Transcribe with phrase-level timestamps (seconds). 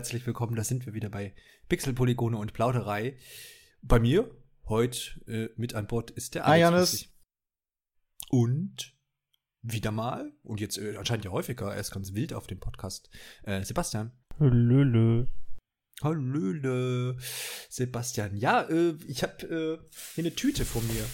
[0.00, 0.56] herzlich willkommen.
[0.56, 1.34] Da sind wir wieder bei
[1.68, 3.18] Pixel, Polygone und Plauderei.
[3.82, 4.34] Bei mir
[4.66, 6.54] heute äh, mit an Bord ist der Alex.
[6.54, 7.08] Hi, Janis.
[8.30, 8.96] Und
[9.60, 13.10] wieder mal, und jetzt äh, anscheinend ja häufiger, er ist ganz wild auf dem Podcast,
[13.42, 14.10] äh, Sebastian.
[14.38, 15.28] Hallöle.
[16.02, 17.18] Hallöle.
[17.68, 18.38] Sebastian.
[18.38, 21.04] Ja, äh, ich habe äh, hier eine Tüte vor mir.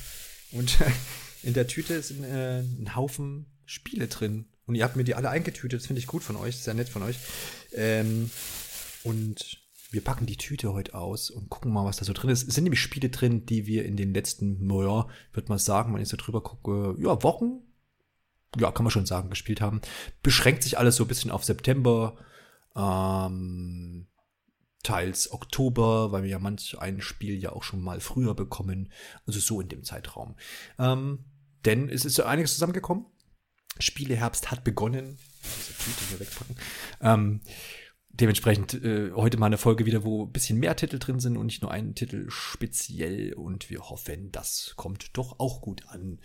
[0.53, 0.79] Und
[1.43, 4.47] in der Tüte sind äh, ein Haufen Spiele drin.
[4.67, 5.81] Und ihr habt mir die alle eingetütet.
[5.81, 6.59] Das finde ich gut von euch.
[6.59, 7.17] Sehr nett von euch.
[7.73, 8.31] Ähm,
[9.07, 9.59] und
[9.91, 12.47] wir packen die Tüte heute aus und gucken mal, was da so drin ist.
[12.47, 16.03] Es sind nämlich Spiele drin, die wir in den letzten, naja, würde man sagen, wenn
[16.03, 17.63] ich so drüber gucke, ja, Wochen,
[18.59, 19.81] ja, kann man schon sagen, gespielt haben.
[20.23, 22.17] Beschränkt sich alles so ein bisschen auf September,
[22.75, 24.09] ähm,
[24.83, 28.93] teils Oktober, weil wir ja manch ein Spiel ja auch schon mal früher bekommen.
[29.27, 30.37] Also so in dem Zeitraum.
[30.79, 31.25] Ähm,
[31.65, 33.07] denn es ist so einiges zusammengekommen.
[33.79, 35.19] Spieleherbst hat begonnen.
[35.45, 36.57] Diese Tüte hier wegpacken.
[37.01, 37.41] Ähm,
[38.21, 41.47] dementsprechend äh, heute mal eine Folge wieder, wo ein bisschen mehr Titel drin sind und
[41.47, 43.35] nicht nur ein Titel speziell.
[43.35, 46.21] Und wir hoffen, das kommt doch auch gut an.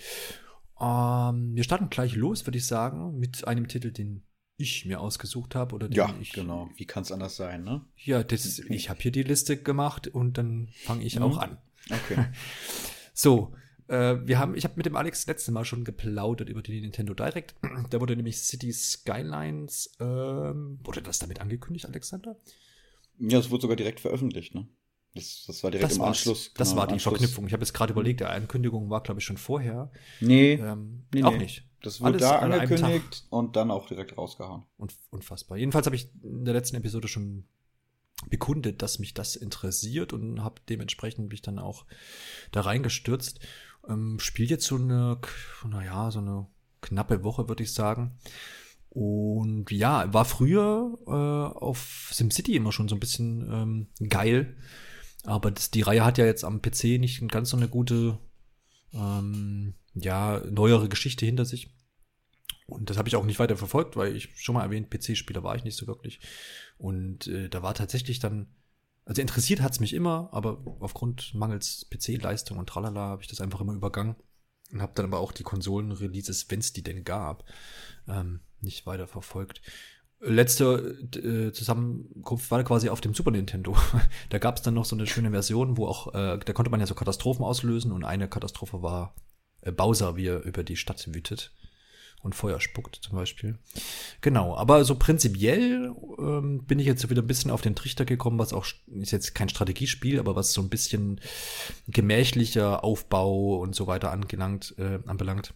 [0.80, 4.24] Ähm, wir starten gleich los, würde ich sagen, mit einem Titel, den
[4.58, 6.70] ich mir ausgesucht habe oder den ja, ich genau.
[6.76, 7.86] Wie kann es anders sein, ne?
[7.98, 11.24] Ja, das, ich habe hier die Liste gemacht und dann fange ich mhm.
[11.24, 11.58] auch an.
[11.90, 12.26] Okay.
[13.14, 13.54] so,
[13.92, 17.14] äh, wir haben, ich habe mit dem Alex letzte Mal schon geplaudert über die Nintendo
[17.14, 17.56] Direct.
[17.90, 22.38] Da wurde nämlich City Skylines, ähm, wurde das damit angekündigt, Alexander?
[23.20, 24.68] Ja, es wurde sogar direkt veröffentlicht, ne?
[25.14, 26.46] Das, das war direkt das im Anschluss.
[26.46, 27.18] Genau, das war die Anschluss.
[27.18, 27.48] Verknüpfung.
[27.48, 29.92] Ich habe jetzt gerade überlegt, die Ankündigung war, glaube ich, schon vorher.
[30.22, 31.40] Nee, ähm, nee auch nee.
[31.40, 31.66] nicht.
[31.82, 34.64] Das wurde Alles da angekündigt und dann auch direkt rausgehauen.
[35.10, 35.58] unfassbar.
[35.58, 37.46] Jedenfalls habe ich in der letzten Episode schon
[38.30, 41.86] bekundet, dass mich das interessiert und habe dementsprechend mich dann auch
[42.52, 43.40] da reingestürzt.
[43.88, 45.20] Ähm, spielt jetzt so eine,
[45.68, 46.48] naja, so eine
[46.82, 48.18] knappe Woche, würde ich sagen.
[48.90, 54.58] Und ja, war früher äh, auf SimCity immer schon so ein bisschen ähm, geil.
[55.24, 58.20] Aber das, die Reihe hat ja jetzt am PC nicht ganz so eine gute,
[58.94, 61.74] ähm, ja, neuere Geschichte hinter sich.
[62.68, 65.56] Und das habe ich auch nicht weiter verfolgt, weil ich schon mal erwähnt, PC-Spieler war
[65.56, 66.20] ich nicht so wirklich.
[66.78, 68.48] Und äh, da war tatsächlich dann
[69.06, 73.62] also interessiert hat's mich immer, aber aufgrund mangels PC-Leistung und tralala habe ich das einfach
[73.62, 74.16] immer übergangen
[74.72, 77.44] und habe dann aber auch die Konsolen-Releases, wenn es die denn gab,
[78.08, 79.62] ähm, nicht weiter verfolgt.
[80.20, 83.76] Letzte äh, Zusammenkunft war quasi auf dem Super Nintendo.
[84.30, 86.80] da gab es dann noch so eine schöne Version, wo auch, äh, da konnte man
[86.80, 89.16] ja so Katastrophen auslösen und eine Katastrophe war
[89.62, 91.52] äh, Bowser, wie er über die Stadt wütet
[92.22, 93.58] und Feuer spuckt zum Beispiel.
[94.22, 98.40] Genau, aber so prinzipiell ähm, bin ich jetzt wieder ein bisschen auf den Trichter gekommen,
[98.40, 101.20] was auch ist jetzt kein Strategiespiel, aber was so ein bisschen
[101.88, 105.54] gemächlicher Aufbau und so weiter angelangt, äh, anbelangt.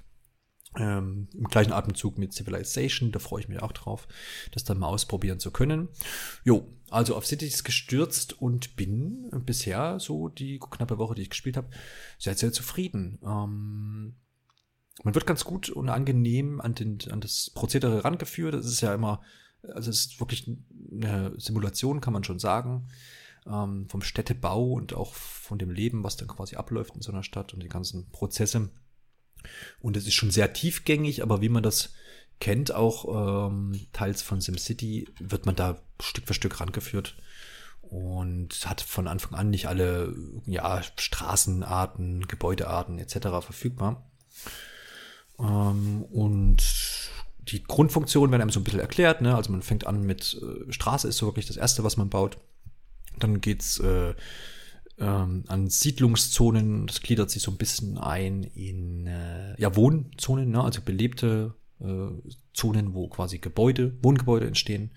[0.78, 4.08] Ähm, Im gleichen Atemzug mit Civilization, da freue ich mich auch drauf,
[4.52, 5.88] das dann mal ausprobieren zu können.
[6.44, 11.58] Jo, also auf Cities gestürzt und bin bisher so die knappe Woche, die ich gespielt
[11.58, 11.70] habe,
[12.20, 13.20] sehr, sehr zufrieden.
[13.24, 14.16] Ähm,
[15.04, 18.54] man wird ganz gut und angenehm an, den, an das Prozedere rangeführt.
[18.56, 19.22] Es ist ja immer,
[19.62, 20.50] also es ist wirklich
[20.92, 22.88] eine Simulation, kann man schon sagen,
[23.46, 27.24] ähm, vom Städtebau und auch von dem Leben, was dann quasi abläuft in so einer
[27.24, 28.70] Stadt und die ganzen Prozesse.
[29.80, 31.94] Und es ist schon sehr tiefgängig, aber wie man das
[32.40, 37.16] kennt, auch ähm, teils von SimCity, wird man da Stück für Stück rangeführt
[37.82, 43.46] und hat von Anfang an nicht alle ja, Straßenarten, Gebäudearten etc.
[43.46, 44.10] verfügbar.
[45.40, 46.63] Ähm, und
[47.47, 49.22] die Grundfunktionen werden einem so ein bisschen erklärt.
[49.22, 49.35] Ne?
[49.35, 52.38] Also man fängt an mit äh, Straße ist so wirklich das Erste, was man baut.
[53.19, 54.13] Dann geht's äh,
[55.00, 56.88] ähm, an Siedlungszonen.
[56.88, 60.63] Das gliedert sich so ein bisschen ein in äh, ja, Wohnzonen, ne?
[60.63, 62.07] also belebte äh,
[62.53, 64.91] Zonen, wo quasi Gebäude, Wohngebäude entstehen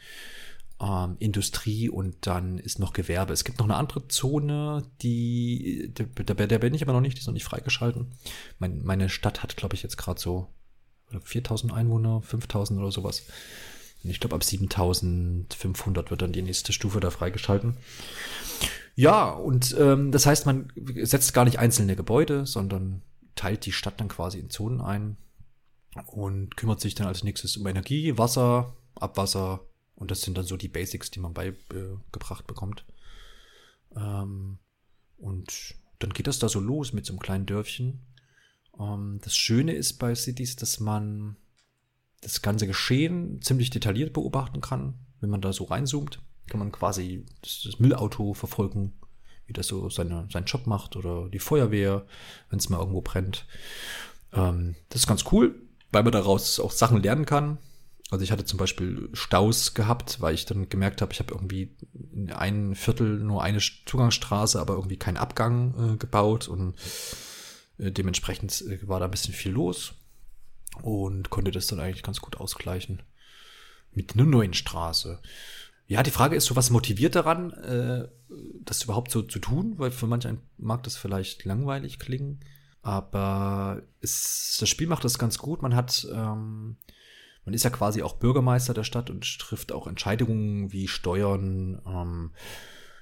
[0.80, 3.32] ähm, Industrie und dann ist noch Gewerbe.
[3.32, 7.20] Es gibt noch eine andere Zone, die, der, der bin ich aber noch nicht, die
[7.20, 8.12] ist noch nicht freigeschalten.
[8.58, 10.48] Mein, meine Stadt hat, glaube ich, jetzt gerade so
[11.22, 13.24] 4000 Einwohner, 5000 oder sowas.
[14.04, 17.76] Und ich glaube, ab 7500 wird dann die nächste Stufe da freigeschalten.
[18.94, 20.72] Ja, und ähm, das heißt, man
[21.02, 23.02] setzt gar nicht einzelne Gebäude, sondern
[23.34, 25.16] teilt die Stadt dann quasi in Zonen ein
[26.06, 29.67] und kümmert sich dann als nächstes um Energie, Wasser, Abwasser,
[29.98, 32.84] und das sind dann so die Basics, die man beigebracht bekommt.
[33.96, 34.58] Ähm,
[35.16, 38.06] und dann geht das da so los mit so einem kleinen Dörfchen.
[38.78, 41.36] Ähm, das Schöne ist bei Cities, dass man
[42.20, 44.94] das ganze Geschehen ziemlich detailliert beobachten kann.
[45.20, 48.92] Wenn man da so reinzoomt, kann man quasi das, das Müllauto verfolgen,
[49.46, 52.06] wie das so seine, seinen Job macht oder die Feuerwehr,
[52.50, 53.46] wenn es mal irgendwo brennt.
[54.32, 55.60] Ähm, das ist ganz cool,
[55.90, 57.58] weil man daraus auch Sachen lernen kann
[58.10, 61.76] Also ich hatte zum Beispiel Staus gehabt, weil ich dann gemerkt habe, ich habe irgendwie
[62.12, 66.74] in ein Viertel nur eine Zugangsstraße, aber irgendwie keinen Abgang äh, gebaut und
[67.78, 69.92] äh, dementsprechend äh, war da ein bisschen viel los
[70.82, 73.02] und konnte das dann eigentlich ganz gut ausgleichen
[73.92, 75.20] mit einer neuen Straße.
[75.86, 78.08] Ja, die Frage ist so, was motiviert daran, äh,
[78.64, 79.74] das überhaupt so zu tun?
[79.78, 82.40] Weil für manch einen mag das vielleicht langweilig klingen,
[82.82, 85.62] aber es, das Spiel macht das ganz gut.
[85.62, 86.76] Man hat, ähm,
[87.48, 92.32] man ist ja quasi auch Bürgermeister der Stadt und trifft auch Entscheidungen wie Steuern, ähm,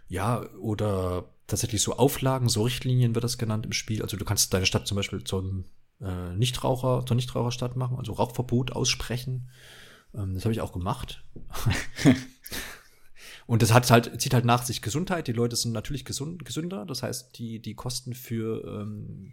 [0.06, 4.02] ja, oder tatsächlich so Auflagen, so Richtlinien wird das genannt im Spiel.
[4.02, 5.64] Also du kannst deine Stadt zum Beispiel zum
[6.00, 9.50] äh, Nichtraucher, zur Nichtraucherstadt machen, also Rauchverbot aussprechen.
[10.14, 11.24] Ähm, das habe ich auch gemacht.
[13.48, 15.26] Und das hat halt, zieht halt nach sich Gesundheit.
[15.26, 16.86] Die Leute sind natürlich gesund, gesünder.
[16.86, 19.32] Das heißt, die, die Kosten für ähm,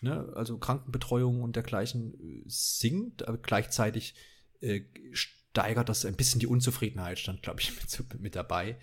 [0.00, 4.14] ne, also Krankenbetreuung und dergleichen äh, sinkt, aber gleichzeitig
[4.60, 4.82] äh,
[5.12, 8.78] steigert das ein bisschen die Unzufriedenheit, stand, glaube ich, mit, mit dabei.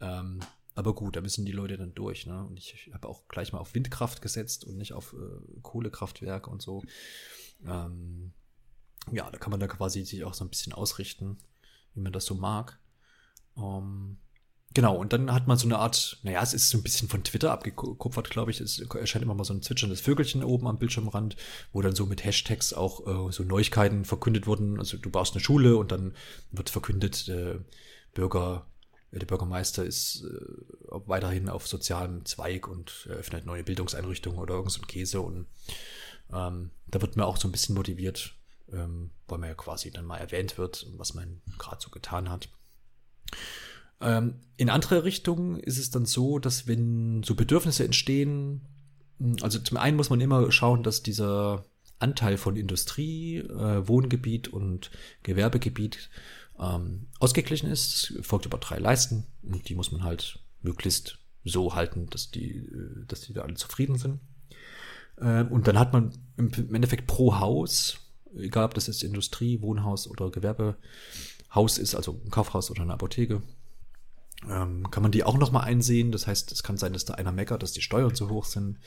[0.00, 0.40] Ähm,
[0.74, 2.26] aber gut, da müssen die Leute dann durch.
[2.26, 2.44] Ne?
[2.44, 6.62] Und ich habe auch gleich mal auf Windkraft gesetzt und nicht auf äh, Kohlekraftwerke und
[6.62, 6.82] so.
[7.66, 8.32] Ähm,
[9.10, 11.38] ja, da kann man da quasi sich auch so ein bisschen ausrichten,
[11.94, 12.78] wie man das so mag.
[13.56, 14.18] Ähm,
[14.74, 17.24] genau, und dann hat man so eine Art, naja, es ist so ein bisschen von
[17.24, 18.60] Twitter abgekupfert, glaube ich.
[18.60, 21.36] Es erscheint immer mal so ein zwitscherndes Vögelchen oben am Bildschirmrand,
[21.72, 24.78] wo dann so mit Hashtags auch äh, so Neuigkeiten verkündet wurden.
[24.78, 26.14] Also du baust eine Schule und dann
[26.50, 27.58] wird verkündet, äh,
[28.14, 28.66] Bürger
[29.20, 34.80] der Bürgermeister ist äh, weiterhin auf sozialem Zweig und eröffnet neue Bildungseinrichtungen oder irgend so
[34.80, 35.20] ein Käse.
[35.20, 35.46] Und
[36.32, 38.34] ähm, da wird mir auch so ein bisschen motiviert,
[38.72, 42.48] ähm, weil man ja quasi dann mal erwähnt wird, was man gerade so getan hat.
[44.02, 48.62] Ähm, in andere Richtungen ist es dann so, dass wenn so Bedürfnisse entstehen,
[49.18, 51.64] hm, also zum einen muss man immer schauen, dass dieser
[51.98, 54.90] Anteil von Industrie, äh, Wohngebiet und
[55.22, 56.10] Gewerbegebiet
[56.58, 58.10] ähm, ausgeglichen ist.
[58.10, 62.56] Es folgt über drei Leisten und die muss man halt möglichst so halten, dass die,
[62.56, 64.20] äh, dass die da alle zufrieden sind.
[65.20, 67.98] Ähm, und dann hat man im Endeffekt pro Haus,
[68.36, 73.42] egal ob das jetzt Industrie, Wohnhaus oder Gewerbehaus ist, also ein Kaufhaus oder eine Apotheke,
[74.50, 76.12] ähm, kann man die auch nochmal einsehen.
[76.12, 78.78] Das heißt, es kann sein, dass da einer meckert, dass die Steuern zu hoch sind.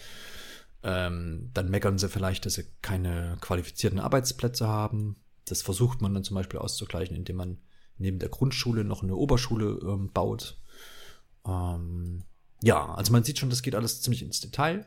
[0.84, 5.16] Ähm, dann meckern sie vielleicht, dass sie keine qualifizierten Arbeitsplätze haben.
[5.46, 7.58] Das versucht man dann zum Beispiel auszugleichen, indem man
[7.98, 10.60] neben der Grundschule noch eine Oberschule ähm, baut.
[11.48, 12.24] Ähm,
[12.62, 14.86] ja, also man sieht schon, das geht alles ziemlich ins Detail.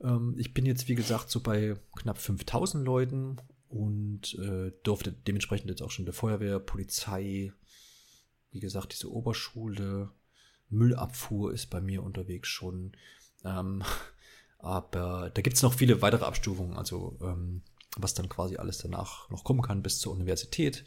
[0.00, 3.36] Ähm, ich bin jetzt, wie gesagt, so bei knapp 5000 Leuten
[3.68, 7.52] und äh, durfte dementsprechend jetzt auch schon der Feuerwehr, Polizei,
[8.54, 10.12] wie gesagt, diese Oberschule,
[10.70, 12.92] Müllabfuhr ist bei mir unterwegs schon.
[13.44, 13.82] Ähm,
[14.58, 16.76] aber da gibt es noch viele weitere Abstufungen.
[16.76, 17.62] Also ähm,
[17.96, 20.84] was dann quasi alles danach noch kommen kann bis zur Universität.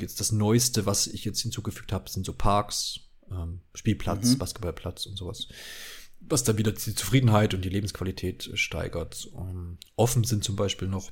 [0.00, 3.00] Jetzt das Neueste, was ich jetzt hinzugefügt habe, sind so Parks,
[3.30, 4.38] ähm, Spielplatz, mhm.
[4.38, 5.48] Basketballplatz und sowas.
[6.20, 9.28] Was dann wieder die Zufriedenheit und die Lebensqualität steigert.
[9.32, 11.10] Um, ähm, offen sind zum Beispiel noch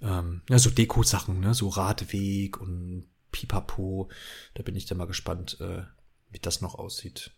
[0.00, 1.54] ähm, ja, so Deko-Sachen, ne?
[1.54, 4.08] so Radweg und Pipapo.
[4.54, 5.82] Da bin ich dann mal gespannt, äh,
[6.30, 7.32] wie das noch aussieht.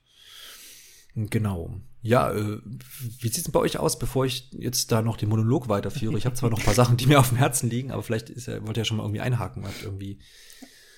[1.15, 1.81] Genau.
[2.03, 5.29] Ja, äh, wie sieht es denn bei euch aus, bevor ich jetzt da noch den
[5.29, 6.17] Monolog weiterführe?
[6.17, 8.31] Ich habe zwar noch ein paar Sachen, die mir auf dem Herzen liegen, aber vielleicht
[8.31, 10.21] ist er, wollt ihr ja schon mal irgendwie einhaken, habt irgendwie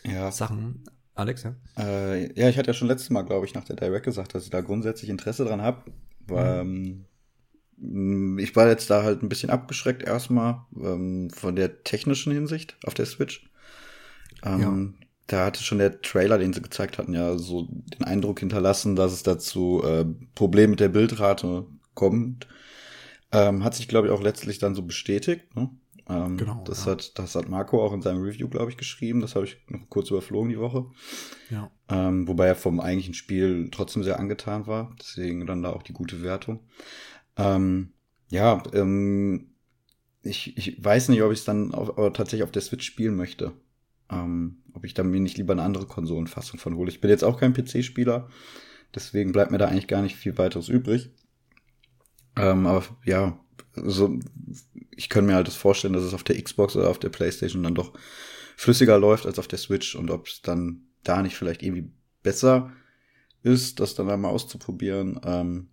[0.05, 0.31] ja.
[0.31, 0.85] Sachen.
[1.14, 1.57] Alex, ja?
[1.78, 4.45] Äh, ja, ich hatte ja schon letztes Mal, glaube ich, nach der Direct gesagt, dass
[4.45, 5.90] ich da grundsätzlich Interesse dran habe.
[6.28, 7.07] Mhm.
[7.78, 12.76] Ähm, ich war jetzt da halt ein bisschen abgeschreckt erstmal ähm, von der technischen Hinsicht
[12.85, 13.50] auf der Switch.
[14.45, 18.41] Ähm, ja da hatte schon der Trailer, den sie gezeigt hatten, ja so den Eindruck
[18.41, 22.47] hinterlassen, dass es dazu äh, Probleme mit der Bildrate kommt.
[23.33, 25.57] Ähm, hat sich, glaube ich, auch letztlich dann so bestätigt.
[25.57, 25.71] Ne?
[26.09, 26.63] Ähm, genau.
[26.67, 26.93] Das, ja.
[26.93, 29.21] hat, das hat Marco auch in seinem Review, glaube ich, geschrieben.
[29.21, 30.87] Das habe ich noch kurz überflogen die Woche.
[31.49, 31.71] Ja.
[31.89, 34.95] Ähm, wobei er vom eigentlichen Spiel trotzdem sehr angetan war.
[35.01, 36.61] Deswegen dann da auch die gute Wertung.
[37.39, 37.93] Ähm,
[38.29, 39.53] ja, ähm,
[40.23, 43.53] ich, ich weiß nicht, ob ich es dann auf, tatsächlich auf der Switch spielen möchte.
[44.12, 46.90] Ähm, ob ich da mir nicht lieber eine andere Konsolenfassung von hole.
[46.90, 48.28] Ich bin jetzt auch kein PC-Spieler,
[48.95, 51.11] deswegen bleibt mir da eigentlich gar nicht viel weiteres übrig.
[52.37, 53.38] Ähm, aber ja,
[53.75, 54.19] so,
[54.90, 57.62] ich kann mir halt das vorstellen, dass es auf der Xbox oder auf der PlayStation
[57.62, 57.92] dann doch
[58.57, 61.90] flüssiger läuft als auf der Switch und ob es dann da nicht vielleicht irgendwie
[62.23, 62.73] besser
[63.42, 65.21] ist, das dann einmal auszuprobieren.
[65.25, 65.69] Ähm,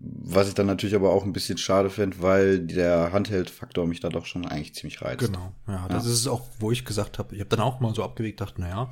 [0.00, 4.08] was ich dann natürlich aber auch ein bisschen schade fände, weil der Handheld-Faktor mich da
[4.08, 5.18] doch schon eigentlich ziemlich reizt.
[5.18, 6.12] Genau, ja, das ja.
[6.12, 8.60] ist es auch, wo ich gesagt habe, ich habe dann auch mal so abgewegt, dachte,
[8.60, 8.90] naja,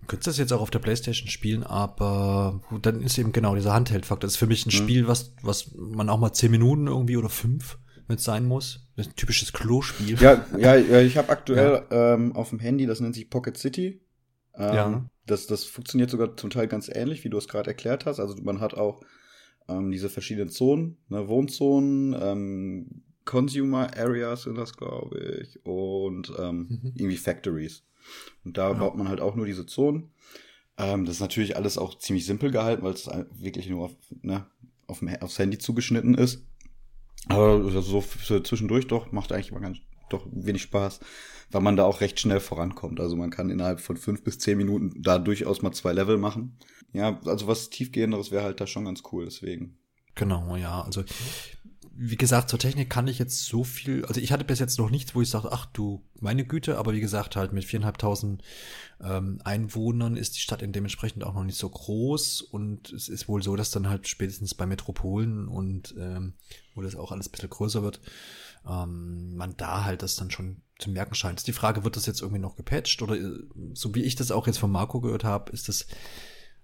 [0.00, 3.74] du könntest das jetzt auch auf der Playstation spielen, aber dann ist eben genau dieser
[3.74, 4.26] Handheld-Faktor.
[4.26, 4.82] Das ist für mich ein mhm.
[4.82, 9.06] Spiel, was, was man auch mal zehn Minuten irgendwie oder fünf, es sein muss, Das
[9.06, 10.18] ist ein typisches Klospiel.
[10.18, 12.14] Ja, ja, ja ich habe aktuell ja.
[12.14, 14.00] ähm, auf dem Handy, das nennt sich Pocket City.
[14.54, 15.04] Ähm, ja.
[15.26, 18.18] Das, das funktioniert sogar zum Teil ganz ähnlich, wie du es gerade erklärt hast.
[18.18, 19.02] Also man hat auch
[19.68, 26.66] ähm, diese verschiedenen Zonen, ne, Wohnzonen, ähm, Consumer Areas sind das, glaube ich, und ähm,
[26.68, 26.92] mhm.
[26.94, 27.84] irgendwie Factories.
[28.44, 28.78] Und da ja.
[28.78, 30.10] baut man halt auch nur diese Zonen.
[30.78, 34.46] Ähm, das ist natürlich alles auch ziemlich simpel gehalten, weil es wirklich nur auf, ne,
[34.86, 36.46] auf, aufs Handy zugeschnitten ist.
[37.26, 41.00] Aber so für zwischendurch doch, macht eigentlich mal ganz doch wenig Spaß,
[41.50, 43.00] weil man da auch recht schnell vorankommt.
[43.00, 46.58] Also man kann innerhalb von fünf bis zehn Minuten da durchaus mal zwei Level machen.
[46.92, 49.78] Ja, also was tiefgehenderes wäre halt da schon ganz cool, deswegen.
[50.14, 50.82] Genau, ja.
[50.82, 51.04] Also
[52.00, 54.88] wie gesagt, zur Technik kann ich jetzt so viel, also ich hatte bis jetzt noch
[54.88, 58.40] nichts, wo ich sage, ach du, meine Güte, aber wie gesagt, halt mit viereinhalbtausend
[59.00, 63.42] ähm, Einwohnern ist die Stadt dementsprechend auch noch nicht so groß und es ist wohl
[63.42, 66.34] so, dass dann halt spätestens bei Metropolen und ähm,
[66.76, 68.00] wo das auch alles ein bisschen größer wird,
[68.66, 71.38] ähm, man da halt das dann schon zu merken scheint.
[71.38, 73.40] Ist die Frage, wird das jetzt irgendwie noch gepatcht oder äh,
[73.74, 75.86] so wie ich das auch jetzt von Marco gehört habe, ist das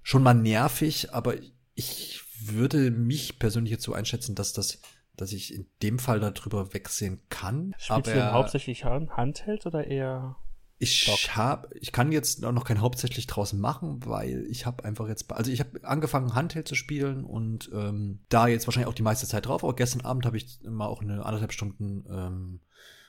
[0.02, 1.34] schon mal nervig, aber
[1.74, 4.80] ich würde mich persönlich jetzt so einschätzen, dass das
[5.16, 7.74] dass ich in dem Fall darüber wegsehen kann.
[7.78, 10.36] Spielst aber, du hauptsächlich Handheld oder eher?
[10.78, 15.30] Ich habe, ich kann jetzt noch kein hauptsächlich draußen machen, weil ich habe einfach jetzt,
[15.32, 19.26] also ich habe angefangen Handheld zu spielen und ähm, da jetzt wahrscheinlich auch die meiste
[19.26, 19.62] Zeit drauf.
[19.62, 22.60] Aber gestern Abend habe ich mal auch eine anderthalb Stunden ähm,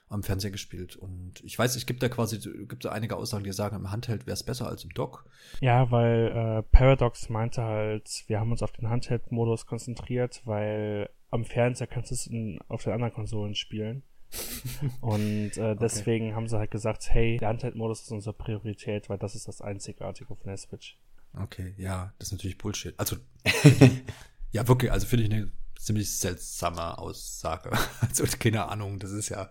[0.08, 3.52] am Fernseher gespielt und ich weiß, es gibt da quasi, gibt da einige Aussagen, die
[3.52, 5.26] sagen, im Handheld wäre es besser als im Dock.
[5.62, 11.44] Ja, weil äh, Paradox meinte halt, wir haben uns auf den Handheld-Modus konzentriert, weil am
[11.44, 14.04] Fernseher kannst du es in, auf den anderen Konsolen spielen.
[15.01, 16.36] und äh, deswegen okay.
[16.36, 20.32] haben sie halt gesagt, hey, der Handheld-Modus ist unsere Priorität, weil das ist das Einzigartige
[20.32, 20.98] auf der Switch.
[21.34, 22.94] Okay, ja, das ist natürlich Bullshit.
[22.98, 23.17] Also,
[24.51, 27.72] ja, wirklich, also finde ich eine ziemlich seltsame Aussage.
[28.01, 29.50] Also, keine Ahnung, das ist ja,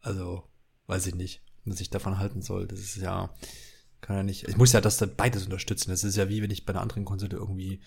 [0.00, 0.44] also,
[0.86, 2.66] weiß ich nicht, was ich davon halten soll.
[2.66, 3.32] Das ist ja,
[4.00, 5.90] kann ja nicht, ich muss ja das dann beides unterstützen.
[5.90, 7.80] Das ist ja wie, wenn ich bei einer anderen Konsole irgendwie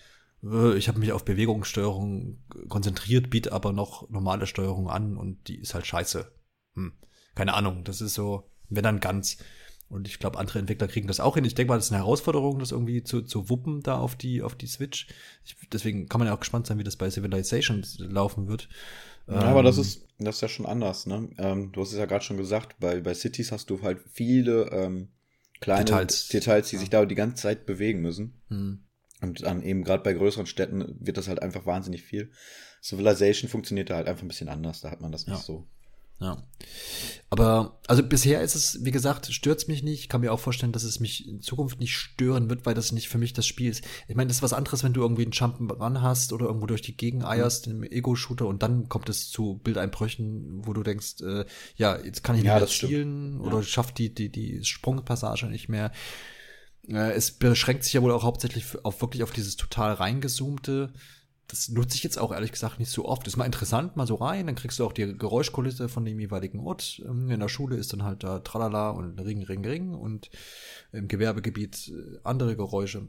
[0.76, 2.38] ich habe mich auf Bewegungssteuerung
[2.68, 6.30] konzentriert, biete aber noch normale Steuerung an und die ist halt scheiße.
[6.74, 6.92] Hm.
[7.34, 9.38] Keine Ahnung, das ist so, wenn dann ganz.
[9.88, 11.44] Und ich glaube, andere Entwickler kriegen das auch hin.
[11.44, 14.42] Ich denke mal, das ist eine Herausforderung, das irgendwie zu, zu wuppen da auf die,
[14.42, 15.06] auf die Switch.
[15.44, 18.68] Ich, deswegen kann man ja auch gespannt sein, wie das bei Civilization laufen wird.
[19.28, 21.28] Ja, ähm, aber das ähm, ist, das ist ja schon anders, ne?
[21.38, 24.70] Ähm, du hast es ja gerade schon gesagt, bei, bei Cities hast du halt viele
[24.72, 25.08] ähm,
[25.60, 26.80] kleine Details, Details die ja.
[26.80, 28.40] sich da die ganze Zeit bewegen müssen.
[28.48, 28.85] Hm.
[29.26, 32.30] Und dann eben gerade bei größeren Städten wird das halt einfach wahnsinnig viel.
[32.82, 35.42] Civilization funktioniert da halt einfach ein bisschen anders, da hat man das nicht ja.
[35.42, 35.66] so.
[36.18, 36.42] Ja.
[37.28, 40.00] Aber, also bisher ist es, wie gesagt, stört's mich nicht.
[40.00, 42.92] Ich kann mir auch vorstellen, dass es mich in Zukunft nicht stören wird, weil das
[42.92, 43.84] nicht für mich das Spiel ist.
[44.08, 46.80] Ich meine, das ist was anderes, wenn du irgendwie einen Jump'n'Run hast oder irgendwo durch
[46.80, 47.84] die Gegend eierst, mhm.
[47.84, 51.44] im Ego-Shooter und dann kommt es zu Bildeinbrüchen, wo du denkst, äh,
[51.76, 53.62] ja, jetzt kann ich nicht ja, mehr spielen oder ja.
[53.62, 55.92] schafft die, die, die Sprungpassage nicht mehr.
[56.88, 60.92] Äh, es beschränkt sich ja wohl auch hauptsächlich auf wirklich auf dieses total reingezoomte.
[61.48, 63.26] Das nutze ich jetzt auch ehrlich gesagt nicht so oft.
[63.26, 66.60] Ist mal interessant, mal so rein, dann kriegst du auch die Geräuschkulisse von dem jeweiligen
[66.60, 67.02] Ort.
[67.04, 70.30] Ähm, in der Schule ist dann halt da Tralala und Ring, Ring, Ring und
[70.92, 73.08] im Gewerbegebiet äh, andere Geräusche.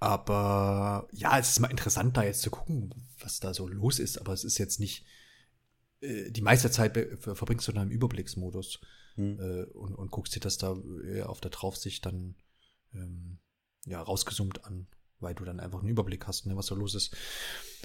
[0.00, 4.18] Aber ja, es ist mal interessant, da jetzt zu gucken, was da so los ist.
[4.18, 5.04] Aber es ist jetzt nicht,
[6.00, 8.80] äh, die meiste Zeit verbringst du da im Überblicksmodus
[9.16, 9.66] hm.
[9.74, 10.74] und, und guckst dir das da
[11.24, 12.36] auf der Draufsicht dann
[12.94, 13.38] ähm,
[13.86, 14.86] ja, rausgezoomt an,
[15.20, 17.16] weil du dann einfach einen Überblick hast, ne, was so los ist.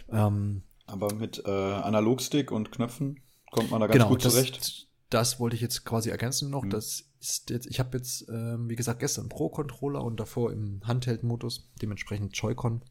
[0.10, 3.22] Ähm, Aber mit äh, Analogstick und Knöpfen
[3.52, 4.60] kommt man da ganz genau, gut zurecht.
[4.60, 6.64] Das, das wollte ich jetzt quasi ergänzen noch.
[6.64, 6.70] Mhm.
[6.70, 11.72] Das ist jetzt, ich habe jetzt, ähm, wie gesagt, gestern Pro-Controller und davor im Handheld-Modus,
[11.82, 12.84] dementsprechend Joy-Con.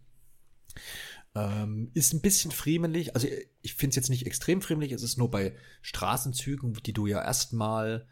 [1.34, 3.14] Ähm, ist ein bisschen friemelig.
[3.14, 3.28] Also
[3.60, 7.22] ich finde es jetzt nicht extrem friemelig, es ist nur bei Straßenzügen, die du ja
[7.22, 8.06] erstmal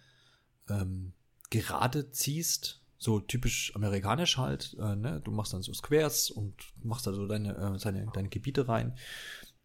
[0.68, 1.12] ähm,
[1.50, 4.76] gerade ziehst so typisch amerikanisch halt.
[4.80, 5.20] Äh, ne?
[5.24, 8.96] Du machst dann so Squares und machst da so deine, äh, seine, deine Gebiete rein.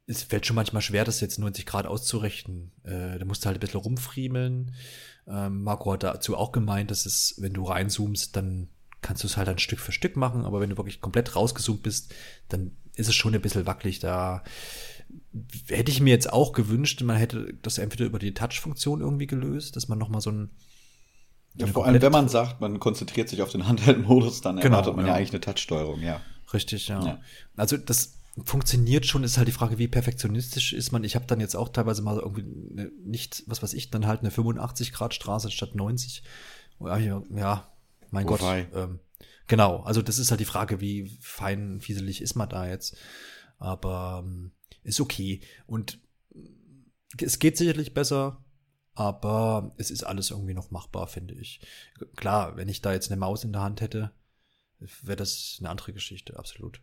[0.08, 2.72] Es fällt schon manchmal schwer, das jetzt 90 Grad auszurichten.
[2.84, 4.74] Äh, da musst du halt ein bisschen rumfriemeln.
[5.28, 8.70] Ähm, Marco hat dazu auch gemeint, dass es, wenn du reinzoomst, dann
[9.02, 11.84] kannst du es halt ein Stück für Stück machen, aber wenn du wirklich komplett rausgezoomt
[11.84, 12.14] bist,
[12.48, 14.44] dann ist es schon ein bisschen wackelig da.
[15.68, 19.76] Hätte ich mir jetzt auch gewünscht, man hätte das entweder über die Touch-Funktion irgendwie gelöst,
[19.76, 20.50] dass man nochmal so ein
[21.58, 24.96] ja, vor allem, wenn man sagt, man konzentriert sich auf den Handheld-Modus, dann genau, erwartet
[24.96, 25.12] man ja.
[25.12, 25.18] ja.
[25.18, 26.22] eigentlich eine Touch-Steuerung, ja.
[26.54, 27.04] Richtig, ja.
[27.04, 27.20] ja.
[27.56, 28.14] Also das
[28.46, 31.04] funktioniert schon, ist halt die Frage, wie perfektionistisch ist man.
[31.04, 34.22] Ich habe dann jetzt auch teilweise mal irgendwie eine, nicht, was weiß ich, dann halt
[34.22, 36.24] eine 85 Grad Straße statt 90.
[36.80, 37.68] Ja,
[38.12, 38.64] mein Wobei.
[38.72, 38.84] Gott.
[38.84, 39.00] Ähm,
[39.48, 42.96] genau, also das ist halt die Frage, wie fein, fieselig ist man da jetzt.
[43.58, 44.52] Aber ähm,
[44.84, 45.42] ist okay.
[45.66, 46.00] Und
[47.20, 48.44] es geht sicherlich besser,
[48.98, 51.62] aber es ist alles irgendwie noch machbar, finde ich.
[52.16, 54.12] Klar, wenn ich da jetzt eine Maus in der Hand hätte,
[54.80, 56.82] wäre das eine andere Geschichte, absolut.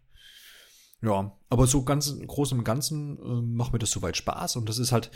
[1.03, 4.69] Ja, aber so ganz im Großen und Ganzen äh, macht mir das soweit Spaß und
[4.69, 5.11] das ist halt,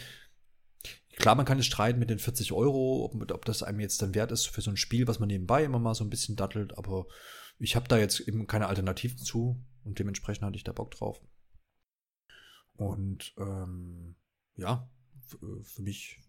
[1.15, 4.17] klar, man kann jetzt streiten mit den 40 Euro, ob, ob das einem jetzt dann
[4.17, 6.77] wert ist für so ein Spiel, was man nebenbei immer mal so ein bisschen dattelt,
[6.77, 7.07] aber
[7.61, 11.21] ich habe da jetzt eben keine Alternativen zu und dementsprechend hatte ich da Bock drauf.
[12.75, 14.17] Und ähm,
[14.57, 14.91] ja,
[15.63, 16.21] für mich,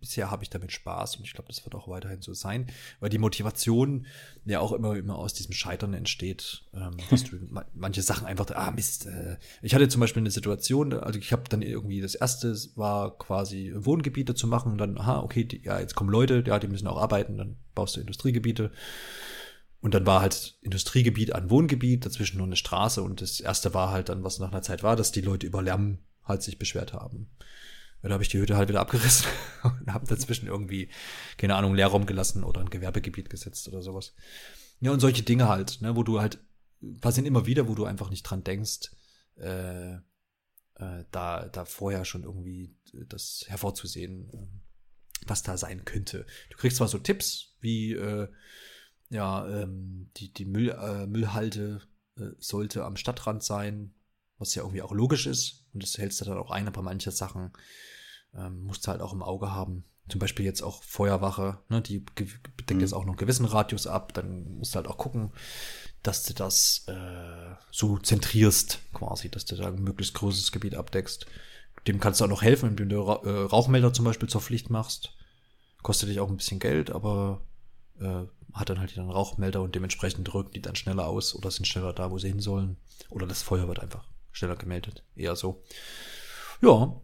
[0.00, 2.66] bisher habe ich damit Spaß und ich glaube, das wird auch weiterhin so sein,
[3.00, 4.06] weil die Motivation
[4.44, 7.36] ja auch immer, immer aus diesem Scheitern entsteht, ähm, dass du
[7.74, 11.44] manche Sachen einfach, ah Mist, äh, ich hatte zum Beispiel eine Situation, also ich habe
[11.48, 15.80] dann irgendwie, das erste war quasi Wohngebiete zu machen und dann, aha, okay, die, ja,
[15.80, 18.70] jetzt kommen Leute, ja, die müssen auch arbeiten, dann baust du Industriegebiete
[19.80, 23.90] und dann war halt Industriegebiet an Wohngebiet, dazwischen nur eine Straße und das erste war
[23.90, 26.92] halt dann, was nach einer Zeit war, dass die Leute über Lärm halt sich beschwert
[26.92, 27.30] haben.
[28.02, 29.26] Da habe ich die Hütte halt wieder abgerissen
[29.62, 30.90] und habe dazwischen irgendwie,
[31.38, 34.14] keine Ahnung, Leerraum gelassen oder ein Gewerbegebiet gesetzt oder sowas.
[34.80, 36.38] Ja, und solche Dinge halt, ne, wo du halt,
[37.00, 38.90] passieren immer wieder, wo du einfach nicht dran denkst,
[39.36, 42.76] äh, äh, da, da vorher schon irgendwie
[43.08, 44.46] das hervorzusehen, äh,
[45.26, 46.26] was da sein könnte.
[46.50, 48.28] Du kriegst zwar so Tipps, wie, äh,
[49.08, 51.80] ja, ähm, die, die Müll, äh, Müllhalde
[52.18, 53.94] äh, sollte am Stadtrand sein,
[54.38, 55.64] was ja irgendwie auch logisch ist.
[55.72, 57.52] Und das hältst du dann auch ein, aber manche Sachen
[58.34, 59.84] ähm, musst du halt auch im Auge haben.
[60.08, 62.80] Zum Beispiel jetzt auch Feuerwache, ne, die deckt mhm.
[62.80, 64.12] jetzt auch noch einen gewissen Radius ab.
[64.14, 65.32] Dann musst du halt auch gucken,
[66.02, 71.26] dass du das äh, so zentrierst, quasi, dass du da ein möglichst großes Gebiet abdeckst.
[71.88, 74.70] Dem kannst du auch noch helfen, indem du Ra äh, Rauchmelder zum Beispiel zur Pflicht
[74.70, 75.16] machst.
[75.82, 77.42] Kostet dich auch ein bisschen Geld, aber
[78.00, 81.66] äh, hat dann halt einen Rauchmelder und dementsprechend drücken die dann schneller aus oder sind
[81.66, 82.76] schneller da, wo sie hin sollen.
[83.10, 84.04] Oder das Feuer wird einfach
[84.36, 85.02] schneller gemeldet.
[85.14, 85.64] Eher so.
[86.60, 87.00] Ja,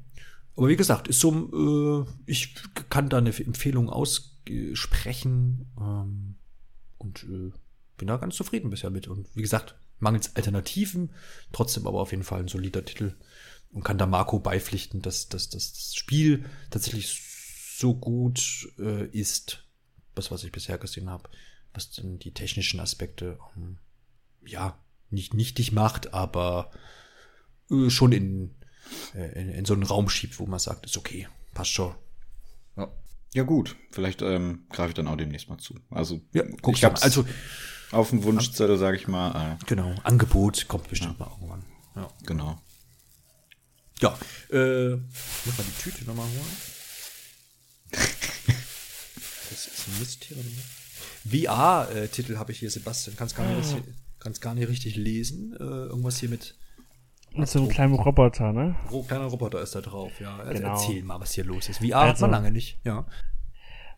[0.57, 2.55] aber wie gesagt, ist so, äh, ich
[2.90, 6.37] kann da eine Empfehlung aussprechen ähm,
[6.99, 7.53] und äh,
[7.97, 9.09] bin da ganz zufrieden bisher mit.
[9.09, 11.12] Und wie gesagt, mangels Alternativen,
[11.53, 13.14] trotzdem aber auf jeden Fall ein solider Titel
[13.71, 17.23] und kann da Marco beipflichten, dass, dass, dass das Spiel tatsächlich
[17.79, 19.64] so gut äh, ist,
[20.14, 21.31] was, was ich bisher gesehen habe,
[21.73, 23.79] was dann die technischen Aspekte ähm,
[24.45, 26.71] ja nicht nichtig macht, aber
[27.88, 28.54] schon in,
[29.14, 31.94] äh, in, in so einen Raum schiebt, wo man sagt, ist okay, passt schon.
[32.76, 32.92] Ja.
[33.35, 35.74] Ja gut, vielleicht ähm, greife ich dann auch demnächst mal zu.
[35.90, 37.24] Also ja, guck ich hab's also
[37.90, 39.54] auf dem Wunschzettel, sage ich mal.
[39.54, 41.26] Äh, genau, Angebot kommt bestimmt ja.
[41.26, 41.64] mal irgendwann.
[41.94, 42.61] Ja, genau.
[44.00, 44.18] Ja,
[44.50, 46.56] äh, muss man die Tüte nochmal holen.
[49.50, 50.37] das ist ein Mist hier.
[51.24, 53.16] VR-Titel habe ich hier, Sebastian.
[53.16, 53.82] Kannst gar nicht, ah.
[54.18, 55.54] kannst gar nicht richtig lesen.
[55.54, 56.56] Äh, irgendwas hier mit
[57.35, 58.77] mit so einem kleinen Roboter, ne?
[59.09, 60.37] Kleiner Roboter ist da drauf, ja.
[60.38, 60.71] Also genau.
[60.71, 61.79] Erzähl mal, was hier los ist.
[61.79, 63.07] VR also, hat man lange nicht, ja.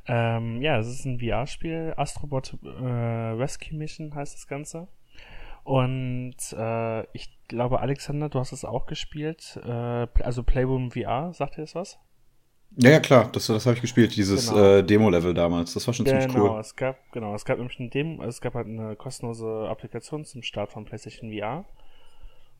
[0.06, 1.94] Ähm, ja, es ist ein VR-Spiel.
[1.96, 4.88] Astrobot äh, Rescue Mission heißt das Ganze.
[5.62, 9.58] Und äh, ich glaube, Alexander, du hast es auch gespielt.
[9.64, 11.98] Äh, also Playboom VR, sagt dir das was?
[12.76, 14.78] Ja, ja, klar, das, das habe ich gespielt, dieses genau.
[14.78, 15.74] äh, Demo-Level damals.
[15.74, 16.58] Das war schon genau, ziemlich cool.
[16.58, 20.42] Es gab, genau, es gab nämlich ein Demo, es gab halt eine kostenlose Applikation zum
[20.42, 21.64] Start von PlayStation VR.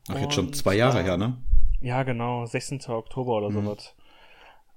[0.09, 1.37] Ach, jetzt schon zwei Jahre her, ne?
[1.81, 2.81] Ja, genau, 16.
[2.87, 3.65] Oktober oder mhm.
[3.65, 3.95] sowas.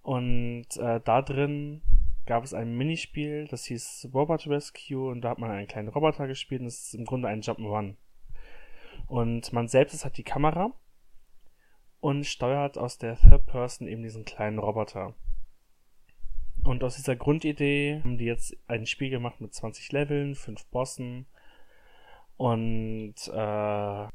[0.03, 1.83] Und äh, da drin
[2.27, 6.27] gab es ein Minispiel, das hieß Robot Rescue und da hat man einen kleinen Roboter
[6.27, 7.97] gespielt und das ist im Grunde ein Jump'n'Run.
[9.07, 10.73] Und man selbst ist halt die Kamera
[12.01, 15.15] und steuert aus der Third Person eben diesen kleinen Roboter.
[16.65, 21.27] Und aus dieser Grundidee haben die jetzt ein Spiel gemacht mit 20 Leveln, 5 Bossen
[22.37, 24.07] und äh,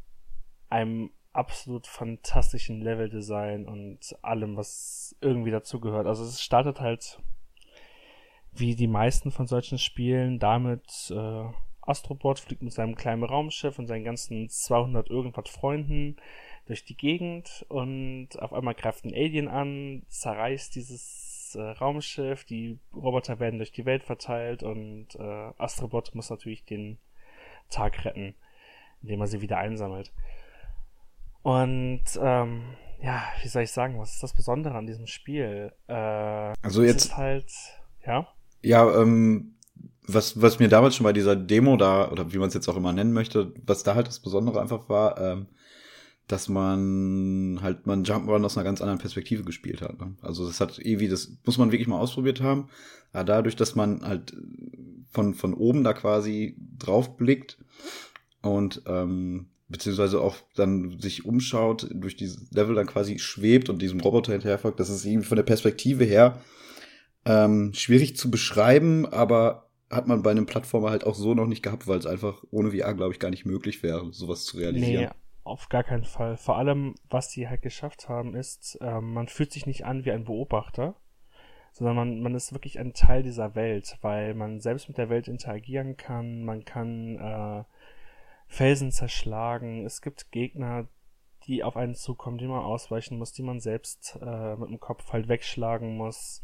[0.74, 6.08] einem absolut fantastischen Leveldesign und allem, was irgendwie dazugehört.
[6.08, 7.20] Also es startet halt
[8.56, 11.44] wie die meisten von solchen Spielen damit, äh,
[11.82, 16.18] Astrobot fliegt mit seinem kleinen Raumschiff und seinen ganzen 200 irgendwas Freunden
[16.66, 22.80] durch die Gegend und auf einmal greift ein Alien an, zerreißt dieses äh, Raumschiff, die
[22.94, 27.00] Roboter werden durch die Welt verteilt und äh, Astrobot muss natürlich den
[27.70, 28.36] Tag retten,
[29.02, 30.14] indem er sie wieder einsammelt.
[31.44, 32.64] Und ähm,
[33.02, 35.74] ja, wie soll ich sagen, was ist das Besondere an diesem Spiel?
[35.88, 37.52] Äh, also jetzt ist halt,
[38.06, 38.28] ja.
[38.62, 39.56] Ja, ähm,
[40.08, 42.78] was was mir damals schon bei dieser Demo da oder wie man es jetzt auch
[42.78, 45.48] immer nennen möchte, was da halt das Besondere einfach war, ähm,
[46.28, 50.00] dass man halt man Jump'n'Run aus einer ganz anderen Perspektive gespielt hat.
[50.00, 50.16] Ne?
[50.22, 52.70] Also das hat irgendwie, das muss man wirklich mal ausprobiert haben.
[53.12, 54.34] Aber dadurch, dass man halt
[55.12, 57.58] von von oben da quasi drauf blickt
[58.42, 64.00] und ähm, beziehungsweise auch dann sich umschaut, durch dieses Level dann quasi schwebt und diesem
[64.00, 66.40] Roboter hinterherfolgt, das ist irgendwie von der Perspektive her
[67.26, 71.64] ähm, schwierig zu beschreiben, aber hat man bei einem Plattformer halt auch so noch nicht
[71.64, 75.06] gehabt, weil es einfach ohne VR, glaube ich, gar nicht möglich wäre, sowas zu realisieren.
[75.06, 75.10] Nee,
[75.44, 76.38] auf gar keinen Fall.
[76.38, 80.12] Vor allem, was die halt geschafft haben, ist, ähm, man fühlt sich nicht an wie
[80.12, 80.96] ein Beobachter,
[81.74, 85.28] sondern man, man ist wirklich ein Teil dieser Welt, weil man selbst mit der Welt
[85.28, 87.64] interagieren kann, man kann äh,
[88.54, 90.88] Felsen zerschlagen, es gibt Gegner,
[91.48, 95.12] die auf einen zukommen, die man ausweichen muss, die man selbst äh, mit dem Kopf
[95.12, 96.40] halt wegschlagen muss.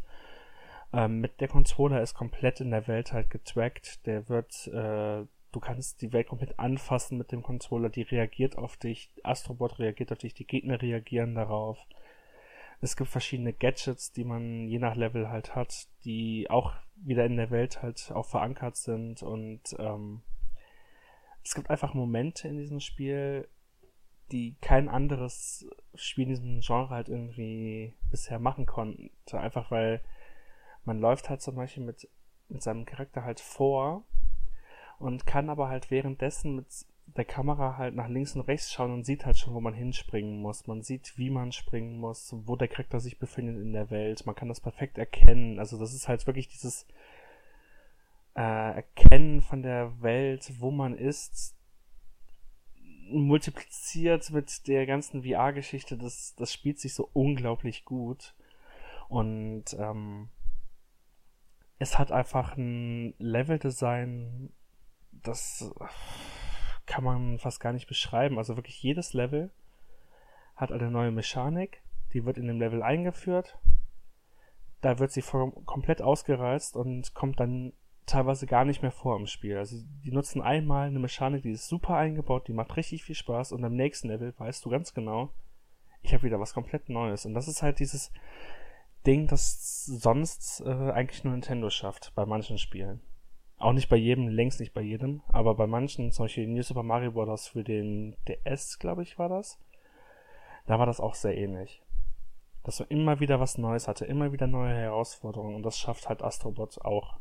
[0.92, 4.06] Ähm, mit der Controller ist komplett in der Welt halt getrackt.
[4.08, 7.90] Der wird, äh, du kannst die Welt komplett anfassen mit dem Controller.
[7.90, 9.12] Die reagiert auf dich.
[9.22, 10.34] Astrobot reagiert auf dich.
[10.34, 11.78] Die Gegner reagieren darauf.
[12.82, 17.38] Es gibt verschiedene Gadgets, die man je nach Level halt hat, die auch wieder in
[17.38, 20.24] der Welt halt auch verankert sind und ähm,
[21.50, 23.48] es gibt einfach Momente in diesem Spiel,
[24.32, 29.10] die kein anderes Spiel in diesem Genre halt irgendwie bisher machen konnte.
[29.32, 30.04] Einfach weil
[30.86, 32.08] man läuft halt zum Beispiel mit,
[32.50, 34.04] mit seinem Charakter halt vor
[35.00, 36.68] und kann aber halt währenddessen mit
[37.18, 40.40] der Kamera halt nach links und rechts schauen und sieht halt schon, wo man hinspringen
[40.40, 40.68] muss.
[40.68, 44.24] Man sieht, wie man springen muss, wo der Charakter sich befindet in der Welt.
[44.28, 45.58] Man kann das perfekt erkennen.
[45.58, 46.86] Also das ist halt wirklich dieses
[48.36, 51.56] äh, Erkennen von der Welt, wo man ist,
[53.12, 55.98] multipliziert mit der ganzen VR-Geschichte.
[55.98, 58.36] Das, das spielt sich so unglaublich gut.
[59.08, 60.30] Und ähm,
[61.80, 64.52] es hat einfach ein Level-Design,
[65.12, 65.74] das
[66.86, 68.38] kann man fast gar nicht beschreiben.
[68.38, 69.52] Also wirklich jedes Level
[70.56, 71.82] hat eine neue Mechanik,
[72.14, 73.58] die wird in dem Level eingeführt.
[74.82, 77.74] Da wird sie komplett ausgereizt und kommt dann
[78.10, 79.58] teilweise gar nicht mehr vor im Spiel.
[79.58, 83.52] Also die nutzen einmal eine Mechanik, die ist super eingebaut, die macht richtig viel Spaß
[83.52, 85.32] und am nächsten Level weißt du ganz genau,
[86.02, 87.26] ich habe wieder was komplett Neues.
[87.26, 88.12] Und das ist halt dieses
[89.06, 93.02] Ding, das sonst äh, eigentlich nur Nintendo schafft bei manchen Spielen.
[93.58, 96.84] Auch nicht bei jedem, längst nicht bei jedem, aber bei manchen, zum Beispiel New Super
[96.84, 97.48] Mario Bros.
[97.48, 99.60] für den DS, glaube ich, war das.
[100.66, 101.82] Da war das auch sehr ähnlich.
[102.64, 106.24] Dass man immer wieder was Neues hatte, immer wieder neue Herausforderungen und das schafft halt
[106.24, 107.18] Astrobot auch.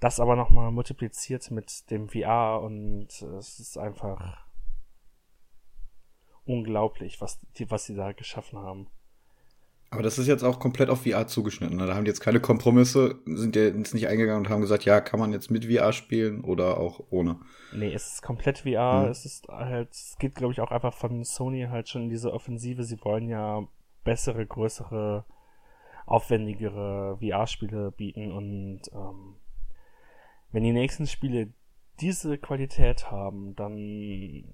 [0.00, 3.08] Das aber nochmal multipliziert mit dem VR und
[3.38, 4.46] es ist einfach
[6.46, 8.88] unglaublich, was die, was sie da geschaffen haben.
[9.92, 11.76] Aber das ist jetzt auch komplett auf VR zugeschnitten.
[11.76, 11.86] Ne?
[11.86, 15.18] Da haben die jetzt keine Kompromisse, sind jetzt nicht eingegangen und haben gesagt, ja, kann
[15.18, 17.40] man jetzt mit VR spielen oder auch ohne.
[17.72, 19.02] Nee, es ist komplett VR.
[19.04, 19.10] Hm.
[19.10, 22.32] Es ist halt, es geht, glaube ich, auch einfach von Sony halt schon in diese
[22.32, 22.84] Offensive.
[22.84, 23.66] Sie wollen ja
[24.04, 25.24] bessere, größere,
[26.06, 29.34] aufwendigere VR-Spiele bieten und ähm,
[30.52, 31.52] wenn die nächsten Spiele
[32.00, 34.44] diese Qualität haben, dann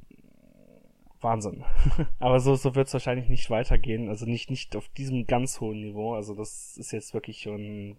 [1.21, 1.65] Wahnsinn.
[2.19, 4.09] Aber so, so wird es wahrscheinlich nicht weitergehen.
[4.09, 6.15] Also nicht, nicht auf diesem ganz hohen Niveau.
[6.15, 7.99] Also das ist jetzt wirklich schon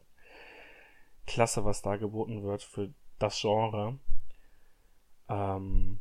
[1.26, 4.00] klasse, was da geboten wird für das Genre.
[5.30, 6.00] Ähm,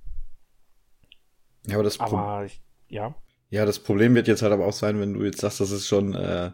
[1.66, 3.14] ja, aber das aber ich, ja.
[3.50, 5.88] Ja, das Problem wird jetzt halt aber auch sein, wenn du jetzt sagst, das ist
[5.88, 6.52] schon, äh,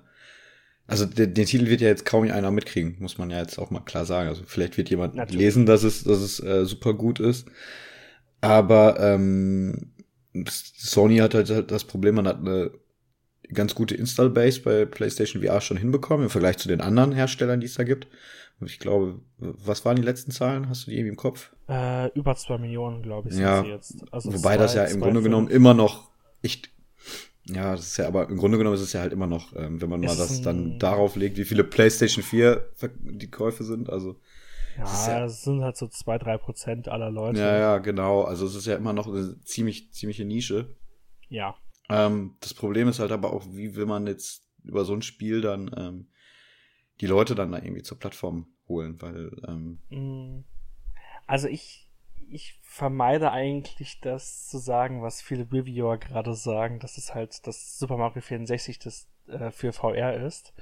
[0.87, 3.71] also den, den Titel wird ja jetzt kaum einer mitkriegen, muss man ja jetzt auch
[3.71, 4.29] mal klar sagen.
[4.29, 5.41] Also vielleicht wird jemand Natürlich.
[5.41, 7.47] lesen, dass es, dass es äh, super gut ist.
[8.41, 9.93] Aber ähm,
[10.49, 12.73] Sony hat halt das Problem, man hat eine
[13.53, 17.67] ganz gute Install-Base bei PlayStation VR schon hinbekommen im Vergleich zu den anderen Herstellern, die
[17.67, 18.09] es da gibt.
[18.65, 20.69] Ich glaube, was waren die letzten Zahlen?
[20.69, 21.53] Hast du die irgendwie im Kopf?
[21.69, 24.05] Äh, über zwei Millionen, glaube ich, ja, jetzt.
[24.13, 25.25] Also wobei zwei, das ja im Grunde fünf.
[25.25, 26.11] genommen immer noch
[26.43, 26.71] echt,
[27.45, 29.81] ja, das ist ja, aber im Grunde genommen ist es ja halt immer noch, ähm,
[29.81, 34.17] wenn man mal das dann darauf legt, wie viele PlayStation 4 die Käufe sind, also
[34.77, 37.41] ja, das, ja, das sind halt so zwei, drei Prozent aller Leute.
[37.41, 38.23] Ja, ja, genau.
[38.23, 40.75] Also es ist ja immer noch eine ziemlich, ziemliche Nische.
[41.29, 41.57] Ja.
[41.89, 45.41] Ähm, das Problem ist halt aber auch, wie will man jetzt über so ein Spiel
[45.41, 46.09] dann ähm,
[47.01, 50.45] die Leute dann da irgendwie zur Plattform holen, weil ähm, mm.
[51.27, 51.82] also ich
[52.33, 57.79] ich vermeide eigentlich das zu sagen, was viele Reviewer gerade sagen, dass es halt das
[57.79, 60.55] Super Mario 64 das äh, für VR ist.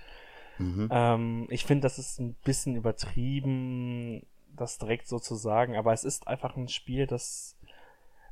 [0.59, 0.89] Mhm.
[0.91, 6.05] Ähm, ich finde, das ist ein bisschen übertrieben, das direkt so zu sagen, aber es
[6.05, 7.57] ist einfach ein Spiel, das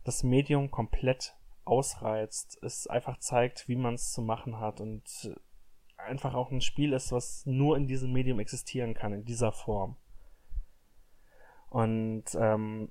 [0.04, 2.58] das Medium komplett ausreizt.
[2.62, 5.30] Es einfach zeigt, wie man es zu machen hat und
[5.96, 9.96] einfach auch ein Spiel ist, was nur in diesem Medium existieren kann, in dieser Form.
[11.68, 12.90] Und ähm,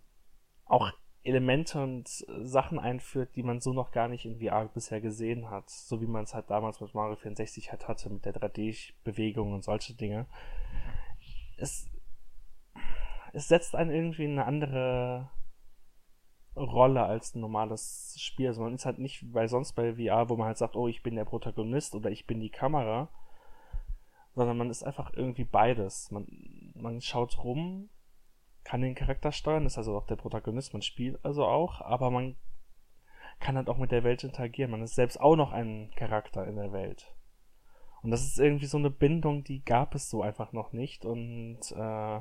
[0.68, 0.92] auch
[1.24, 5.70] Elemente und Sachen einführt, die man so noch gar nicht in VR bisher gesehen hat.
[5.70, 9.64] So wie man es halt damals mit Mario 64 halt hatte, mit der 3D-Bewegung und
[9.64, 10.26] solche Dinge.
[11.58, 11.90] Es,
[13.34, 15.30] es setzt einen irgendwie in eine andere
[16.56, 18.48] Rolle als ein normales Spiel.
[18.48, 21.04] Also man ist halt nicht, weil sonst bei VR, wo man halt sagt, oh, ich
[21.04, 23.10] bin der Protagonist oder ich bin die Kamera,
[24.34, 26.10] sondern man ist einfach irgendwie beides.
[26.10, 26.26] Man,
[26.74, 27.90] man schaut rum,
[28.68, 32.36] kann den Charakter steuern, ist also auch der Protagonist, man spielt also auch, aber man
[33.40, 34.72] kann halt auch mit der Welt interagieren.
[34.72, 37.16] Man ist selbst auch noch ein Charakter in der Welt.
[38.02, 41.06] Und das ist irgendwie so eine Bindung, die gab es so einfach noch nicht.
[41.06, 42.20] Und äh,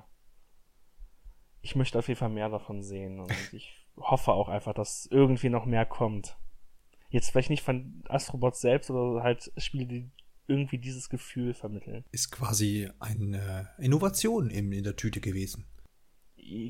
[1.63, 3.19] ich möchte auf jeden Fall mehr davon sehen.
[3.19, 6.39] Und ich hoffe auch einfach, dass irgendwie noch mehr kommt.
[7.09, 10.11] Jetzt vielleicht nicht von Astrobot selbst, oder halt Spiele, die
[10.47, 12.05] irgendwie dieses Gefühl vermitteln.
[12.13, 15.67] Ist quasi eine Innovation eben in der Tüte gewesen.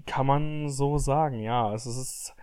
[0.06, 1.68] Kann man so sagen, ja.
[1.68, 2.36] Also es ist,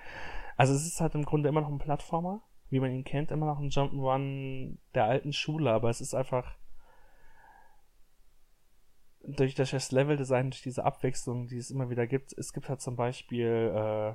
[0.58, 3.46] also es ist halt im Grunde immer noch ein Plattformer, wie man ihn kennt, immer
[3.46, 6.58] noch ein Jump'n'Run der alten Schule, aber es ist einfach
[9.26, 12.96] durch das Level-Design, durch diese Abwechslung, die es immer wieder gibt, es gibt halt zum
[12.96, 14.14] Beispiel äh,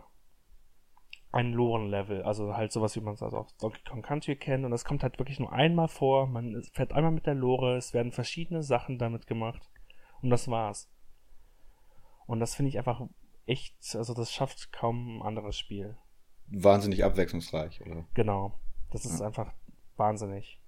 [1.33, 4.71] ein Loren-Level, also halt sowas, wie man es also auf Donkey Kong Country kennt, und
[4.71, 8.13] das kommt halt wirklich nur einmal vor, man fährt einmal mit der Lore, es werden
[8.13, 9.71] verschiedene Sachen damit gemacht,
[10.21, 10.91] und das war's.
[12.29, 13.01] Und das finde ich einfach
[13.47, 15.97] echt, also das schafft kaum ein anderes Spiel.
[16.49, 18.05] Wahnsinnig abwechslungsreich, oder?
[18.14, 18.61] Genau.
[18.91, 19.27] Das ist ja.
[19.27, 19.53] einfach
[19.97, 20.61] wahnsinnig.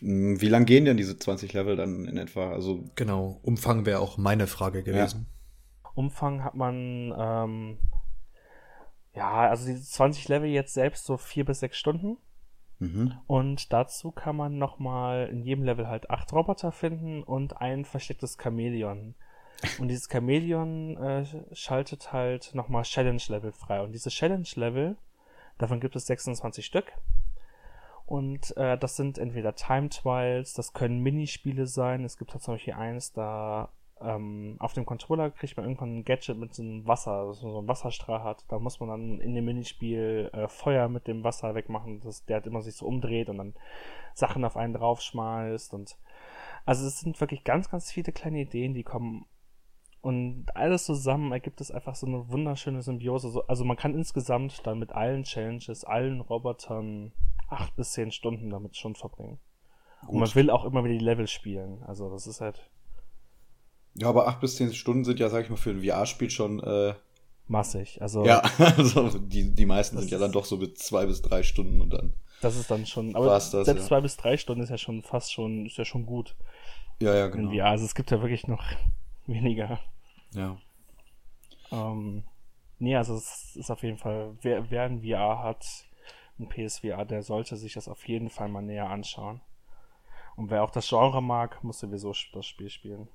[0.00, 2.50] Hm, wie lang gehen denn diese 20 Level dann in etwa?
[2.50, 5.26] Also genau, Umfang wäre auch meine Frage gewesen.
[5.84, 5.90] Ja.
[5.94, 7.78] Umfang hat man, ähm,
[9.14, 12.16] ja, also die 20 Level jetzt selbst so vier bis sechs Stunden.
[12.78, 13.18] Mhm.
[13.26, 18.38] Und dazu kann man nochmal in jedem Level halt acht Roboter finden und ein verstecktes
[18.42, 19.14] Chamäleon.
[19.78, 23.80] Und dieses Chamäleon äh, schaltet halt nochmal Challenge-Level frei.
[23.80, 24.96] Und diese Challenge-Level,
[25.58, 26.92] davon gibt es 26 Stück.
[28.06, 32.04] Und äh, das sind entweder Time Trials, das können Minispiele sein.
[32.04, 36.36] Es gibt zum Beispiel eins, da ähm, auf dem Controller kriegt man irgendwann ein Gadget
[36.36, 38.44] mit so einem Wasser, dass man so einen Wasserstrahl hat.
[38.48, 42.36] Da muss man dann in dem Minispiel äh, Feuer mit dem Wasser wegmachen, dass der
[42.36, 43.54] halt immer sich so umdreht und dann
[44.14, 45.72] Sachen auf einen draufschmeißt.
[45.74, 45.96] Und
[46.66, 49.26] also es sind wirklich ganz, ganz viele kleine Ideen, die kommen.
[50.00, 53.42] Und alles zusammen ergibt es einfach so eine wunderschöne Symbiose.
[53.48, 57.12] Also man kann insgesamt dann mit allen Challenges, allen Robotern
[57.48, 59.38] acht bis zehn Stunden damit schon verbringen.
[60.02, 60.10] Gut.
[60.10, 61.82] Und man will auch immer wieder die Level spielen.
[61.86, 62.70] Also das ist halt.
[63.94, 66.60] Ja, aber acht bis zehn Stunden sind ja, sag ich mal, für ein VR-Spiel schon
[66.60, 66.94] äh,
[67.48, 68.00] massig.
[68.02, 71.42] Also ja, also die, die meisten sind ja dann doch so mit zwei bis drei
[71.42, 72.12] Stunden und dann.
[72.42, 73.80] Das ist dann schon, aber das, selbst ja.
[73.80, 76.36] zwei bis drei Stunden ist ja schon fast schon, ist ja schon gut.
[77.00, 77.50] Ja, ja, genau.
[77.50, 77.66] In VR.
[77.66, 78.62] Also es gibt ja wirklich noch
[79.32, 79.80] weniger.
[80.32, 80.58] Ja.
[81.70, 82.24] Ähm,
[82.78, 85.66] nee, also es ist auf jeden Fall, wer, wer ein VR hat,
[86.38, 89.40] ein PSVR, der sollte sich das auf jeden Fall mal näher anschauen.
[90.36, 93.08] Und wer auch das Genre mag, muss sowieso das Spiel spielen.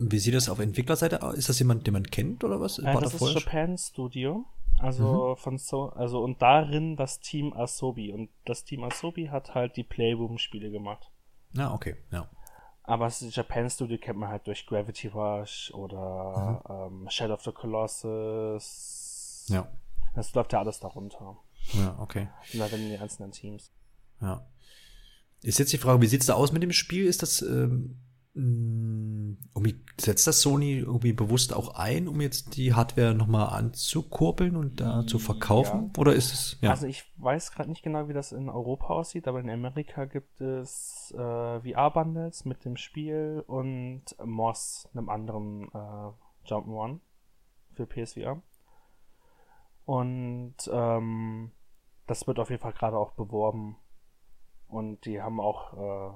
[0.00, 1.34] Wie sieht das auf Entwicklerseite aus?
[1.36, 2.80] Ist das jemand, den man kennt oder was?
[2.80, 4.44] Äh, das ist Japan Studio.
[4.80, 5.36] Also mhm.
[5.36, 8.12] von so, also und darin das Team Asobi.
[8.12, 11.12] Und das Team Asobi hat halt die Playroom-Spiele gemacht.
[11.56, 12.28] Ah, okay, ja.
[12.84, 17.02] Aber das Japan Studio kennt man halt durch Gravity Rush oder mhm.
[17.04, 19.46] ähm, Shadow of the Colossus.
[19.48, 19.66] Ja.
[20.14, 21.38] Das läuft ja alles darunter.
[21.72, 22.28] Ja, okay.
[22.52, 23.72] Und dann in den einzelnen Teams.
[24.20, 24.46] Ja.
[25.42, 27.06] Ist jetzt die Frage, wie sieht's da aus mit dem Spiel?
[27.06, 27.98] Ist das, ähm,
[28.36, 34.80] irgendwie, setzt das Sony irgendwie bewusst auch ein, um jetzt die Hardware nochmal anzukurbeln und
[34.80, 35.92] da zu verkaufen?
[35.94, 36.00] Ja.
[36.00, 36.70] Oder ist es, ja?
[36.70, 40.40] Also ich weiß gerade nicht genau, wie das in Europa aussieht, aber in Amerika gibt
[40.40, 46.98] es äh, VR-Bundles mit dem Spiel und Moss, einem anderen äh, Jump'n'Run
[47.72, 48.42] für PSVR.
[49.84, 51.52] Und ähm,
[52.08, 53.76] das wird auf jeden Fall gerade auch beworben.
[54.66, 56.14] Und die haben auch äh,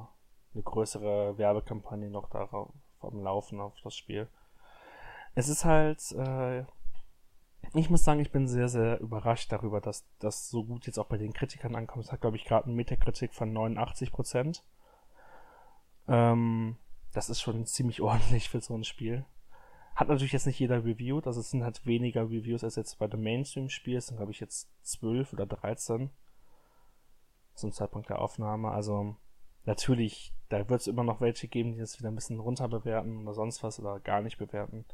[0.54, 4.28] eine größere Werbekampagne noch darauf am Laufen auf das Spiel.
[5.34, 6.64] Es ist halt, äh,
[7.74, 11.06] ich muss sagen, ich bin sehr, sehr überrascht darüber, dass das so gut jetzt auch
[11.06, 12.06] bei den Kritikern ankommt.
[12.06, 14.64] Es hat, glaube ich, gerade eine Metakritik von 89 Prozent.
[16.08, 16.76] Ähm,
[17.12, 19.24] das ist schon ziemlich ordentlich für so ein Spiel.
[19.94, 23.08] Hat natürlich jetzt nicht jeder reviewed, also es sind halt weniger Reviews als jetzt bei
[23.08, 23.96] dem Mainstream-Spiel.
[23.96, 26.10] Es sind, glaube ich, jetzt 12 oder 13
[27.54, 28.70] zum Zeitpunkt der Aufnahme.
[28.70, 29.16] Also
[29.68, 33.22] natürlich, da wird es immer noch welche geben, die das wieder ein bisschen runter bewerten
[33.22, 34.84] oder sonst was oder gar nicht bewerten.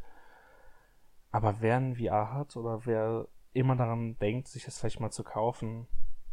[1.31, 5.25] Aber wer ein VR hat oder wer immer daran denkt, sich das vielleicht mal zu
[5.25, 5.87] kaufen,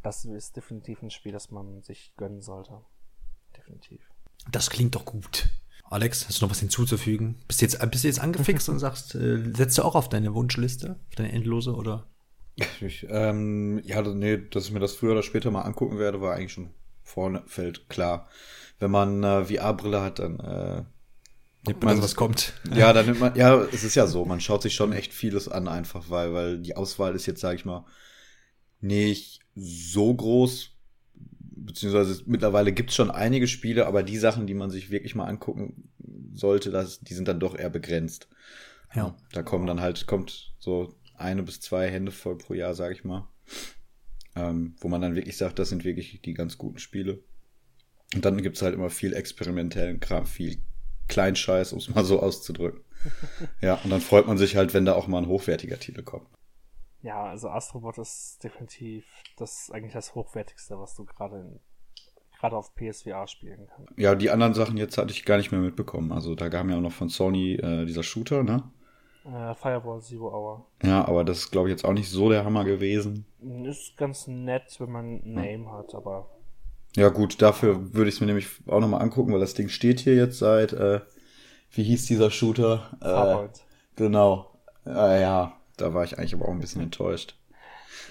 [0.04, 2.82] das ist definitiv ein Spiel, das man sich gönnen sollte.
[3.56, 4.02] Definitiv.
[4.52, 5.50] Das klingt doch gut.
[5.84, 7.44] Alex, hast du noch was hinzuzufügen?
[7.48, 10.34] Bist du jetzt, bist du jetzt angefixt und sagst, äh, setzt du auch auf deine
[10.34, 12.08] Wunschliste, auf deine endlose oder?
[12.82, 16.36] Ich, ähm, ja, nee, dass ich mir das früher oder später mal angucken werde, war
[16.36, 16.74] eigentlich schon
[17.12, 18.30] vorne fällt klar.
[18.80, 20.84] Wenn man äh, VR-Brille hat, dann äh,
[21.68, 22.54] Nimmt man, was kommt.
[22.74, 25.48] Ja, dann nimmt man, ja, es ist ja so, man schaut sich schon echt vieles
[25.48, 27.86] an, einfach weil, weil die Auswahl ist jetzt, sage ich mal,
[28.80, 30.72] nicht so groß,
[31.40, 35.92] beziehungsweise mittlerweile gibt's schon einige Spiele, aber die Sachen, die man sich wirklich mal angucken
[36.34, 38.28] sollte, das, die sind dann doch eher begrenzt.
[38.96, 39.16] Ja.
[39.32, 43.04] Da kommen dann halt, kommt so eine bis zwei Hände voll pro Jahr, sage ich
[43.04, 43.28] mal.
[44.36, 47.20] Ähm, wo man dann wirklich sagt, das sind wirklich die ganz guten Spiele.
[48.16, 50.62] Und dann gibt's halt immer viel experimentellen Kram, viel
[51.08, 52.82] Kleinscheiß, um es mal so auszudrücken.
[53.62, 56.28] ja, und dann freut man sich halt, wenn da auch mal ein hochwertiger Titel kommt.
[57.02, 61.60] Ja, also Astrobot ist definitiv das eigentlich das hochwertigste, was du gerade
[62.42, 63.94] gerade auf PSVR spielen kannst.
[63.98, 66.12] Ja, die anderen Sachen jetzt hatte ich gar nicht mehr mitbekommen.
[66.12, 68.64] Also da kam ja auch noch von Sony äh, dieser Shooter, ne?
[69.24, 70.66] Äh, Firewall Zero Hour.
[70.84, 73.26] Ja, aber das ist, glaube ich, jetzt auch nicht so der Hammer gewesen.
[73.64, 76.30] Ist ganz nett, wenn man einen Name hat, aber.
[76.96, 80.00] Ja, gut, dafür würde ich es mir nämlich auch nochmal angucken, weil das Ding steht
[80.00, 81.02] hier jetzt seit, äh,
[81.72, 82.98] wie hieß dieser Shooter?
[83.02, 83.58] Äh,
[83.96, 84.60] genau.
[84.86, 87.38] Äh, ja, da war ich eigentlich aber auch ein bisschen enttäuscht.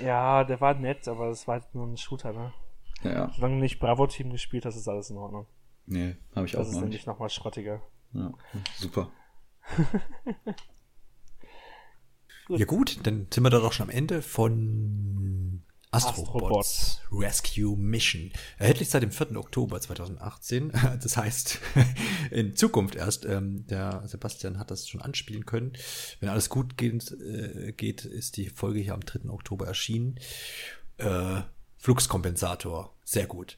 [0.03, 2.53] Ja, der war nett, aber es war halt nur ein Shooter, ne?
[3.03, 3.31] Ja.
[3.35, 5.47] Solange du nicht Bravo-Team gespielt hast, ist alles in Ordnung.
[5.87, 7.83] Nee, habe ich das auch noch ist nämlich nochmal schrottiger.
[8.13, 8.33] Ja,
[8.77, 9.11] super.
[12.51, 12.61] gut.
[12.61, 18.31] Ja gut, dann sind wir doch schon am Ende von Astrobots, Astrobots Rescue Mission.
[18.59, 19.37] Erhältlich seit dem 4.
[19.37, 20.73] Oktober 2018.
[21.03, 21.59] Das heißt,
[22.31, 23.25] in Zukunft erst.
[23.25, 25.73] Ähm, der Sebastian hat das schon anspielen können.
[26.21, 29.31] Wenn alles gut geht, äh, geht ist die Folge hier am 3.
[29.31, 30.19] Oktober erschienen.
[30.99, 31.43] Äh,
[31.79, 32.95] Fluxkompensator.
[33.05, 33.57] Sehr gut.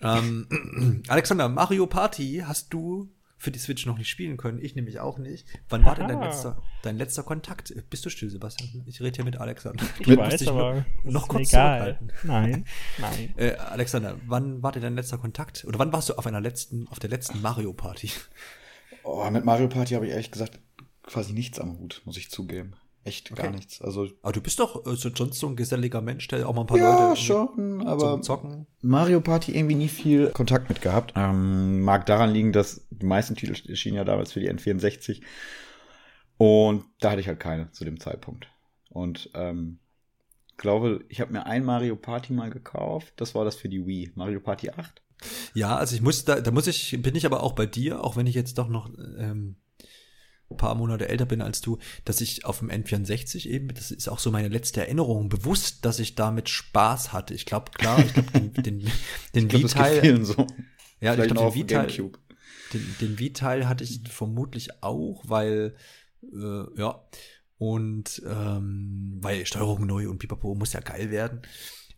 [0.00, 3.08] Ähm, Alexander, Mario Party hast du
[3.42, 4.60] für die Switch noch nicht spielen können.
[4.62, 5.48] Ich nämlich auch nicht.
[5.68, 7.74] Wann war denn dein letzter, dein letzter Kontakt?
[7.90, 8.84] Bist du still, Sebastian?
[8.86, 9.84] Ich rede hier mit Alexander.
[9.98, 11.98] Ich mit, weiß, aber noch kurz egal.
[12.22, 12.64] Nein,
[12.98, 13.34] nein.
[13.36, 15.64] Äh, Alexander, wann war denn dein letzter Kontakt?
[15.66, 18.10] Oder wann warst du auf einer letzten, auf der letzten Mario Party?
[19.04, 20.60] Oh, mit Mario Party habe ich ehrlich gesagt
[21.02, 22.74] quasi nichts am Hut, muss ich zugeben.
[23.02, 23.42] Echt okay.
[23.42, 23.82] gar nichts.
[23.82, 26.66] Also, aber du bist doch äh, sonst so ein geselliger Mensch, der auch mal ein
[26.68, 28.68] paar ja, Leute schon, aber zocken.
[28.82, 31.14] Mario Party irgendwie nie viel Kontakt mit gehabt.
[31.16, 35.22] Ähm, mag daran liegen, dass die meisten Titel erschienen ja damals für die N64
[36.36, 38.48] und da hatte ich halt keine zu dem Zeitpunkt.
[38.90, 39.78] Und ähm,
[40.56, 43.14] glaube, ich habe mir ein Mario Party mal gekauft.
[43.16, 44.12] Das war das für die Wii.
[44.16, 45.02] Mario Party 8.
[45.54, 48.16] Ja, also ich muss da, da muss ich, bin ich aber auch bei dir, auch
[48.16, 49.56] wenn ich jetzt doch noch ähm,
[50.56, 54.18] paar Monate älter bin als du, dass ich auf dem N64 eben, das ist auch
[54.18, 57.34] so meine letzte Erinnerung, bewusst, dass ich damit Spaß hatte.
[57.34, 58.90] Ich glaube, klar, ich glaube, den, den,
[59.34, 60.24] den Wii-Teil.
[60.24, 60.46] So.
[61.00, 62.10] Ja, ich glaube, den Wii-Teil.
[62.72, 65.74] Den, den Wii-Teil hatte ich vermutlich auch, weil,
[66.22, 67.04] äh, ja,
[67.58, 71.42] und ähm, weil Steuerung neu und Pipapo muss ja geil werden.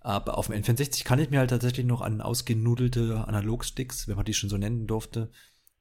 [0.00, 4.26] Aber auf dem N64 kann ich mir halt tatsächlich noch an ausgenudelte Analogsticks, wenn man
[4.26, 5.30] die schon so nennen durfte,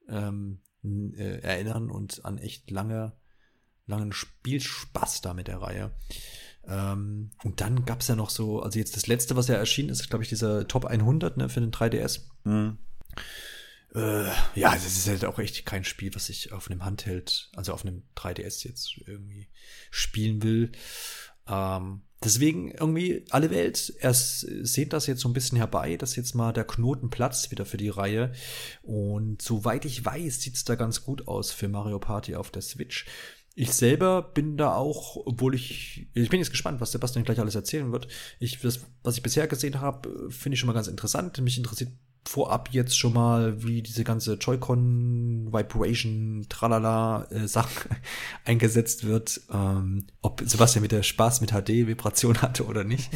[0.08, 3.12] ähm, äh, erinnern und an echt lange,
[3.86, 5.92] langen Spielspaß da mit der Reihe.
[6.66, 9.90] Ähm, und dann gab es ja noch so, also jetzt das letzte, was ja erschienen
[9.90, 12.22] ist, glaube ich, dieser Top 100 ne, für den 3DS.
[12.44, 12.78] Mhm.
[13.94, 17.72] Äh, ja, das ist halt auch echt kein Spiel, was ich auf einem Handheld, also
[17.72, 19.48] auf einem 3DS jetzt irgendwie
[19.90, 20.72] spielen will.
[21.46, 26.34] Ähm, Deswegen irgendwie alle Welt, erst seht das jetzt so ein bisschen herbei, dass jetzt
[26.34, 28.32] mal der Knoten platzt wieder für die Reihe.
[28.82, 33.06] Und soweit ich weiß, sieht's da ganz gut aus für Mario Party auf der Switch.
[33.56, 37.54] Ich selber bin da auch, obwohl ich, ich bin jetzt gespannt, was Sebastian gleich alles
[37.54, 38.08] erzählen wird.
[38.40, 41.40] Ich, das, was ich bisher gesehen habe, finde ich schon mal ganz interessant.
[41.40, 41.92] Mich interessiert
[42.26, 47.90] vorab jetzt schon mal, wie diese ganze Joy-Con Vibration Tralala äh, Sache
[48.44, 53.10] eingesetzt wird, ähm, ob Sebastian mit der Spaß mit HD Vibration hatte oder nicht.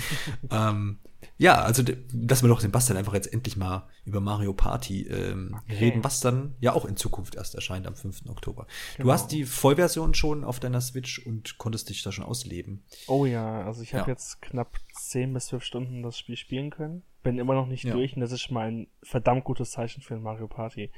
[0.50, 0.98] ähm,
[1.38, 5.78] ja, also dass wir doch Sebastian einfach jetzt endlich mal über Mario Party ähm, okay.
[5.78, 8.22] reden, was dann ja auch in Zukunft erst erscheint am 5.
[8.28, 8.66] Oktober.
[8.96, 9.06] Genau.
[9.06, 12.82] Du hast die Vollversion schon auf deiner Switch und konntest dich da schon ausleben.
[13.06, 14.14] Oh ja, also ich habe ja.
[14.14, 17.02] jetzt knapp 10 bis 12 Stunden das Spiel spielen können.
[17.22, 17.92] Bin immer noch nicht ja.
[17.92, 20.90] durch und das ist schon mal ein verdammt gutes Zeichen für ein Mario Party.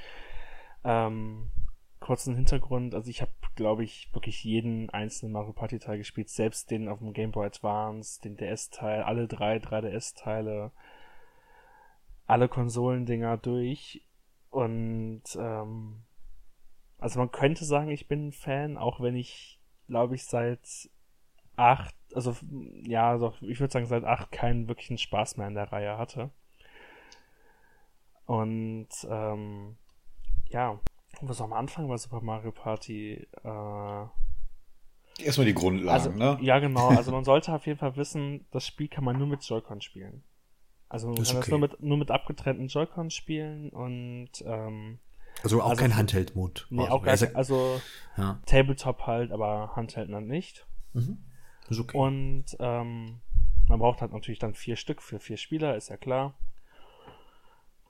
[0.85, 1.51] Ähm,
[2.01, 6.71] kurzen Hintergrund, also ich habe, glaube ich, wirklich jeden einzelnen Mario Party Teil gespielt, selbst
[6.71, 10.73] den auf dem Game Boy Advance, den DS-Teil, alle drei 3DS-Teile,
[12.27, 14.03] alle Konsolendinger durch.
[14.51, 16.03] Und ähm,
[16.99, 20.91] also man könnte sagen, ich bin ein Fan, auch wenn ich, glaube ich, seit
[21.57, 22.37] acht, also
[22.83, 26.31] ja, also ich würde sagen, seit acht keinen wirklichen Spaß mehr in der Reihe hatte.
[28.27, 29.77] Und ähm,
[30.49, 30.81] ja,
[31.29, 33.27] was am Anfang bei Super Mario Party.
[33.45, 34.05] Äh,
[35.23, 36.39] Erstmal die Grundlagen, also, ne?
[36.41, 36.89] Ja, genau.
[36.89, 40.23] Also man sollte auf jeden Fall wissen, das Spiel kann man nur mit Joy-Con spielen.
[40.89, 41.51] Also man das kann okay.
[41.51, 44.99] das nur mit, nur mit abgetrennten Joy-Con spielen und ähm,
[45.43, 46.63] Also auch also, kein Handheld-Mode.
[46.71, 47.37] Nee, auch gar nicht.
[47.37, 47.81] Also
[48.17, 48.41] ja.
[48.47, 50.67] Tabletop halt, aber Handheld dann nicht.
[50.95, 51.19] Mhm.
[51.71, 51.97] Okay.
[51.97, 53.21] Und ähm,
[53.69, 56.35] man braucht halt natürlich dann vier Stück für vier Spieler, ist ja klar.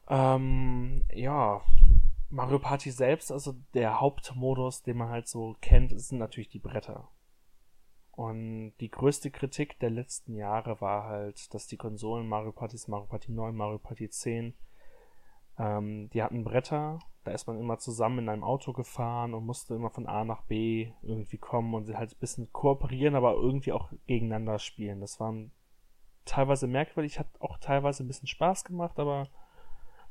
[0.09, 1.63] Ähm, ja,
[2.31, 7.09] Mario Party selbst, also der Hauptmodus, den man halt so kennt, sind natürlich die Bretter.
[8.13, 13.07] Und die größte Kritik der letzten Jahre war halt, dass die Konsolen Mario Party, Mario
[13.07, 14.55] Party 9, Mario Party 10,
[15.59, 19.75] ähm, die hatten Bretter, da ist man immer zusammen in einem Auto gefahren und musste
[19.75, 23.91] immer von A nach B irgendwie kommen und halt ein bisschen kooperieren, aber irgendwie auch
[24.07, 25.01] gegeneinander spielen.
[25.01, 25.35] Das war
[26.25, 29.29] teilweise merkwürdig, hat auch teilweise ein bisschen Spaß gemacht, aber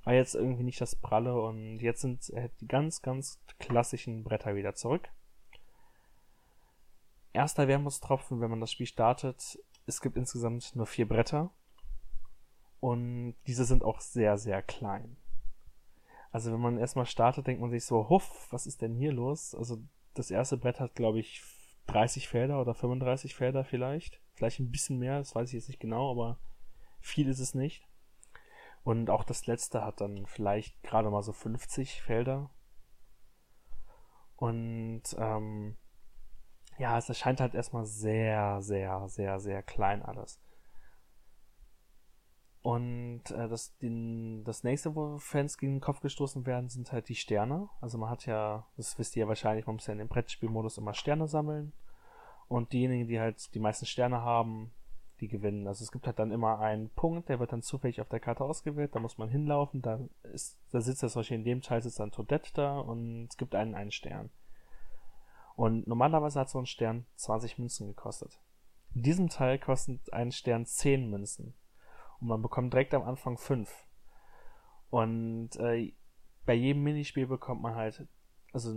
[0.04, 4.56] war jetzt irgendwie nicht das Pralle und jetzt sind äh, die ganz, ganz klassischen Bretter
[4.56, 5.10] wieder zurück
[7.34, 11.52] erster Wermutstropfen, wenn man das Spiel startet, es gibt insgesamt nur vier Bretter.
[12.80, 15.18] Und diese sind auch sehr, sehr klein.
[16.32, 19.56] Also wenn man erstmal startet, denkt man sich so, huff, was ist denn hier los?
[19.56, 19.82] Also
[20.14, 21.42] das erste Brett hat, glaube ich,
[21.88, 24.22] 30 Felder oder 35 Felder vielleicht.
[24.36, 26.40] Vielleicht ein bisschen mehr, das weiß ich jetzt nicht genau, aber
[27.02, 27.88] viel ist es nicht.
[28.84, 32.50] Und auch das letzte hat dann vielleicht gerade mal so 50 Felder.
[34.36, 35.78] Und ähm,
[36.78, 40.40] ja, es erscheint halt erstmal sehr, sehr, sehr, sehr klein alles.
[42.62, 47.08] Und äh, das, den, das nächste, wo Fans gegen den Kopf gestoßen werden, sind halt
[47.10, 47.70] die Sterne.
[47.82, 50.78] Also man hat ja, das wisst ihr ja wahrscheinlich, man muss ja in dem Brettspielmodus
[50.78, 51.74] immer Sterne sammeln.
[52.48, 54.72] Und diejenigen, die halt die meisten Sterne haben,
[55.22, 55.68] die gewinnen.
[55.68, 58.44] Also es gibt halt dann immer einen Punkt, der wird dann zufällig auf der Karte
[58.44, 60.00] ausgewählt, da muss man hinlaufen, da
[60.34, 63.56] ist, da sitzt das solche in dem Teil sitzt dann Toadette da und es gibt
[63.56, 64.30] einen einen Stern.
[65.56, 68.40] Und normalerweise hat so ein Stern 20 Münzen gekostet.
[68.96, 71.54] In diesem Teil kostet ein Stern 10 Münzen.
[72.22, 73.70] Und man bekommt direkt am Anfang 5.
[74.90, 75.94] Und äh,
[76.46, 78.08] bei jedem Minispiel bekommt man halt,
[78.54, 78.74] also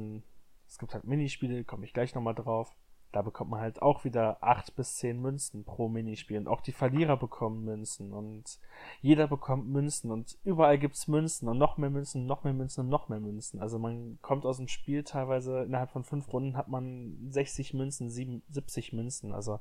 [0.67, 2.75] es gibt halt Minispiele, komme ich gleich nochmal drauf.
[3.13, 6.39] Da bekommt man halt auch wieder acht bis zehn Münzen pro Minispiel.
[6.39, 8.13] Und auch die Verlierer bekommen Münzen.
[8.13, 8.59] Und
[9.03, 10.11] jeder bekommt Münzen.
[10.11, 11.49] Und überall gibt's Münzen.
[11.49, 13.61] Und noch mehr Münzen, noch mehr Münzen und noch mehr Münzen.
[13.61, 18.09] Also man kommt aus dem Spiel teilweise, innerhalb von fünf Runden hat man 60 Münzen,
[18.09, 19.33] 70 Münzen.
[19.33, 19.61] Also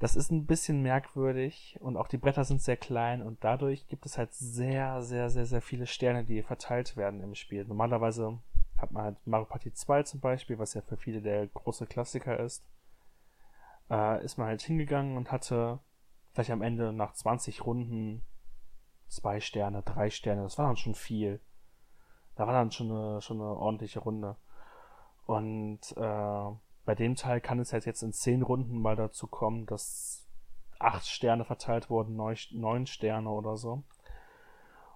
[0.00, 1.76] das ist ein bisschen merkwürdig.
[1.80, 3.20] Und auch die Bretter sind sehr klein.
[3.20, 7.34] Und dadurch gibt es halt sehr, sehr, sehr, sehr viele Sterne, die verteilt werden im
[7.34, 7.64] Spiel.
[7.64, 8.38] Normalerweise
[8.80, 12.38] hat man halt Mario Party 2 zum Beispiel, was ja für viele der große Klassiker
[12.40, 12.64] ist,
[13.90, 15.80] äh, ist man halt hingegangen und hatte
[16.32, 18.22] vielleicht am Ende nach 20 Runden
[19.08, 21.40] zwei Sterne, drei Sterne, das war dann schon viel.
[22.36, 24.36] Da war dann schon eine, schon eine ordentliche Runde.
[25.26, 26.50] Und äh,
[26.84, 30.26] bei dem Teil kann es halt jetzt in zehn Runden mal dazu kommen, dass
[30.78, 33.82] acht Sterne verteilt wurden, neun, neun Sterne oder so.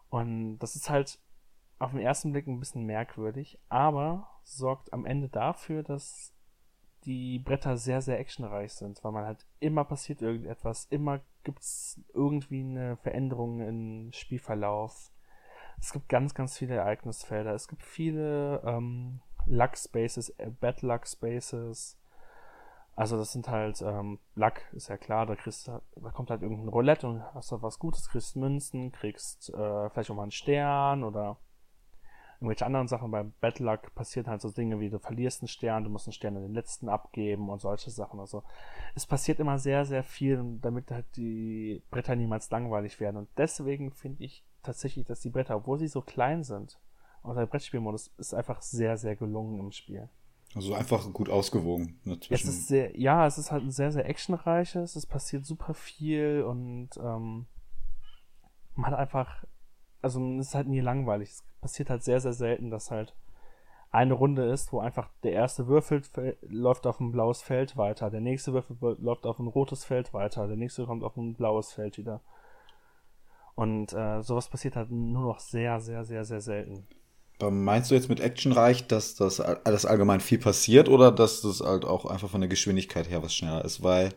[0.08, 1.18] Und das ist halt
[1.78, 6.34] auf den ersten Blick ein bisschen merkwürdig, aber sorgt am Ende dafür, dass
[7.04, 12.60] die Bretter sehr, sehr actionreich sind, weil man halt immer passiert irgendetwas, immer gibt's irgendwie
[12.60, 15.10] eine Veränderung im Spielverlauf.
[15.78, 17.52] Es gibt ganz, ganz viele Ereignisfelder.
[17.52, 21.98] Es gibt viele ähm, Luck Spaces, äh, Bad Luck Spaces.
[22.96, 26.68] Also das sind halt, ähm, Luck ist ja klar, da kriegst da kommt halt irgendein
[26.68, 31.02] Roulette und hast du was Gutes, kriegst Münzen, kriegst äh, vielleicht auch mal einen Stern
[31.02, 31.38] oder
[32.36, 33.10] irgendwelche anderen Sachen.
[33.10, 36.12] Beim Bad Luck passieren halt so Dinge wie du verlierst einen Stern, du musst einen
[36.12, 38.20] Stern in den letzten abgeben und solche Sachen.
[38.20, 38.42] Also
[38.94, 43.16] es passiert immer sehr, sehr viel, damit halt die Bretter niemals langweilig werden.
[43.16, 46.78] Und deswegen finde ich tatsächlich, dass die Bretter, obwohl sie so klein sind,
[47.22, 50.10] und der Brettspielmodus ist einfach sehr, sehr gelungen im Spiel.
[50.54, 51.98] Also einfach gut ausgewogen.
[52.04, 55.74] Ne, es ist sehr, ja, es ist halt ein sehr, sehr actionreiches, es passiert super
[55.74, 57.46] viel und ähm,
[58.76, 59.44] man hat einfach,
[60.04, 61.30] also es ist halt nie langweilig.
[61.30, 63.14] Es passiert halt sehr, sehr selten, dass halt
[63.90, 66.02] eine Runde ist, wo einfach der erste Würfel
[66.42, 70.46] läuft auf ein blaues Feld weiter, der nächste Würfel läuft auf ein rotes Feld weiter,
[70.46, 72.20] der nächste kommt auf ein blaues Feld wieder.
[73.54, 76.86] Und äh, sowas passiert halt nur noch sehr, sehr, sehr, sehr selten.
[77.40, 81.84] Meinst du jetzt mit actionreich, dass das alles allgemein viel passiert oder dass das halt
[81.84, 83.82] auch einfach von der Geschwindigkeit her was schneller ist?
[83.82, 84.10] Weil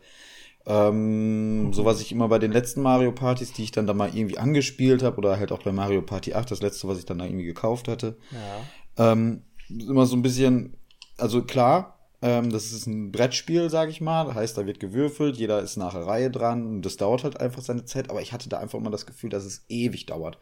[0.67, 4.13] ähm, so was ich immer bei den letzten Mario Partys, die ich dann da mal
[4.13, 7.19] irgendwie angespielt habe, oder halt auch bei Mario Party 8, das letzte, was ich dann
[7.19, 9.13] da irgendwie gekauft hatte, ja.
[9.13, 10.75] ähm, immer so ein bisschen,
[11.17, 15.37] also klar, ähm, das ist ein Brettspiel, sag ich mal, das heißt, da wird gewürfelt,
[15.37, 18.33] jeder ist nach der Reihe dran und das dauert halt einfach seine Zeit, aber ich
[18.33, 20.37] hatte da einfach immer das Gefühl, dass es ewig dauert.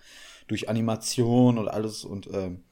[0.48, 2.64] Durch Animation und alles und ähm,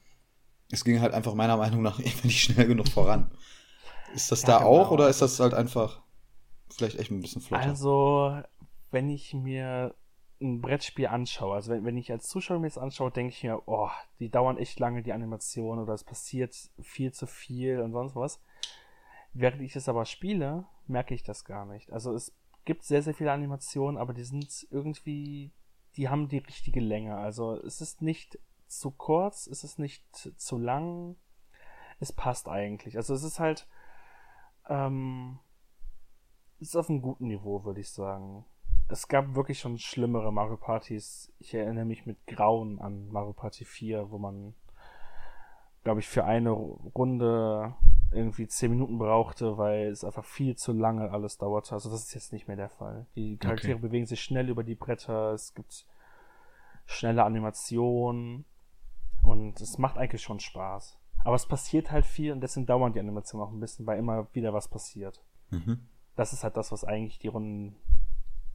[0.70, 3.30] es ging halt einfach meiner Meinung nach einfach nicht schnell genug voran.
[4.14, 4.70] Ist das ja, da genau.
[4.70, 6.03] auch oder ist das halt einfach
[6.70, 7.64] vielleicht echt ein bisschen flotter.
[7.64, 8.42] Also,
[8.90, 9.94] wenn ich mir
[10.40, 13.62] ein Brettspiel anschaue, also wenn, wenn ich als Zuschauer mir das anschaue, denke ich mir,
[13.66, 18.14] oh, die dauern echt lange, die Animationen, oder es passiert viel zu viel und sonst
[18.16, 18.40] was.
[19.32, 21.92] Während ich es aber spiele, merke ich das gar nicht.
[21.92, 25.52] Also es gibt sehr, sehr viele Animationen, aber die sind irgendwie,
[25.96, 27.16] die haben die richtige Länge.
[27.16, 31.16] Also es ist nicht zu kurz, es ist nicht zu lang,
[32.00, 32.96] es passt eigentlich.
[32.96, 33.66] Also es ist halt,
[34.68, 35.38] ähm,
[36.68, 38.44] ist auf einem guten Niveau, würde ich sagen
[38.88, 41.32] es gab wirklich schon schlimmere Mario Partys.
[41.38, 44.54] Ich erinnere mich mit Grauen an Mario Party 4, wo man,
[45.84, 47.74] glaube ich, für eine Runde
[48.12, 51.72] irgendwie 10 Minuten brauchte, weil es einfach viel zu lange alles dauerte.
[51.72, 53.06] Also das ist jetzt nicht mehr der Fall.
[53.16, 53.82] Die Charaktere okay.
[53.82, 55.86] bewegen sich schnell über die Bretter, es gibt
[56.86, 58.44] schnelle Animationen
[59.22, 60.98] und es macht eigentlich schon Spaß.
[61.24, 64.28] Aber es passiert halt viel und deswegen dauern die Animationen auch ein bisschen, weil immer
[64.34, 65.24] wieder was passiert.
[65.50, 65.80] Mhm.
[66.16, 67.76] Das ist halt das, was eigentlich die Runden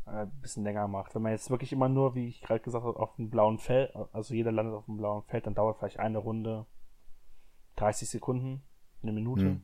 [0.05, 1.15] äh, ein bisschen länger macht.
[1.15, 3.93] Wenn man jetzt wirklich immer nur, wie ich gerade gesagt habe, auf dem blauen Feld,
[4.13, 6.65] also jeder landet auf dem blauen Feld, dann dauert vielleicht eine Runde
[7.75, 8.61] 30 Sekunden,
[9.01, 9.45] eine Minute.
[9.45, 9.63] Hm.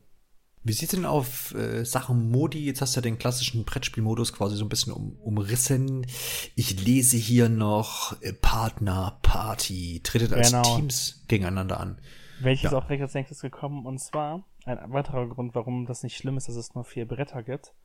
[0.64, 2.66] Wie sieht's denn auf äh, Sachen Modi?
[2.66, 6.08] Jetzt hast du ja den klassischen Brettspielmodus quasi so ein bisschen um, umrissen.
[6.56, 10.64] Ich lese hier noch äh, Partner, Party, tretet als genau.
[10.64, 12.02] Teams gegeneinander an.
[12.41, 12.78] Welches ja.
[12.80, 13.86] auch direkt als nächstes gekommen.
[13.86, 17.43] Und zwar ein weiterer Grund, warum das nicht schlimm ist, dass es nur vier Bretter
[17.43, 17.76] gibt.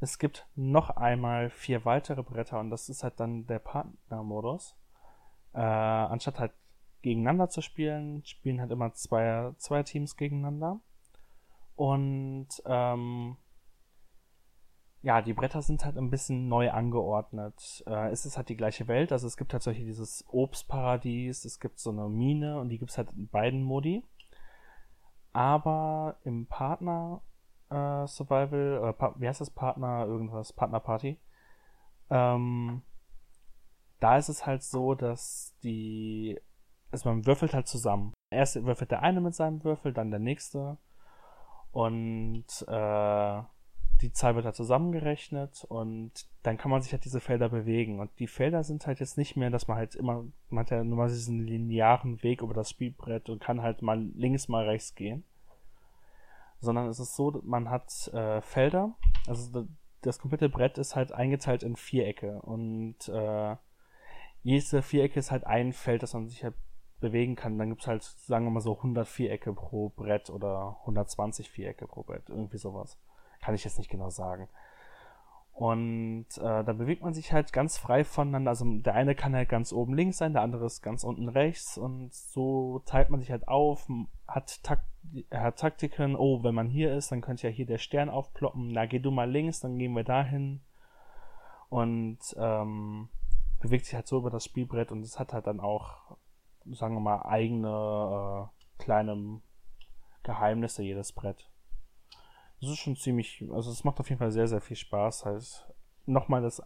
[0.00, 4.76] Es gibt noch einmal vier weitere Bretter und das ist halt dann der Partnermodus.
[5.54, 6.52] Äh, anstatt halt
[7.02, 10.80] gegeneinander zu spielen, spielen halt immer zwei, zwei Teams gegeneinander.
[11.74, 13.36] Und ähm,
[15.02, 17.84] ja, die Bretter sind halt ein bisschen neu angeordnet.
[17.86, 21.60] Äh, es ist halt die gleiche Welt, also es gibt halt solche dieses Obstparadies, es
[21.60, 24.04] gibt so eine Mine und die gibt es halt in beiden Modi.
[25.32, 27.20] Aber im Partner
[27.70, 29.50] äh, Survival, oder wie heißt das?
[29.50, 31.18] Partner, irgendwas, Partnerparty.
[32.10, 32.82] Ähm,
[34.00, 36.40] da ist es halt so, dass die,
[36.90, 38.12] also man würfelt halt zusammen.
[38.30, 40.78] Erst würfelt der eine mit seinem Würfel, dann der nächste.
[41.72, 43.42] Und äh,
[44.00, 46.12] die Zahl wird halt zusammengerechnet und
[46.44, 48.00] dann kann man sich halt diese Felder bewegen.
[48.00, 50.84] Und die Felder sind halt jetzt nicht mehr, dass man halt immer, man hat ja
[50.84, 54.94] nur mal diesen linearen Weg über das Spielbrett und kann halt mal links, mal rechts
[54.94, 55.24] gehen
[56.60, 58.94] sondern es ist so, man hat äh, Felder,
[59.26, 59.66] also
[60.02, 63.56] das komplette Brett ist halt eingeteilt in Vierecke und äh,
[64.42, 66.54] jede Vierecke ist halt ein Feld, das man sich halt
[67.00, 67.58] bewegen kann.
[67.58, 71.86] Dann gibt es halt, sagen wir mal so 100 Vierecke pro Brett oder 120 Vierecke
[71.86, 72.98] pro Brett, irgendwie sowas.
[73.40, 74.48] Kann ich jetzt nicht genau sagen.
[75.52, 78.50] Und äh, da bewegt man sich halt ganz frei voneinander.
[78.50, 81.76] Also der eine kann halt ganz oben links sein, der andere ist ganz unten rechts.
[81.76, 83.88] Und so teilt man sich halt auf,
[84.28, 84.84] hat, Takt,
[85.32, 86.14] hat Taktiken.
[86.14, 88.72] Oh, wenn man hier ist, dann könnte ja hier der Stern aufploppen.
[88.72, 90.60] Na, geh du mal links, dann gehen wir dahin.
[91.68, 93.08] Und ähm,
[93.60, 94.92] bewegt sich halt so über das Spielbrett.
[94.92, 96.16] Und es hat halt dann auch,
[96.70, 99.40] sagen wir mal, eigene äh, kleine
[100.22, 101.48] Geheimnisse, jedes Brett
[102.60, 105.66] das ist schon ziemlich, also es macht auf jeden Fall sehr, sehr viel Spaß, halt
[106.06, 106.62] nochmal das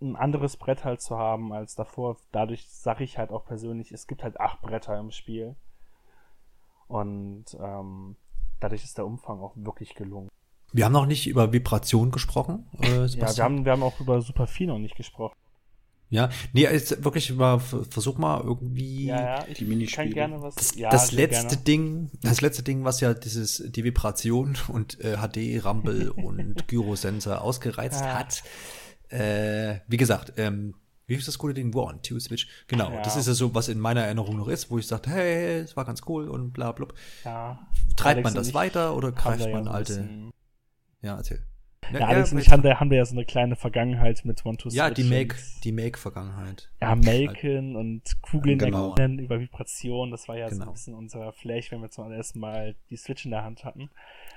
[0.00, 2.16] ein anderes Brett halt zu haben als davor.
[2.30, 5.56] Dadurch sage ich halt auch persönlich, es gibt halt acht Bretter im Spiel.
[6.88, 8.16] Und ähm,
[8.60, 10.28] dadurch ist der Umfang auch wirklich gelungen.
[10.72, 12.66] Wir haben noch nicht über Vibration gesprochen.
[12.80, 15.34] Äh, ja, wir haben, wir haben auch über super viel noch nicht gesprochen.
[16.10, 20.06] Ja, nee, jetzt wirklich mal, versuch mal irgendwie ja, ja, ich die Minispiele.
[20.06, 21.64] Kann gerne was, das, ja, das letzte gerne.
[21.64, 27.42] Ding, das letzte Ding, was ja dieses, die Vibration und äh, HD, Rumble und Gyrosensor
[27.42, 28.18] ausgereizt ja.
[28.18, 28.42] hat.
[29.10, 30.74] Äh, wie gesagt, ähm,
[31.08, 31.74] wie ist das gute Ding?
[31.74, 32.46] One, Two Switch.
[32.68, 33.02] Genau, ja.
[33.02, 35.74] das ist ja so, was in meiner Erinnerung noch ist, wo ich sagte, hey, es
[35.74, 36.86] war ganz cool und bla bla.
[37.24, 37.66] Ja.
[37.96, 40.06] Treibt Alex man das weiter oder greift man alte?
[41.00, 41.42] Ja, erzähl.
[41.90, 44.68] Ja, Alex und ich haben, haben wir ja so eine kleine Vergangenheit mit One to
[44.68, 46.70] Ja, die Make, die Make-Vergangenheit.
[46.82, 48.90] Ja, Melken und Kugeln genau.
[48.90, 50.10] erkennen über Vibration.
[50.10, 50.56] Das war ja genau.
[50.56, 50.72] so ein genau.
[50.72, 53.88] bisschen unser Flash, wenn wir zum ersten Mal die Switch in der Hand hatten.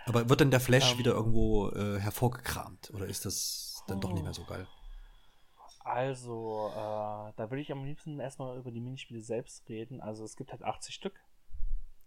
[0.06, 1.00] Aber wird denn der Flash um, ähm.
[1.00, 2.92] wieder irgendwo äh, hervorgekramt?
[2.94, 4.02] Oder ist das dann oh.
[4.02, 4.66] doch nicht mehr so geil?
[5.84, 10.02] Also, äh, da würde ich am liebsten erstmal über die Minispiele selbst reden.
[10.02, 11.14] Also, es gibt halt 80 Stück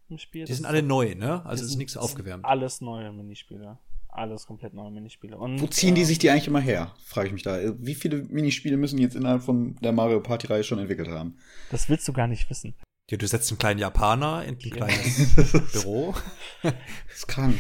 [0.09, 0.45] im Spiel.
[0.45, 1.45] Die sind alle neu, ne?
[1.45, 2.45] Also, es ist nichts aufgewärmt.
[2.45, 3.79] Alles neue Minispiele
[4.15, 5.37] alles komplett neue Minispiele.
[5.37, 6.95] Und, Wo ziehen die ähm, sich die eigentlich immer her?
[7.05, 7.59] Frage ich mich da.
[7.79, 11.37] Wie viele Minispiele müssen die jetzt innerhalb von der Mario Party Reihe schon entwickelt haben?
[11.71, 12.75] Das willst du gar nicht wissen.
[13.11, 15.35] Ja, du setzt einen kleinen Japaner in ein kleines
[15.73, 16.15] Büro.
[16.63, 16.73] das
[17.15, 17.59] ist krank.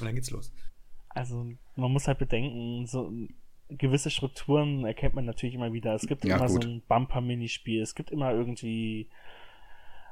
[0.00, 0.52] Und dann geht's los.
[1.10, 3.12] Also, man muss halt bedenken, so
[3.68, 5.94] gewisse Strukturen erkennt man natürlich immer wieder.
[5.94, 6.62] Es gibt ja, immer gut.
[6.62, 7.82] so ein Bumper-Minispiel.
[7.82, 9.08] Es gibt immer irgendwie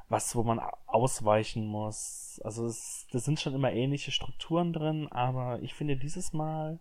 [0.09, 2.39] was, wo man ausweichen muss.
[2.43, 6.79] Also es, das sind schon immer ähnliche Strukturen drin, aber ich finde dieses Mal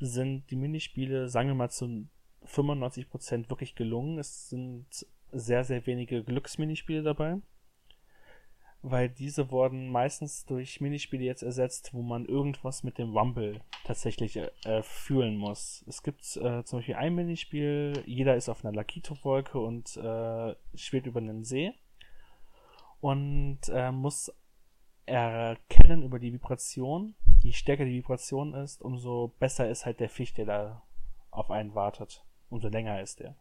[0.00, 2.06] sind die Minispiele, sagen wir mal, zu
[2.46, 4.18] 95% wirklich gelungen.
[4.18, 4.86] Es sind
[5.32, 7.38] sehr, sehr wenige Glücksminispiele dabei.
[8.82, 14.36] Weil diese wurden meistens durch Minispiele jetzt ersetzt, wo man irgendwas mit dem Rumble tatsächlich
[14.36, 15.84] äh, fühlen muss.
[15.86, 21.06] Es gibt äh, zum Beispiel ein Minispiel, jeder ist auf einer Lakito-Wolke und äh, schwebt
[21.06, 21.74] über einen See
[23.00, 24.32] und äh, muss
[25.06, 27.14] erkennen über die Vibration.
[27.42, 30.82] Je stärker die Vibration ist, umso besser ist halt der Fisch, der da
[31.30, 32.24] auf einen wartet.
[32.48, 33.36] Umso länger ist der.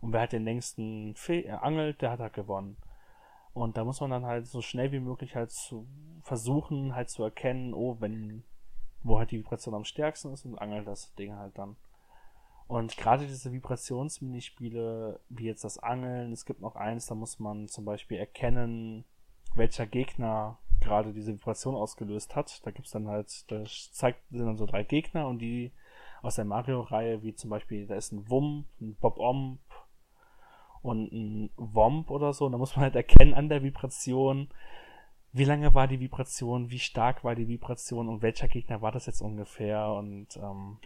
[0.00, 2.76] Und wer halt den längsten Fe äh, angelt, der hat halt gewonnen.
[3.52, 5.86] Und da muss man dann halt so schnell wie möglich halt zu
[6.22, 8.44] versuchen, halt zu erkennen, oh, wenn,
[9.02, 11.76] wo halt die Vibration am stärksten ist und angelt das Ding halt dann.
[12.68, 17.66] Und gerade diese Vibrationsminispiele, wie jetzt das Angeln, es gibt noch eins, da muss man
[17.66, 19.04] zum Beispiel erkennen,
[19.56, 22.64] welcher Gegner gerade diese Vibration ausgelöst hat.
[22.64, 25.72] Da gibt's dann halt, da zeigt sind dann so drei Gegner und die
[26.22, 29.58] aus der Mario-Reihe, wie zum Beispiel, da ist ein Wump, ein Bob-Omb
[30.82, 32.46] und ein Womp oder so.
[32.46, 34.48] Und da muss man halt erkennen an der Vibration,
[35.32, 39.06] wie lange war die Vibration, wie stark war die Vibration und welcher Gegner war das
[39.06, 39.92] jetzt ungefähr.
[39.92, 40.78] Und ähm,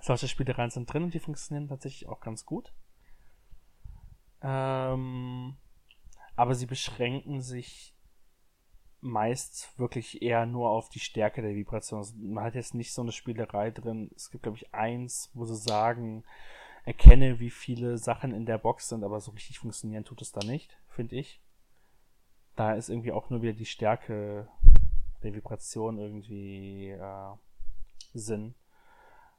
[0.00, 2.72] solche Spielereien sind drin und die funktionieren tatsächlich auch ganz gut.
[4.42, 5.56] Ähm,
[6.36, 7.94] aber sie beschränken sich
[9.00, 11.98] meist wirklich eher nur auf die Stärke der Vibration.
[11.98, 14.10] Also man hat jetzt nicht so eine Spielerei drin.
[14.14, 16.24] Es gibt, glaube ich, eins, wo sie sagen,
[16.86, 20.40] erkenne, wie viele Sachen in der Box sind, aber so richtig funktionieren tut es da
[20.40, 21.42] nicht, finde ich.
[22.54, 24.48] Da ist irgendwie auch nur wieder die Stärke
[25.22, 27.32] der Vibration irgendwie äh,
[28.14, 28.54] Sinn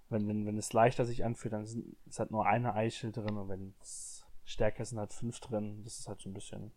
[0.10, 3.38] wenn, wenn, wenn es leichter sich anfühlt, dann sind, ist halt nur eine Eichel drin
[3.38, 5.84] und wenn es stärker sind halt fünf drin.
[5.84, 6.72] Das ist halt so ein bisschen,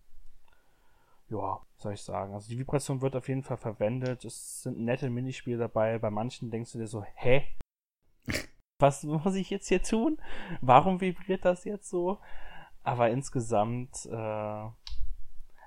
[1.29, 2.35] ja, soll ich sagen.
[2.35, 4.25] Also die Vibration wird auf jeden Fall verwendet.
[4.25, 5.99] Es sind nette Minispiele dabei.
[5.99, 7.45] Bei manchen denkst du dir so, hä?
[8.81, 10.19] Was muss ich jetzt hier tun?
[10.61, 12.19] Warum vibriert das jetzt so?
[12.83, 14.65] Aber insgesamt, äh,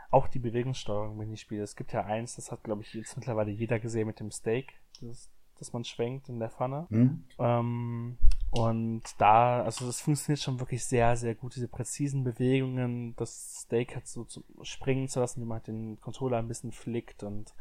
[0.10, 1.64] auch die Bewegungssteuerung Minispiele.
[1.64, 4.74] Es gibt ja eins, das hat, glaube ich, jetzt mittlerweile jeder gesehen mit dem Steak.
[5.02, 5.30] Das
[5.64, 6.88] dass man schwenkt in der Pfanne.
[6.90, 7.24] Mhm.
[7.40, 8.18] Ähm,
[8.52, 13.96] und da, also das funktioniert schon wirklich sehr, sehr gut, diese präzisen Bewegungen, das Steak
[13.96, 17.54] hat so zu springen zu lassen, wie man halt den Controller ein bisschen flickt und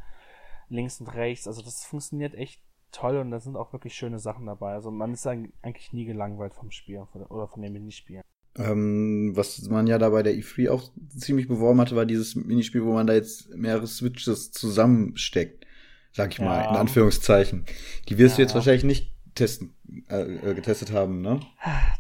[0.69, 1.47] links und rechts.
[1.47, 2.61] Also das funktioniert echt
[2.93, 4.73] toll und da sind auch wirklich schöne Sachen dabei.
[4.73, 8.21] Also man ist eigentlich nie gelangweilt vom Spiel oder von dem Minispiel.
[8.57, 12.85] Ähm, was man ja da bei der E3 auch ziemlich beworben hatte, war dieses Minispiel,
[12.85, 15.67] wo man da jetzt mehrere Switches zusammensteckt
[16.13, 16.45] sag ich ja.
[16.45, 17.65] mal, in Anführungszeichen.
[18.09, 18.37] Die wirst ja.
[18.37, 19.75] du jetzt wahrscheinlich nicht testen,
[20.09, 21.41] äh, äh, getestet haben, ne?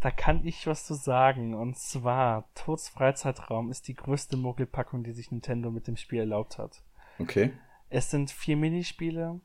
[0.03, 1.55] Da kann ich was zu sagen.
[1.55, 6.59] Und zwar, Tods Freizeitraum ist die größte Mogelpackung, die sich Nintendo mit dem Spiel erlaubt
[6.59, 6.83] hat.
[7.19, 7.53] Okay.
[7.89, 9.41] Es sind vier Minispiele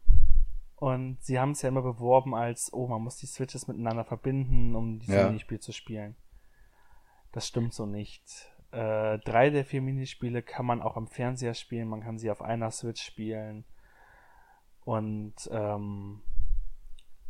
[0.77, 4.75] und sie haben es ja immer beworben als, oh, man muss die Switches miteinander verbinden,
[4.75, 5.25] um dieses ja.
[5.25, 6.15] Minispiel zu spielen.
[7.31, 8.23] Das stimmt so nicht.
[8.71, 12.43] Äh, drei der vier Minispiele kann man auch am Fernseher spielen, man kann sie auf
[12.43, 13.65] einer Switch spielen.
[14.85, 16.21] Und ähm,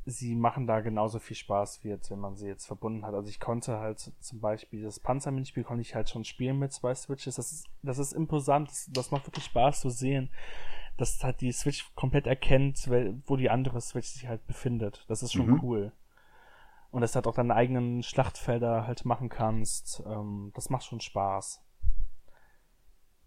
[0.05, 3.13] sie machen da genauso viel Spaß, wie jetzt, wenn man sie jetzt verbunden hat.
[3.13, 6.93] Also ich konnte halt zum Beispiel das Panzerminispiel konnte ich halt schon spielen mit zwei
[6.93, 7.35] Switches.
[7.35, 8.69] Das ist, das ist imposant.
[8.69, 10.29] Das, das macht wirklich Spaß zu sehen,
[10.97, 12.89] dass halt die Switch komplett erkennt,
[13.25, 15.05] wo die andere Switch sich halt befindet.
[15.07, 15.59] Das ist schon mhm.
[15.63, 15.91] cool.
[16.91, 20.03] Und dass du halt auch deine eigenen Schlachtfelder halt machen kannst.
[20.05, 21.63] Ähm, das macht schon Spaß.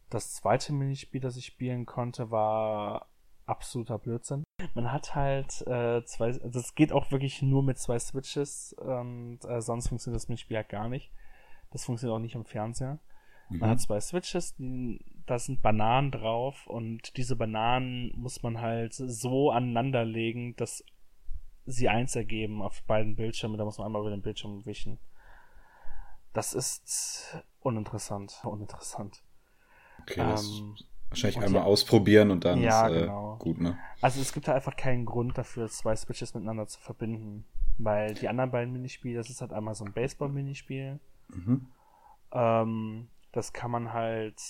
[0.08, 3.06] Das zweite Minispiel, das ich spielen konnte, war
[3.46, 4.44] absoluter Blödsinn.
[4.74, 9.40] Man hat halt äh, zwei, also es geht auch wirklich nur mit zwei Switches und
[9.44, 11.12] äh, sonst funktioniert das mit dem Spiel halt gar nicht.
[11.70, 12.98] Das funktioniert auch nicht im Fernseher.
[13.50, 13.58] Mhm.
[13.58, 18.94] Man hat zwei Switches, die, da sind Bananen drauf und diese Bananen muss man halt
[18.94, 20.84] so aneinanderlegen, dass
[21.66, 23.58] sie eins ergeben auf beiden Bildschirmen.
[23.58, 24.98] Da muss man einmal über den Bildschirm wischen.
[26.32, 28.40] Das ist uninteressant.
[28.44, 29.22] Uninteressant.
[30.00, 30.76] Okay, ähm,
[31.08, 33.36] Wahrscheinlich einmal ja, ausprobieren und dann ja, ist äh, genau.
[33.38, 33.76] gut, ne?
[34.00, 37.44] Also es gibt da einfach keinen Grund dafür, zwei Switches miteinander zu verbinden.
[37.78, 41.00] Weil die anderen beiden Minispiele, das ist halt einmal so ein Baseball-Minispiel.
[41.28, 41.66] Mhm.
[42.32, 44.40] Ähm, das kann man halt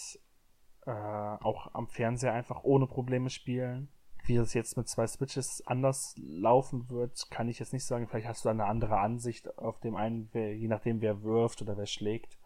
[0.87, 3.89] äh, auch am Fernseher einfach ohne Probleme spielen.
[4.25, 8.07] Wie das jetzt mit zwei Switches anders laufen wird, kann ich jetzt nicht sagen.
[8.07, 11.63] Vielleicht hast du da eine andere Ansicht auf dem einen, wer, je nachdem wer wirft
[11.63, 12.39] oder wer schlägt.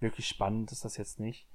[0.00, 1.48] Wirklich spannend ist das jetzt nicht.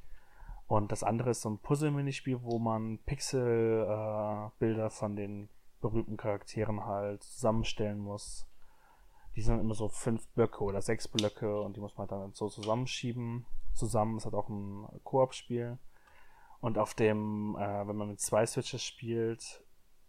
[0.68, 5.50] Und das andere ist so ein Puzzle-Minispiel, wo man Pixel-Bilder äh, von den
[5.82, 8.48] berühmten Charakteren halt zusammenstellen muss.
[9.36, 12.48] Die sind immer so fünf Blöcke oder sechs Blöcke und die muss man dann so
[12.48, 13.46] zusammenschieben.
[13.74, 15.78] Zusammen ist halt auch ein Koop-Spiel.
[16.62, 19.64] Und auf dem, äh, wenn man mit zwei Switches spielt,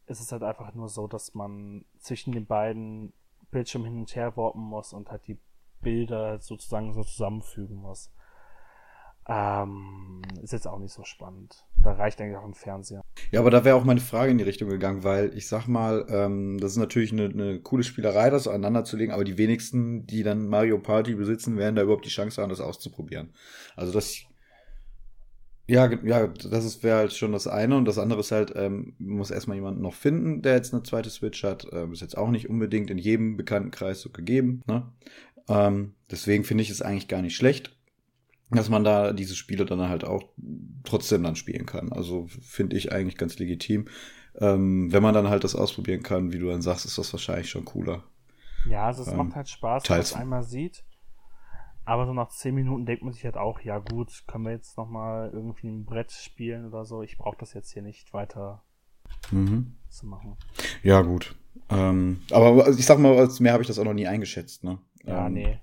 [0.06, 3.12] ist es halt einfach nur so, dass man zwischen den beiden
[3.50, 5.38] Bildschirmen hin und her warpen muss und halt die
[5.80, 8.12] Bilder sozusagen so zusammenfügen muss.
[9.28, 10.05] Ähm,
[10.46, 11.64] ist jetzt auch nicht so spannend.
[11.82, 13.02] Da reicht eigentlich auch ein Fernseher.
[13.32, 16.06] Ja, aber da wäre auch meine Frage in die Richtung gegangen, weil ich sag mal,
[16.08, 20.06] ähm, das ist natürlich eine, eine coole Spielerei, das aneinander zu legen, aber die wenigsten,
[20.06, 23.34] die dann Mario Party besitzen, werden da überhaupt die Chance haben, das auszuprobieren.
[23.74, 24.26] Also das
[25.68, 29.32] ja, ja, das wäre halt schon das eine und das andere ist halt, ähm, muss
[29.32, 31.66] erstmal jemanden noch finden, der jetzt eine zweite Switch hat.
[31.72, 34.62] Ähm, ist jetzt auch nicht unbedingt in jedem Bekanntenkreis so gegeben.
[34.68, 34.86] Ne?
[35.48, 37.75] Ähm, deswegen finde ich es eigentlich gar nicht schlecht,
[38.50, 40.22] dass man da diese Spiele dann halt auch
[40.84, 41.92] trotzdem dann spielen kann.
[41.92, 43.86] Also finde ich eigentlich ganz legitim.
[44.38, 47.50] Ähm, wenn man dann halt das ausprobieren kann, wie du dann sagst, ist das wahrscheinlich
[47.50, 48.04] schon cooler.
[48.68, 50.84] Ja, also es ähm, macht halt Spaß, wenn man es einmal sieht.
[51.84, 54.76] Aber so nach 10 Minuten denkt man sich halt auch, ja gut, können wir jetzt
[54.76, 57.02] nochmal irgendwie ein Brett spielen oder so.
[57.02, 58.64] Ich brauche das jetzt hier nicht weiter
[59.30, 59.76] mhm.
[59.88, 60.36] zu machen.
[60.82, 61.36] Ja, gut.
[61.70, 64.78] Ähm, aber ich sag mal, als mehr habe ich das auch noch nie eingeschätzt, ne?
[65.04, 65.60] Ja, ähm, nee.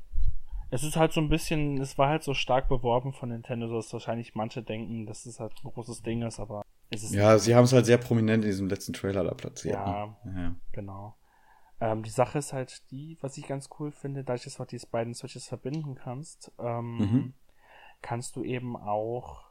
[0.73, 3.93] Es ist halt so ein bisschen, es war halt so stark beworben von Nintendo, dass
[3.93, 7.13] wahrscheinlich manche denken, dass es halt ein großes Ding ist, aber es ist.
[7.13, 9.75] Ja, sie haben es halt sehr prominent in diesem letzten Trailer da platziert.
[9.75, 10.33] Ja, ne?
[10.35, 10.55] ja.
[10.71, 11.15] genau.
[11.79, 14.87] Ähm, die Sache ist halt die, was ich ganz cool finde, dadurch, dass du diese
[14.87, 17.33] beiden Switches verbinden kannst, ähm, mhm.
[18.01, 19.43] kannst du eben auch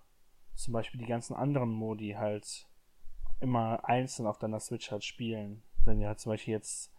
[0.54, 2.66] zum Beispiel die ganzen anderen Modi halt
[3.38, 5.62] immer einzeln auf deiner Switch halt spielen.
[5.84, 6.92] Wenn ihr halt zum Beispiel jetzt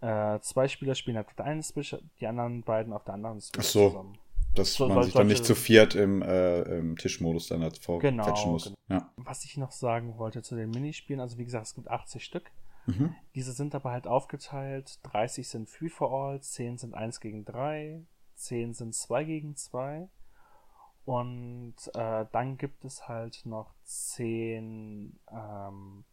[0.00, 3.66] äh, zwei Spieler spielen auf der einen Switch, die anderen beiden auf der anderen Switch
[3.66, 3.88] Ach so.
[3.88, 4.18] zusammen.
[4.54, 8.18] Dass so, man sich dann nicht zu viert im, äh, im Tischmodus dann halt vorquetschen
[8.18, 8.64] genau, muss.
[8.64, 8.76] Genau.
[8.88, 9.12] Ja.
[9.16, 12.50] Was ich noch sagen wollte zu den Minispielen, also wie gesagt, es gibt 80 Stück.
[12.86, 13.14] Mhm.
[13.34, 14.98] Diese sind aber halt aufgeteilt.
[15.02, 18.00] 30 sind Free for All, 10 sind 1 gegen 3,
[18.36, 20.08] 10 sind 2 gegen 2.
[21.04, 26.04] Und äh, dann gibt es halt noch 10 ähm,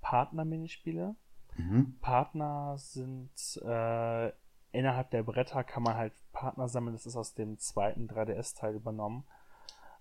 [0.00, 1.14] Partner-Minispiele.
[1.56, 1.96] Mhm.
[2.00, 3.30] Partner sind
[3.64, 4.32] äh,
[4.72, 6.94] innerhalb der Bretter kann man halt Partner sammeln.
[6.94, 9.24] Das ist aus dem zweiten 3DS-Teil übernommen.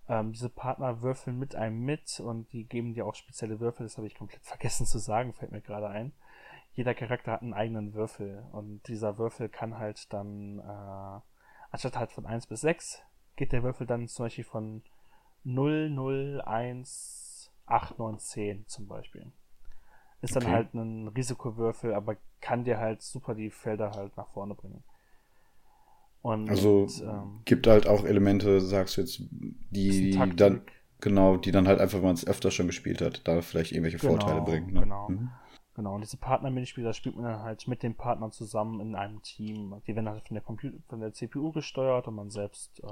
[0.07, 3.85] Ähm, diese Partner würfeln mit einem mit und die geben dir auch spezielle Würfel.
[3.85, 6.13] Das habe ich komplett vergessen zu sagen, fällt mir gerade ein.
[6.73, 11.21] Jeder Charakter hat einen eigenen Würfel und dieser Würfel kann halt dann, äh,
[11.71, 13.01] anstatt halt von 1 bis 6,
[13.35, 14.83] geht der Würfel dann zum Beispiel von
[15.43, 19.31] 0, 0, 1, 8, 9, 10 zum Beispiel.
[20.21, 20.51] Ist dann okay.
[20.51, 24.83] halt ein Risikowürfel, aber kann dir halt super die Felder halt nach vorne bringen.
[26.21, 29.21] Und, also ähm, gibt halt auch Elemente, sagst du jetzt,
[29.71, 30.61] die dann
[30.99, 33.97] genau, die dann halt einfach, wenn man es öfter schon gespielt hat, da vielleicht irgendwelche
[33.97, 34.73] genau, Vorteile bringen.
[34.73, 34.81] Ne?
[34.81, 35.09] Genau.
[35.09, 35.29] Mhm.
[35.75, 39.21] Genau, und diese Partner-Minispiele, da spielt man dann halt mit den Partnern zusammen in einem
[39.21, 39.81] Team.
[39.87, 42.87] Die werden halt von der, Computer von der CPU gesteuert und man selbst äh,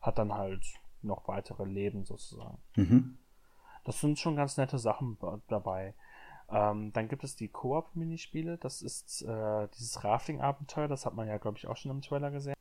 [0.00, 0.64] hat dann halt
[1.02, 2.58] noch weitere Leben sozusagen.
[2.74, 3.18] Mhm.
[3.84, 5.16] Das sind schon ganz nette Sachen
[5.48, 5.94] dabei.
[6.52, 8.58] Ähm, dann gibt es die Koop-Minispiele.
[8.58, 10.88] Das ist äh, dieses Rafting-Abenteuer.
[10.88, 12.54] Das hat man ja, glaube ich, auch schon im Trailer gesehen.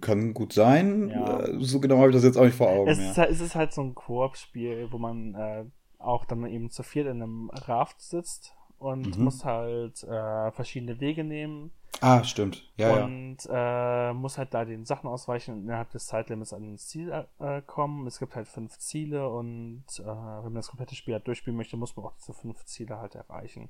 [0.00, 1.08] Kann gut sein.
[1.08, 1.40] Ja.
[1.40, 2.90] Äh, so genau habe ich das jetzt auch nicht vor Augen.
[2.90, 2.98] Es.
[2.98, 5.64] Ist, halt, es ist halt so ein Koop-Spiel, wo man äh,
[5.98, 9.24] auch dann eben zu viert in einem Raft sitzt und mhm.
[9.24, 11.70] muss halt äh, verschiedene Wege nehmen.
[12.00, 12.62] Ah, stimmt.
[12.76, 14.10] Ja, und ja.
[14.10, 17.62] Äh, muss halt da den Sachen ausweichen und innerhalb des Zeitlimits an ein Ziel äh,
[17.62, 18.06] kommen.
[18.06, 21.76] Es gibt halt fünf Ziele und äh, wenn man das komplette Spiel halt durchspielen möchte,
[21.76, 23.68] muss man auch diese fünf Ziele halt erreichen.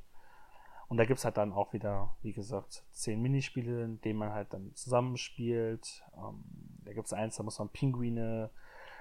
[0.88, 4.32] Und da gibt es halt dann auch wieder, wie gesagt, zehn Minispiele, in denen man
[4.32, 6.04] halt dann zusammenspielt.
[6.16, 6.44] Ähm,
[6.84, 8.50] da gibt es eins, da muss man Pinguine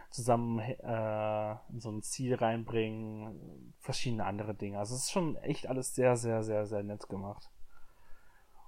[0.09, 4.80] zusammen äh, in so ein Ziel reinbringen, verschiedene andere Dinge.
[4.80, 7.49] Also es ist schon echt alles sehr, sehr, sehr, sehr nett gemacht.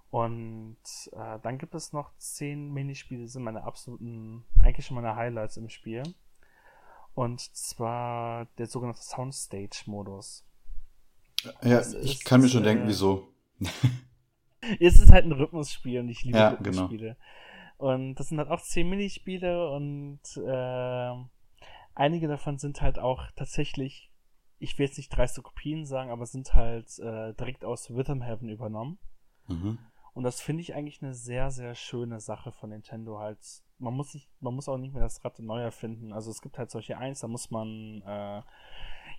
[0.09, 0.77] Und
[1.11, 5.57] äh, dann gibt es noch zehn Minispiele, die sind meine absoluten, eigentlich schon meine Highlights
[5.57, 6.03] im Spiel.
[7.13, 10.45] Und zwar der sogenannte Soundstage-Modus.
[11.61, 13.27] Ja, das ich ist, kann mir schon äh, denken, wieso.
[14.79, 16.63] es ist halt ein Rhythmusspiel und ich liebe ja, genau.
[16.63, 17.17] Rhythmusspiele.
[17.77, 17.91] Genau.
[17.91, 21.13] Und das sind halt auch zehn Minispiele und äh,
[21.93, 24.11] einige davon sind halt auch tatsächlich,
[24.59, 28.49] ich will jetzt nicht dreiste Kopien sagen, aber sind halt äh, direkt aus Rhythm Heaven
[28.49, 28.97] übernommen.
[29.47, 29.77] Mhm.
[30.17, 33.37] Und das finde ich eigentlich eine sehr, sehr schöne Sache von Nintendo halt.
[33.77, 36.11] Man muss sich, man muss auch nicht mehr das Rad neu erfinden.
[36.11, 38.41] Also es gibt halt solche eins, da muss man, äh,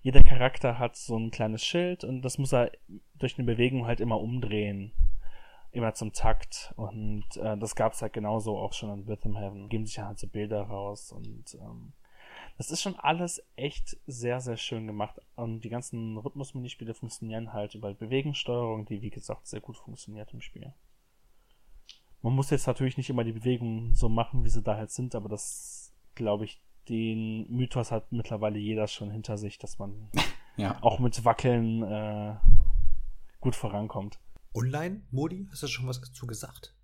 [0.02, 2.72] jeder Charakter hat so ein kleines Schild und das muss er
[3.14, 4.90] durch eine Bewegung halt immer umdrehen.
[5.70, 6.74] Immer zum Takt.
[6.74, 9.68] Und äh, das gab es halt genauso auch schon in Rhythm Heaven.
[9.68, 11.92] Geben sich halt so Bilder raus und ähm,
[12.56, 15.20] das ist schon alles echt sehr, sehr schön gemacht.
[15.36, 20.40] Und die ganzen Rhythmus-Minispiele funktionieren halt über Bewegungssteuerung, die wie gesagt sehr gut funktioniert im
[20.40, 20.74] Spiel.
[22.22, 25.14] Man muss jetzt natürlich nicht immer die Bewegungen so machen, wie sie da halt sind,
[25.14, 30.10] aber das, glaube ich, den Mythos hat mittlerweile jeder schon hinter sich, dass man
[30.56, 30.78] ja.
[30.82, 32.34] auch mit Wackeln äh,
[33.40, 34.18] gut vorankommt.
[34.54, 35.48] Online-Modi?
[35.50, 36.74] Hast du schon was dazu gesagt?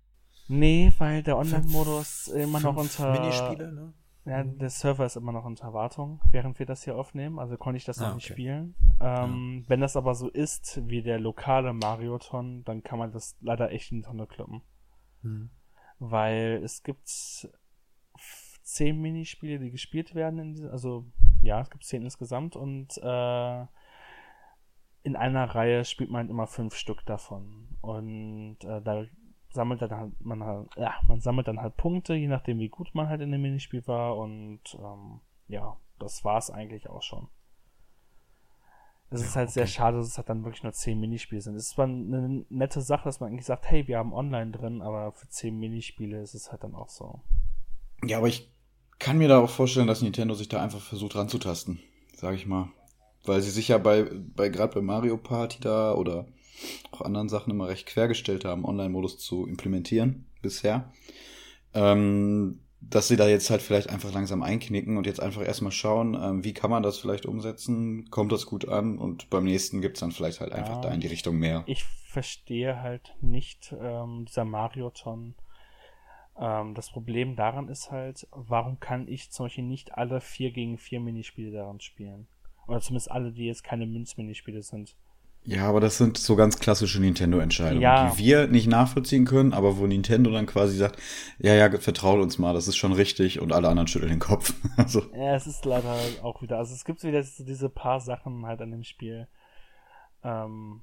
[0.47, 3.11] Nee, weil der Online-Modus immer noch unter.
[3.11, 3.93] Minispiele, ne?
[4.25, 7.37] Ja, der Server ist immer noch unter Wartung, während wir das hier aufnehmen.
[7.37, 8.33] Also konnte ich das Ah, noch nicht okay.
[8.33, 8.75] spielen.
[8.99, 13.71] Ähm, Wenn das aber so ist wie der lokale Marioton, dann kann man das leider
[13.71, 14.61] echt in die Tonne kloppen.
[15.25, 15.49] Hm.
[15.99, 17.07] Weil es gibt
[18.63, 20.39] zehn Minispiele, die gespielt werden.
[20.39, 21.05] In dieser, also
[21.41, 23.65] ja, es gibt zehn insgesamt und äh,
[25.03, 27.77] in einer Reihe spielt man immer fünf Stück davon.
[27.81, 29.05] Und äh, da
[29.49, 32.93] sammelt dann halt, man halt, ja, man sammelt dann halt Punkte, je nachdem wie gut
[32.93, 37.27] man halt in dem Minispiel war und ähm, ja, das war's eigentlich auch schon.
[39.11, 39.71] Es ist halt sehr okay.
[39.71, 41.55] schade, dass es halt dann wirklich nur 10 Minispiele sind.
[41.55, 44.81] Es ist zwar eine nette Sache, dass man eigentlich sagt, hey, wir haben online drin,
[44.81, 47.21] aber für 10 Minispiele ist es halt dann auch so.
[48.03, 48.51] Ja, aber ich
[48.99, 51.79] kann mir da auch vorstellen, dass Nintendo sich da einfach versucht ranzutasten,
[52.15, 52.69] sage ich mal.
[53.23, 56.27] Weil sie sich ja bei, bei gerade bei Mario Party da oder
[56.91, 60.91] auch anderen Sachen immer recht quergestellt haben, Online-Modus zu implementieren bisher.
[61.73, 66.13] Ähm, dass sie da jetzt halt vielleicht einfach langsam einknicken und jetzt einfach erstmal schauen,
[66.13, 70.01] ähm, wie kann man das vielleicht umsetzen, kommt das gut an und beim nächsten gibt's
[70.01, 70.81] dann vielleicht halt einfach Ja.
[70.81, 71.63] da in die Richtung mehr.
[71.65, 75.35] Ich verstehe halt nicht ähm, dieser Marioton.
[76.37, 80.77] Ähm, das Problem daran ist halt, warum kann ich zum Beispiel nicht alle 4 gegen
[80.77, 82.27] 4 Minispiele daran spielen?
[82.67, 84.95] Oder zumindest alle, die jetzt keine Münzminispiele sind.
[85.47, 88.09] Ja, aber das sind so ganz klassische Nintendo-Entscheidungen, Ja.
[88.09, 90.99] die wir nicht nachvollziehen können, aber wo Nintendo dann quasi sagt,
[91.37, 94.53] ja, ja, vertraut uns mal, das ist schon richtig und alle anderen schütteln den Kopf.
[94.77, 98.45] Also, Ja, es ist leider auch wieder, also es gibt wieder so diese paar Sachen
[98.45, 99.27] halt an dem Spiel.
[100.23, 100.81] Ähm,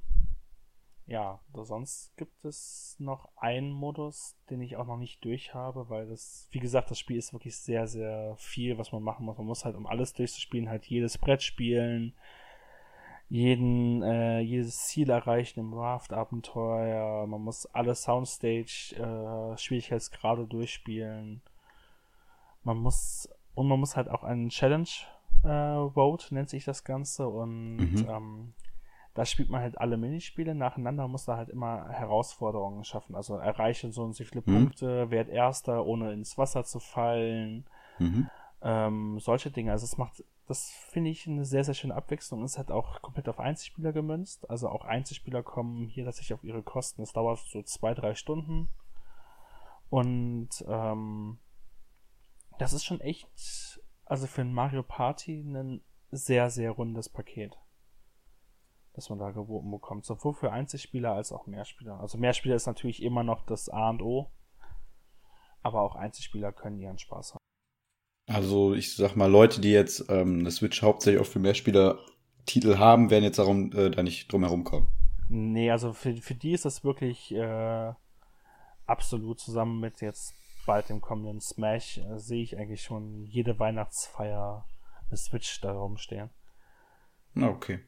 [1.06, 6.08] ja, sonst gibt es noch einen Modus, den ich auch noch nicht durch habe, weil
[6.08, 9.36] das, wie gesagt, das Spiel ist wirklich sehr, sehr viel, was man machen muss.
[9.36, 12.14] Man muss halt, um alles durchzuspielen, halt jedes Brett spielen,
[13.32, 21.40] jeden, äh, jedes Ziel erreichen im Raft-Abenteuer, man muss alle Soundstage, äh, Schwierigkeitsgrade durchspielen.
[22.62, 24.88] Man muss, und man muss halt auch einen Challenge
[25.44, 28.06] äh, Vote, nennt sich das Ganze, und Mhm.
[28.06, 28.52] ähm,
[29.14, 33.14] da spielt man halt alle Minispiele nacheinander, muss da halt immer Herausforderungen schaffen.
[33.16, 34.52] Also erreiche so und so viele Mhm.
[34.52, 37.64] Punkte, werd Erster, ohne ins Wasser zu fallen.
[37.98, 38.28] mhm.
[38.64, 39.72] Ähm, solche Dinge.
[39.72, 42.44] Also es macht, das finde ich eine sehr, sehr schöne Abwechslung.
[42.44, 44.48] Es hat auch komplett auf Einzelspieler gemünzt.
[44.48, 47.02] Also auch Einzelspieler kommen hier tatsächlich auf ihre Kosten.
[47.02, 48.68] Es dauert so zwei, drei Stunden.
[49.90, 51.38] Und ähm,
[52.58, 55.82] das ist schon echt, also für ein Mario Party ein
[56.12, 57.58] sehr, sehr rundes Paket.
[58.94, 60.04] Das man da geboten bekommt.
[60.04, 61.98] Sowohl für Einzelspieler als auch Mehrspieler.
[61.98, 64.30] Also Mehrspieler ist natürlich immer noch das A und O.
[65.62, 67.51] Aber auch Einzelspieler können ihren Spaß haben.
[68.32, 73.10] Also ich sag mal, Leute, die jetzt ähm, eine Switch hauptsächlich auch für Mehrspieler-Titel haben,
[73.10, 74.88] werden jetzt darum äh, da nicht drum herum kommen.
[75.28, 77.92] Nee, also für, für die ist das wirklich äh,
[78.86, 80.34] absolut zusammen mit jetzt
[80.66, 84.64] bald dem kommenden Smash äh, sehe ich eigentlich schon jede Weihnachtsfeier
[85.08, 86.30] eine Switch da rumstehen.
[87.34, 87.80] Okay.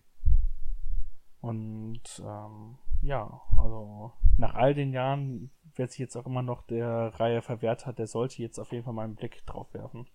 [1.41, 7.13] Und ähm, ja, also nach all den Jahren, wer sich jetzt auch immer noch der
[7.21, 10.07] Reihe verwehrt hat, der sollte jetzt auf jeden Fall mal einen Blick drauf werfen.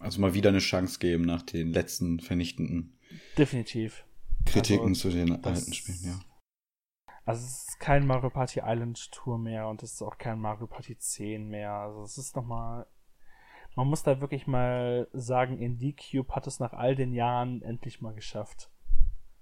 [0.00, 2.98] Also mal wieder eine Chance geben nach den letzten vernichtenden
[3.36, 4.04] Definitiv.
[4.46, 6.20] Kritiken Also, zu den alten Spielen, ja.
[7.26, 10.66] Also es ist kein Mario Party Island Tour mehr und es ist auch kein Mario
[10.66, 11.72] Party 10 mehr.
[11.72, 12.86] Also es ist nochmal.
[13.76, 18.00] Man muss da wirklich mal sagen, Indie Cube hat es nach all den Jahren endlich
[18.00, 18.70] mal geschafft.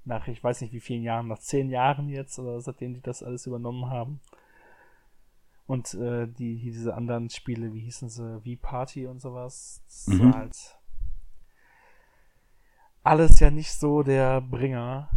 [0.05, 3.23] Nach, ich weiß nicht wie vielen Jahren, nach zehn Jahren jetzt, oder seitdem die das
[3.23, 4.21] alles übernommen haben.
[5.69, 10.07] Und äh, die, hier diese anderen Spiele, wie hießen sie, wie Party und sowas, das
[10.09, 10.21] Mhm.
[10.25, 10.57] war halt
[13.03, 15.11] alles ja nicht so der Bringer.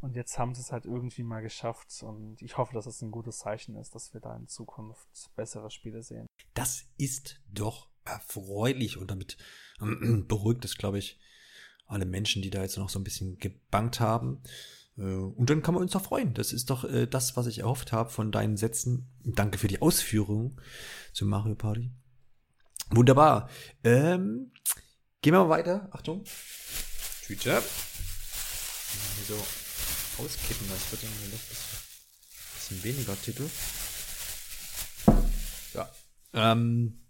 [0.00, 2.02] Und jetzt haben sie es halt irgendwie mal geschafft.
[2.02, 5.70] Und ich hoffe, dass es ein gutes Zeichen ist, dass wir da in Zukunft bessere
[5.70, 6.26] Spiele sehen.
[6.54, 9.36] Das ist doch erfreulich und damit
[9.80, 11.18] ähm, beruhigt es, glaube ich,
[11.86, 14.42] alle Menschen, die da jetzt noch so ein bisschen gebankt haben.
[14.98, 16.34] Äh, Und dann kann man uns doch freuen.
[16.34, 19.08] Das ist doch äh, das, was ich erhofft habe von deinen Sätzen.
[19.24, 20.60] Danke für die Ausführung
[21.12, 21.90] zu Mario Party.
[22.90, 23.48] Wunderbar.
[23.84, 24.52] Ähm,
[25.22, 25.88] gehen wir mal weiter.
[25.92, 26.24] Achtung.
[27.26, 27.62] Tüte.
[29.26, 29.34] So
[30.22, 31.58] auskippen, das wird vielleicht ein
[32.54, 33.50] bisschen weniger Titel.
[35.74, 35.90] Ja.
[36.32, 37.05] Ähm,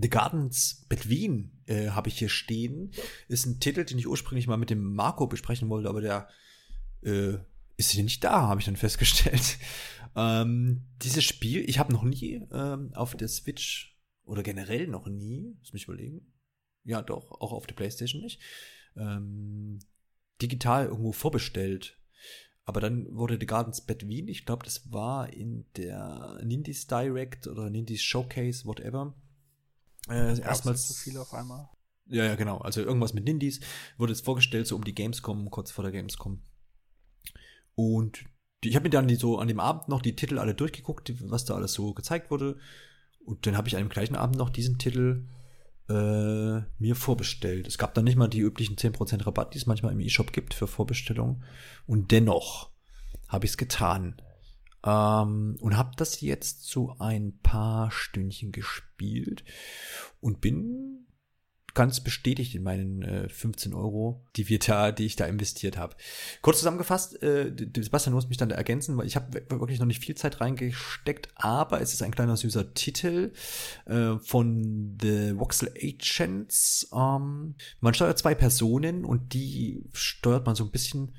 [0.00, 2.92] The Gardens Between äh, habe ich hier stehen.
[3.26, 6.28] Ist ein Titel, den ich ursprünglich mal mit dem Marco besprechen wollte, aber der
[7.02, 7.34] äh,
[7.76, 9.58] ist hier nicht da, habe ich dann festgestellt.
[10.14, 15.54] Ähm, dieses Spiel, ich habe noch nie ähm, auf der Switch oder generell noch nie,
[15.58, 16.32] muss mich überlegen.
[16.84, 18.40] Ja, doch, auch auf der Playstation nicht.
[18.96, 19.80] Ähm,
[20.40, 21.98] digital irgendwo vorbestellt.
[22.64, 27.46] Aber dann wurde The Gardens Bad Wien, ich glaube, das war in der Nindies Direct
[27.46, 29.14] oder Nindies Showcase, whatever.
[30.08, 31.68] Äh, erstmals zu viel auf einmal.
[32.06, 32.58] Ja, ja, genau.
[32.58, 33.60] Also irgendwas mit Nindies
[33.98, 36.42] wurde es vorgestellt, so um die Gamescom, kurz vor der Gamescom.
[37.74, 38.24] Und
[38.62, 41.44] ich habe mir dann die, so an dem Abend noch die Titel alle durchgeguckt, was
[41.44, 42.58] da alles so gezeigt wurde.
[43.24, 45.28] Und dann habe ich an dem gleichen Abend noch diesen Titel
[45.88, 47.66] äh, mir vorbestellt.
[47.66, 50.54] Es gab dann nicht mal die üblichen 10% Rabatt, die es manchmal im E-Shop gibt
[50.54, 51.44] für Vorbestellungen.
[51.86, 52.70] Und dennoch
[53.28, 54.20] habe ich es getan.
[54.84, 59.44] Ähm, und habe das jetzt so ein paar Stündchen gespielt
[60.20, 61.08] und bin
[61.78, 65.94] ganz bestätigt in meinen äh, 15 Euro, die wir da, die ich da investiert habe.
[66.42, 70.16] Kurz zusammengefasst, äh, Sebastian muss mich dann ergänzen, weil ich habe wirklich noch nicht viel
[70.16, 73.32] Zeit reingesteckt, aber es ist ein kleiner süßer Titel
[73.86, 76.88] äh, von The Voxel Agents.
[76.92, 81.14] Ähm, man steuert zwei Personen und die steuert man so ein bisschen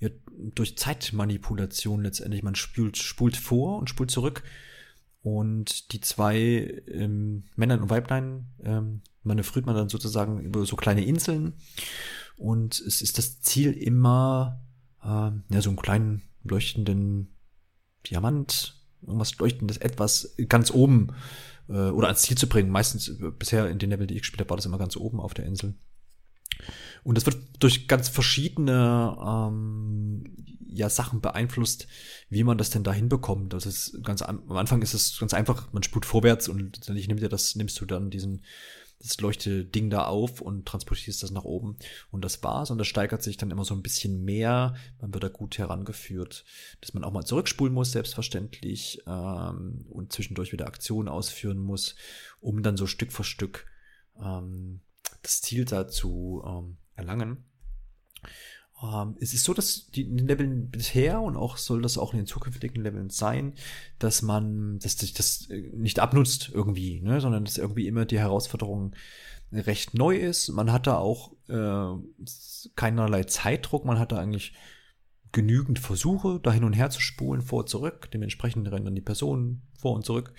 [0.00, 0.08] ja,
[0.54, 2.42] durch Zeitmanipulation letztendlich.
[2.42, 4.42] Man spult, spult vor und spult zurück.
[5.22, 11.04] Und die zwei ähm, Männer und Weiblein ähm, manövriert man dann sozusagen über so kleine
[11.04, 11.54] Inseln.
[12.36, 14.60] Und es ist das Ziel immer,
[15.02, 17.34] äh, ja, so einen kleinen leuchtenden
[18.06, 21.08] Diamant, irgendwas leuchtendes, etwas ganz oben
[21.68, 22.70] äh, oder ans Ziel zu bringen.
[22.70, 25.20] Meistens äh, bisher in den Level, die ich gespielt habe, war das immer ganz oben
[25.20, 25.74] auf der Insel.
[27.04, 30.24] Und das wird durch ganz verschiedene ähm,
[30.68, 31.86] ja, Sachen beeinflusst,
[32.28, 33.52] wie man das denn da hinbekommt.
[33.52, 37.20] Das ist ganz am Anfang ist es ganz einfach, man spult vorwärts und letztendlich nimmt
[37.20, 38.42] dir das, nimmst du dann diesen
[39.00, 41.76] das leuchte Ding da auf und transportierst das nach oben.
[42.10, 42.70] Und das war's.
[42.70, 44.74] Und das steigert sich dann immer so ein bisschen mehr.
[45.00, 46.44] Man wird da gut herangeführt,
[46.80, 51.94] dass man auch mal zurückspulen muss, selbstverständlich, ähm, und zwischendurch wieder Aktionen ausführen muss,
[52.40, 53.66] um dann so Stück für Stück
[54.20, 54.80] ähm,
[55.22, 57.44] das Ziel da zu ähm, erlangen.
[58.82, 62.26] Ähm, es ist so, dass die Leveln bisher und auch soll das auch in den
[62.26, 63.54] zukünftigen Leveln sein,
[63.98, 68.18] dass man, dass sich das äh, nicht abnutzt irgendwie, ne, sondern dass irgendwie immer die
[68.18, 68.94] Herausforderung
[69.52, 70.50] recht neu ist.
[70.50, 71.98] Man hat da auch äh,
[72.76, 74.52] keinerlei Zeitdruck, man hat da eigentlich
[75.32, 78.10] genügend Versuche, da hin und her zu spulen, vor und zurück.
[78.12, 80.32] Dementsprechend rennen dann die Personen vor und zurück.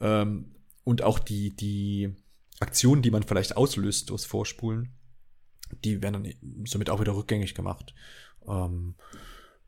[0.00, 2.14] Ähm, und auch die, die
[2.58, 4.92] Aktionen, die man vielleicht auslöst durchs Vorspulen,
[5.84, 7.94] die werden dann somit auch wieder rückgängig gemacht.
[8.46, 8.94] Ähm,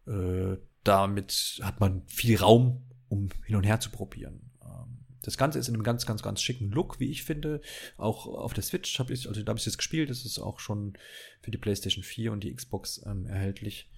[0.06, 4.50] äh, damit hat man viel Raum, um hin und her zu probieren.
[4.62, 7.60] Ähm, das Ganze ist in einem ganz, ganz, ganz schicken Look, wie ich finde.
[7.96, 10.58] Auch auf der Switch habe ich, also da habe ich jetzt gespielt, das ist auch
[10.58, 10.94] schon
[11.40, 13.90] für die PlayStation 4 und die Xbox ähm, erhältlich.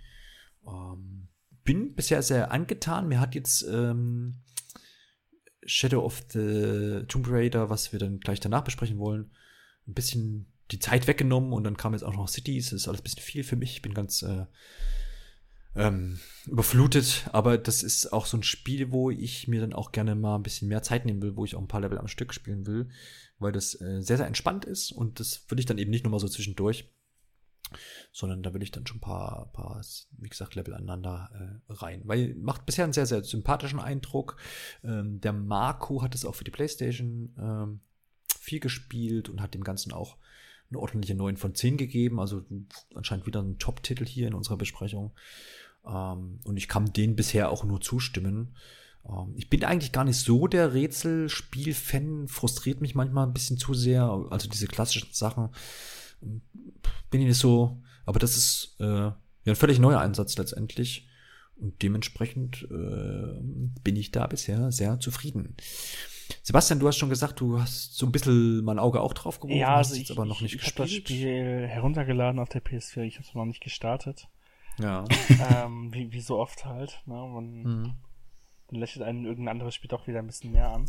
[0.67, 1.29] Ähm,
[1.65, 3.09] bin bisher sehr angetan.
[3.09, 4.43] Mir hat jetzt ähm,
[5.65, 9.31] Shadow of the Tomb Raider, was wir dann gleich danach besprechen wollen,
[9.87, 12.71] ein bisschen die Zeit weggenommen und dann kam jetzt auch noch Cities.
[12.71, 13.73] Das ist alles ein bisschen viel für mich.
[13.73, 14.47] Ich bin ganz äh,
[15.77, 20.15] ähm, überflutet, aber das ist auch so ein Spiel, wo ich mir dann auch gerne
[20.15, 22.33] mal ein bisschen mehr Zeit nehmen will, wo ich auch ein paar Level am Stück
[22.33, 22.89] spielen will,
[23.39, 26.13] weil das äh, sehr, sehr entspannt ist und das will ich dann eben nicht nur
[26.13, 26.89] mal so zwischendurch,
[28.13, 29.83] sondern da will ich dann schon ein paar, paar
[30.19, 32.03] wie gesagt, Level aneinander äh, rein.
[32.05, 34.37] Weil macht bisher einen sehr, sehr sympathischen Eindruck.
[34.85, 37.81] Ähm, der Marco hat es auch für die Playstation ähm,
[38.39, 40.19] viel gespielt und hat dem Ganzen auch
[40.71, 42.21] eine ordentliche 9 von 10 gegeben.
[42.21, 42.43] Also
[42.95, 45.13] anscheinend wieder ein Top-Titel hier in unserer Besprechung.
[45.87, 48.57] Ähm, und ich kann denen bisher auch nur zustimmen.
[49.09, 53.75] Ähm, ich bin eigentlich gar nicht so der Rätselspiel-Fan, frustriert mich manchmal ein bisschen zu
[53.75, 54.05] sehr.
[54.31, 55.51] Also diese klassischen Sachen
[57.11, 57.83] bin ich nicht so.
[58.07, 61.09] Aber das ist äh, ja ein völlig neuer Einsatz letztendlich.
[61.57, 63.41] Und dementsprechend äh,
[63.83, 65.55] bin ich da bisher sehr zufrieden.
[66.47, 69.59] Sebastian, du hast schon gesagt, du hast so ein bisschen mein Auge auch drauf geworfen,
[69.59, 70.89] ja, also hast ich, aber noch nicht ich, ich gespielt.
[70.91, 74.29] Ich habe das Spiel heruntergeladen auf der PS4, ich habe es noch nicht gestartet.
[74.79, 75.05] Ja.
[75.51, 77.01] ähm, wie, wie so oft halt.
[77.07, 77.15] Ne?
[77.15, 77.95] Man, Mhm.
[78.69, 80.87] Dann lächelt einen irgendein anderes Spiel doch wieder ein bisschen mehr an.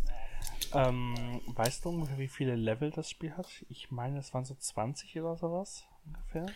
[0.73, 3.47] Ähm, weißt du ungefähr, wie viele Level das Spiel hat?
[3.69, 6.47] Ich meine, es waren so 20 oder sowas ungefähr.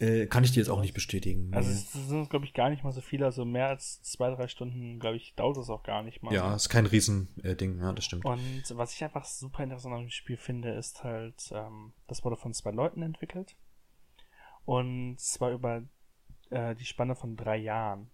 [0.00, 1.52] Äh, kann ich dir jetzt auch nicht bestätigen.
[1.52, 3.24] Also es sind, glaube ich, gar nicht mal so viele.
[3.26, 6.32] Also mehr als zwei, drei Stunden, glaube ich, dauert es auch gar nicht mal.
[6.32, 8.24] ja, ist kein Riesending, Ding, ja, das stimmt.
[8.24, 12.36] Und was ich einfach super interessant an dem Spiel finde, ist halt, ähm, das wurde
[12.36, 13.56] von zwei Leuten entwickelt.
[14.64, 15.82] Und zwar über
[16.50, 18.10] äh, die Spanne von drei Jahren.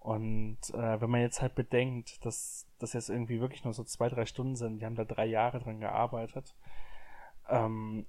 [0.00, 4.10] Und äh, wenn man jetzt halt bedenkt, dass das jetzt irgendwie wirklich nur so zwei,
[4.10, 6.54] drei Stunden sind, die haben da drei Jahre dran gearbeitet,
[7.48, 8.04] ähm,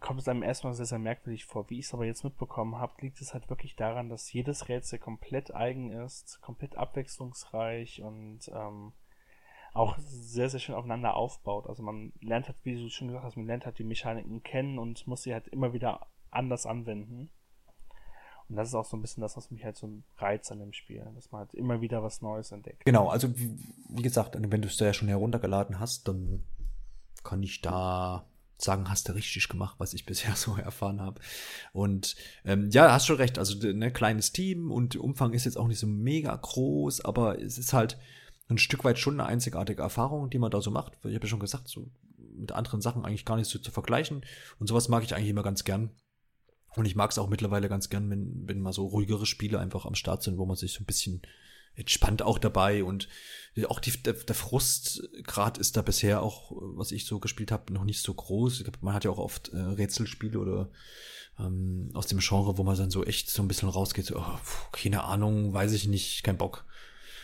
[0.00, 1.68] kommt es einem erstmal sehr, sehr merkwürdig vor.
[1.70, 4.98] Wie ich es aber jetzt mitbekommen habe, liegt es halt wirklich daran, dass jedes Rätsel
[4.98, 8.92] komplett eigen ist, komplett abwechslungsreich und ähm,
[9.74, 11.66] auch sehr, sehr schön aufeinander aufbaut.
[11.66, 14.78] Also man lernt halt, wie du schon gesagt hast, man lernt halt die Mechaniken kennen
[14.78, 17.30] und muss sie halt immer wieder anders anwenden.
[18.48, 20.72] Und das ist auch so ein bisschen das, was mich halt so reizt an dem
[20.72, 22.84] Spiel, dass man halt immer wieder was Neues entdeckt.
[22.84, 23.54] Genau, also wie,
[23.90, 26.44] wie gesagt, wenn du es da ja schon heruntergeladen hast, dann
[27.24, 28.26] kann ich da
[28.62, 31.20] sagen, hast du richtig gemacht, was ich bisher so erfahren habe.
[31.72, 35.68] Und ähm, ja, hast schon recht, also ne, kleines Team und Umfang ist jetzt auch
[35.68, 37.98] nicht so mega groß, aber es ist halt
[38.48, 40.94] ein Stück weit schon eine einzigartige Erfahrung, die man da so macht.
[41.04, 44.24] Ich habe ja schon gesagt, so mit anderen Sachen eigentlich gar nicht so zu vergleichen.
[44.58, 45.90] Und sowas mag ich eigentlich immer ganz gern.
[46.74, 49.84] Und ich mag es auch mittlerweile ganz gern, wenn, wenn mal so ruhigere Spiele einfach
[49.84, 51.22] am Start sind, wo man sich so ein bisschen
[51.78, 53.08] entspannt auch dabei und
[53.66, 57.84] auch die, der, der Frustgrad ist da bisher auch, was ich so gespielt habe, noch
[57.84, 58.62] nicht so groß.
[58.82, 60.70] Man hat ja auch oft äh, Rätselspiele oder
[61.38, 64.38] ähm, aus dem Genre, wo man dann so echt so ein bisschen rausgeht, so, oh,
[64.72, 66.66] keine Ahnung, weiß ich nicht, kein Bock.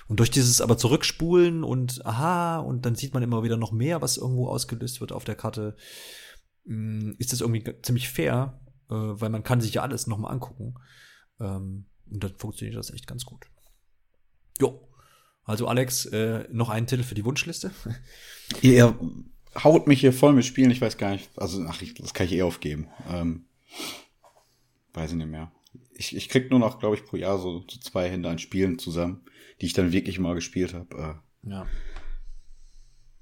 [0.09, 4.03] Und durch dieses aber zurückspulen und aha, und dann sieht man immer wieder noch mehr,
[4.03, 5.77] was irgendwo ausgelöst wird auf der Karte,
[6.65, 10.75] mm, ist das irgendwie ziemlich fair, äh, weil man kann sich ja alles nochmal angucken.
[11.41, 13.47] Ähm, und dann funktioniert das echt ganz gut.
[14.61, 14.89] Jo.
[15.45, 17.71] Also Alex, äh, noch einen Titel für die Wunschliste.
[18.63, 18.99] Ihr
[19.63, 22.27] haut mich hier voll mit Spielen, ich weiß gar nicht, also ach, ich, das kann
[22.27, 22.89] ich eh aufgeben.
[23.11, 23.45] Ähm,
[24.95, 25.53] weiß ich nicht mehr.
[25.93, 28.79] Ich, ich krieg nur noch, glaube ich, pro Jahr so, so zwei Hände an Spielen
[28.79, 29.25] zusammen
[29.61, 31.21] die ich dann wirklich mal gespielt habe.
[31.45, 31.51] Äh.
[31.51, 31.67] Ja.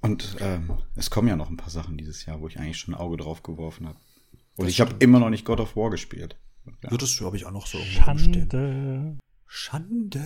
[0.01, 2.95] Und ähm, es kommen ja noch ein paar Sachen dieses Jahr, wo ich eigentlich schon
[2.95, 3.99] ein Auge drauf geworfen habe.
[4.57, 6.37] Und das ich habe immer noch nicht God of War gespielt.
[6.83, 6.91] Ja.
[6.91, 9.19] Würdest du, habe ich auch noch so Schande.
[9.55, 10.25] Schande.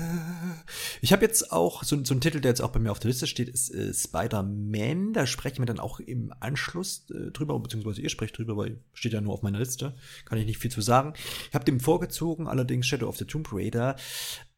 [1.01, 3.11] Ich habe jetzt auch so, so einen Titel, der jetzt auch bei mir auf der
[3.11, 5.15] Liste steht, ist äh, Spider-Man.
[5.15, 9.15] Da sprechen wir dann auch im Anschluss äh, drüber, beziehungsweise ihr sprecht drüber, weil steht
[9.15, 9.97] ja nur auf meiner Liste.
[10.27, 11.15] Kann ich nicht viel zu sagen.
[11.49, 13.97] Ich habe dem vorgezogen, allerdings Shadow of the Tomb Raider.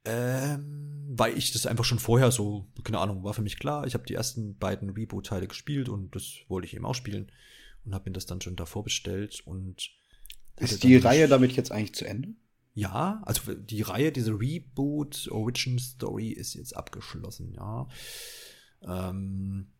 [0.04, 3.86] Ähm, weil ich das einfach schon vorher so, keine Ahnung, war für mich klar.
[3.86, 7.32] Ich habe die ersten beiden Reboot-Teile gespielt und das wollte ich eben auch spielen
[7.86, 9.88] und habe mir das dann schon davor bestellt und
[10.56, 12.34] ist die Reihe damit jetzt eigentlich zu Ende?
[12.78, 17.88] Ja, also die Reihe, diese Reboot Origin Story ist jetzt abgeschlossen, ja.
[18.82, 19.72] Ähm,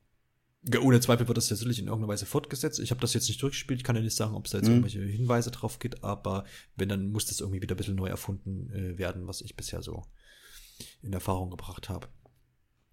[0.83, 2.81] ohne Zweifel wird das natürlich in irgendeiner Weise fortgesetzt.
[2.81, 4.67] Ich habe das jetzt nicht durchgespielt, ich kann ja nicht sagen, ob es da jetzt
[4.67, 4.83] mhm.
[4.85, 6.43] irgendwelche Hinweise drauf gibt, aber
[6.75, 9.81] wenn, dann muss das irgendwie wieder ein bisschen neu erfunden äh, werden, was ich bisher
[9.81, 10.03] so
[11.01, 12.09] in Erfahrung gebracht habe.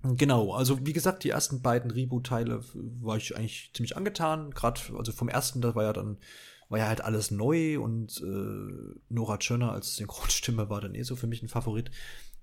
[0.03, 2.63] Genau, also wie gesagt, die ersten beiden Reboot-Teile
[3.01, 4.51] war ich eigentlich ziemlich angetan.
[4.51, 6.19] Gerade, also vom ersten, da war ja dann,
[6.69, 11.15] war ja halt alles neu und äh, Nora Tschirner als Synchronstimme war dann eh so
[11.15, 11.91] für mich ein Favorit.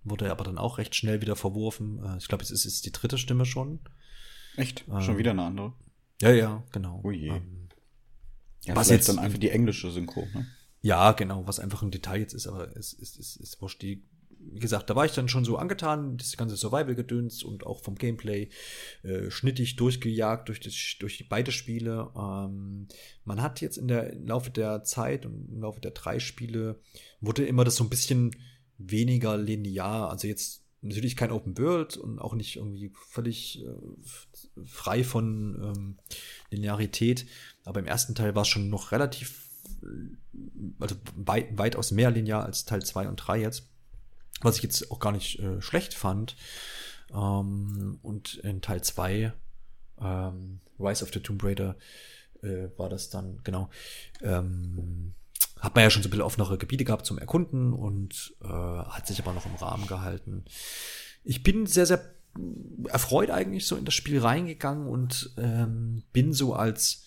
[0.04, 2.04] Wurde aber dann auch recht schnell wieder verworfen.
[2.04, 3.80] Äh, ich glaube, es ist jetzt die dritte Stimme schon.
[4.56, 4.84] Echt?
[4.88, 5.72] Ähm, schon wieder eine andere?
[6.20, 7.00] Ja, ja, genau.
[7.02, 7.28] Oh je.
[7.28, 7.68] Ähm,
[8.64, 10.46] ja, was jetzt dann einfach die englische Synchro, ne?
[10.82, 13.82] Ja, genau, was einfach ein Detail jetzt ist, aber es ist, ist, ist wurscht.
[13.82, 14.04] Die
[14.50, 17.94] wie gesagt, da war ich dann schon so angetan, das ganze Survival-Gedöns und auch vom
[17.94, 18.48] Gameplay
[19.02, 22.10] äh, schnittig durchgejagt durch, das, durch beide Spiele.
[22.16, 22.88] Ähm,
[23.24, 26.80] man hat jetzt in der, im Laufe der Zeit und im Laufe der drei Spiele
[27.20, 28.34] wurde immer das so ein bisschen
[28.78, 30.10] weniger linear.
[30.10, 35.98] Also jetzt natürlich kein Open World und auch nicht irgendwie völlig äh, frei von ähm,
[36.50, 37.26] Linearität.
[37.64, 39.48] Aber im ersten Teil war es schon noch relativ,
[40.80, 43.71] also weit, weitaus mehr linear als Teil 2 und 3 jetzt
[44.42, 46.36] was ich jetzt auch gar nicht äh, schlecht fand.
[47.12, 49.32] Ähm, und in Teil 2,
[50.00, 51.76] ähm, Rise of the Tomb Raider,
[52.42, 53.70] äh, war das dann, genau,
[54.22, 55.14] ähm,
[55.60, 59.06] hat man ja schon so ein bisschen offenere Gebiete gehabt zum Erkunden und äh, hat
[59.06, 60.44] sich aber noch im Rahmen gehalten.
[61.24, 62.14] Ich bin sehr, sehr
[62.88, 67.04] erfreut eigentlich so in das Spiel reingegangen und ähm, bin so als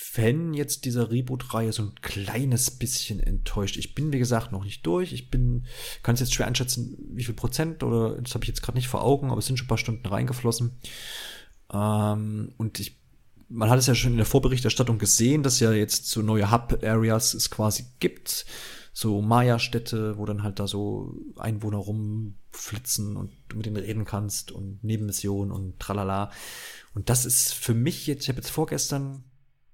[0.00, 3.76] Fan jetzt dieser Reboot-Reihe so ein kleines bisschen enttäuscht.
[3.76, 5.12] Ich bin, wie gesagt, noch nicht durch.
[5.12, 5.66] Ich bin,
[6.04, 8.86] kann es jetzt schwer einschätzen, wie viel Prozent oder das habe ich jetzt gerade nicht
[8.86, 10.78] vor Augen, aber es sind schon ein paar Stunden reingeflossen.
[11.72, 12.96] Ähm, und ich,
[13.48, 17.34] man hat es ja schon in der Vorberichterstattung gesehen, dass ja jetzt so neue Hub-Areas
[17.34, 18.46] es quasi gibt.
[18.92, 24.52] So Maya-Städte, wo dann halt da so Einwohner rumflitzen und du mit denen reden kannst
[24.52, 26.30] und Nebenmissionen und tralala.
[26.94, 29.24] Und das ist für mich jetzt, ich habe jetzt vorgestern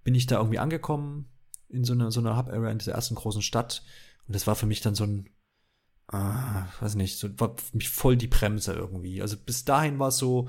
[0.05, 1.31] bin ich da irgendwie angekommen
[1.69, 3.83] in so einer so einer Hub-Area in dieser ersten großen Stadt.
[4.27, 5.31] Und das war für mich dann so ein,
[6.09, 9.21] ah, weiß nicht, so war für mich voll die Bremse irgendwie.
[9.21, 10.49] Also bis dahin war es so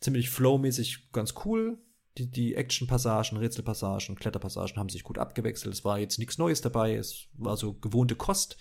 [0.00, 1.78] ziemlich flowmäßig ganz cool.
[2.18, 5.72] Die, die Action-Passagen, Rätselpassagen, Kletterpassagen haben sich gut abgewechselt.
[5.72, 6.96] Es war jetzt nichts Neues dabei.
[6.96, 8.56] Es war so gewohnte Kost,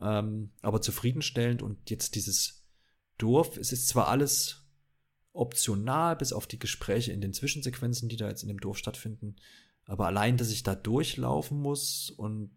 [0.00, 1.62] ähm, aber zufriedenstellend.
[1.62, 2.66] Und jetzt dieses
[3.16, 4.63] Dorf, es ist zwar alles
[5.34, 9.36] optional, bis auf die Gespräche in den Zwischensequenzen, die da jetzt in dem Dorf stattfinden.
[9.84, 12.50] Aber allein, dass ich da durchlaufen muss und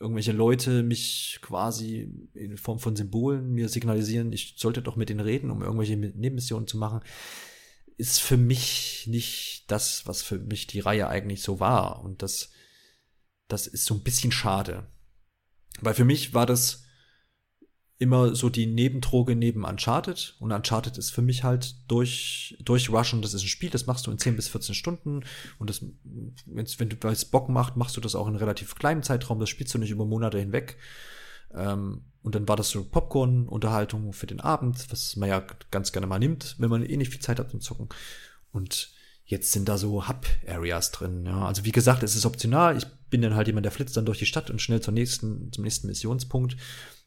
[0.00, 5.20] irgendwelche Leute mich quasi in Form von Symbolen mir signalisieren, ich sollte doch mit denen
[5.20, 7.02] reden, um irgendwelche Nebenmissionen zu machen,
[7.98, 12.02] ist für mich nicht das, was für mich die Reihe eigentlich so war.
[12.02, 12.50] Und das,
[13.46, 14.88] das ist so ein bisschen schade.
[15.80, 16.84] Weil für mich war das
[18.02, 20.34] immer so die Nebendroge neben Uncharted.
[20.40, 24.06] Und Uncharted ist für mich halt durch, durch Rushen, das ist ein Spiel, das machst
[24.06, 25.24] du in 10 bis 14 Stunden.
[25.58, 25.84] Und das,
[26.46, 29.38] wenn du es Bock macht, machst du das auch in relativ kleinem Zeitraum.
[29.38, 30.76] Das spielst du nicht über Monate hinweg.
[31.54, 36.06] Ähm, und dann war das so Popcorn-Unterhaltung für den Abend, was man ja ganz gerne
[36.06, 37.88] mal nimmt, wenn man eh nicht viel Zeit hat zum Zocken.
[38.52, 38.90] Und
[39.24, 41.24] jetzt sind da so Hub-Areas drin.
[41.24, 41.46] Ja.
[41.46, 42.76] Also wie gesagt, es ist optional.
[42.76, 45.52] Ich bin dann halt jemand, der flitzt dann durch die Stadt und schnell zur nächsten,
[45.52, 46.56] zum nächsten Missionspunkt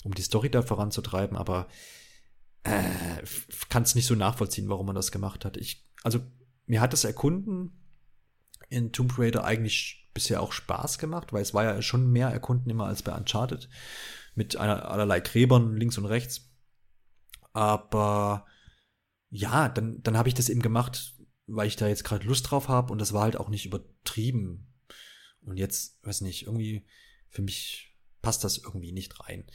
[0.06, 1.68] um die Story da voranzutreiben, aber
[2.64, 3.23] äh,
[3.69, 5.57] kann es nicht so nachvollziehen, warum man das gemacht hat.
[5.57, 6.19] Ich, also
[6.68, 7.82] mir hat das Erkunden
[8.69, 12.69] in Tomb Raider eigentlich bisher auch Spaß gemacht, weil es war ja schon mehr Erkunden
[12.69, 13.68] immer als bei Uncharted
[14.36, 16.52] mit einer, allerlei Gräbern links und rechts.
[17.52, 18.45] Aber
[19.32, 21.15] ja, dann, dann habe ich das eben gemacht,
[21.48, 24.72] weil ich da jetzt gerade Lust drauf habe und das war halt auch nicht übertrieben.
[25.41, 26.86] Und jetzt, weiß nicht, irgendwie
[27.30, 29.45] für mich passt das irgendwie nicht rein.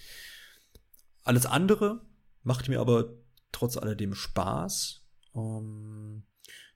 [1.31, 2.01] Alles andere
[2.43, 3.15] macht mir aber
[3.53, 5.07] trotz alledem Spaß.
[5.37, 6.25] Ähm,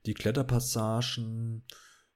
[0.06, 1.64] die Kletterpassagen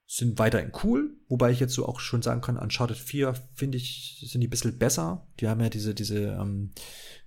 [0.07, 4.25] sind weiterhin cool, wobei ich jetzt so auch schon sagen kann, Uncharted 4 finde ich,
[4.25, 5.27] sind die ein bisschen besser.
[5.41, 6.71] Die haben ja diese, diese ähm,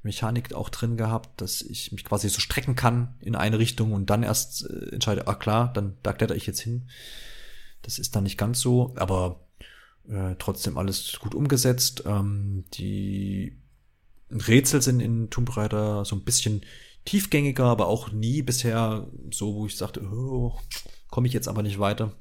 [0.02, 4.08] Mechanik auch drin gehabt, dass ich mich quasi so strecken kann in eine Richtung und
[4.08, 6.88] dann erst äh, entscheide, ah klar, dann da kletter ich jetzt hin.
[7.82, 9.46] Das ist dann nicht ganz so, aber
[10.08, 12.04] äh, trotzdem alles gut umgesetzt.
[12.06, 13.61] Ähm, die
[14.32, 16.62] Rätsel sind in Tomb Raider so ein bisschen
[17.04, 20.58] tiefgängiger, aber auch nie bisher so, wo ich sagte, oh,
[21.10, 22.12] komme ich jetzt aber nicht weiter.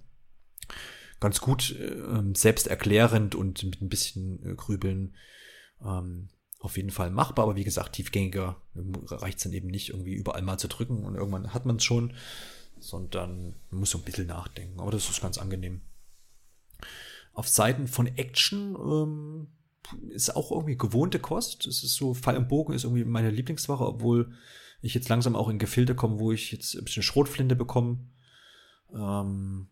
[1.20, 5.16] Ganz gut äh, selbsterklärend und mit ein bisschen äh, Grübeln
[5.84, 6.30] ähm,
[6.60, 10.44] auf jeden Fall machbar, aber wie gesagt, tiefgängiger reicht es dann eben nicht, irgendwie überall
[10.44, 12.14] mal zu drücken und irgendwann hat man es schon,
[12.80, 14.80] sondern man muss so ein bisschen nachdenken.
[14.80, 15.82] Aber das ist ganz angenehm.
[17.34, 19.48] Auf Seiten von Action ähm,
[20.10, 21.66] ist auch irgendwie gewohnte Kost.
[21.66, 24.34] Es ist so, Fall im Bogen ist irgendwie meine Lieblingswaffe, obwohl
[24.82, 28.00] ich jetzt langsam auch in Gefilde komme, wo ich jetzt ein bisschen Schrotflinte bekomme.
[28.94, 29.68] Ähm,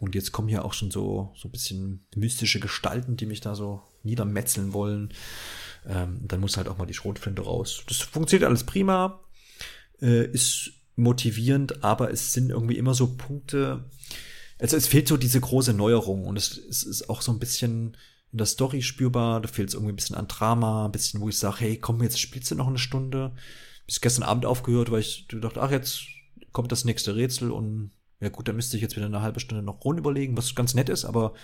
[0.00, 3.54] und jetzt kommen hier auch schon so, so ein bisschen mystische Gestalten, die mich da
[3.54, 5.12] so niedermetzeln wollen.
[5.86, 7.84] Ähm, dann muss halt auch mal die Schrotflinte raus.
[7.88, 9.20] Das funktioniert alles prima,
[10.00, 13.84] äh, ist motivierend, aber es sind irgendwie immer so Punkte.
[14.58, 17.96] Also es fehlt so diese große Neuerung und es, es ist auch so ein bisschen
[18.34, 19.40] in der Story spürbar.
[19.40, 22.02] Da fehlt es irgendwie ein bisschen an Drama, ein bisschen, wo ich sage, hey, komm,
[22.02, 23.32] jetzt spielst du noch eine Stunde.
[23.86, 26.02] Bis gestern Abend aufgehört, weil ich dachte, ach, jetzt
[26.50, 29.62] kommt das nächste Rätsel und ja gut, da müsste ich jetzt wieder eine halbe Stunde
[29.62, 31.34] noch rund überlegen, was ganz nett ist, aber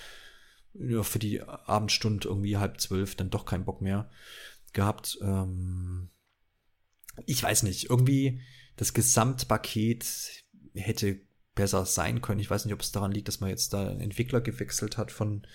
[0.74, 4.10] ja, für die Abendstunde irgendwie halb zwölf dann doch keinen Bock mehr
[4.72, 5.16] gehabt.
[5.22, 6.10] Ähm,
[7.24, 8.40] ich weiß nicht, irgendwie
[8.76, 10.42] das Gesamtpaket
[10.74, 11.20] hätte
[11.54, 12.40] besser sein können.
[12.40, 15.12] Ich weiß nicht, ob es daran liegt, dass man jetzt da einen Entwickler gewechselt hat
[15.12, 15.46] von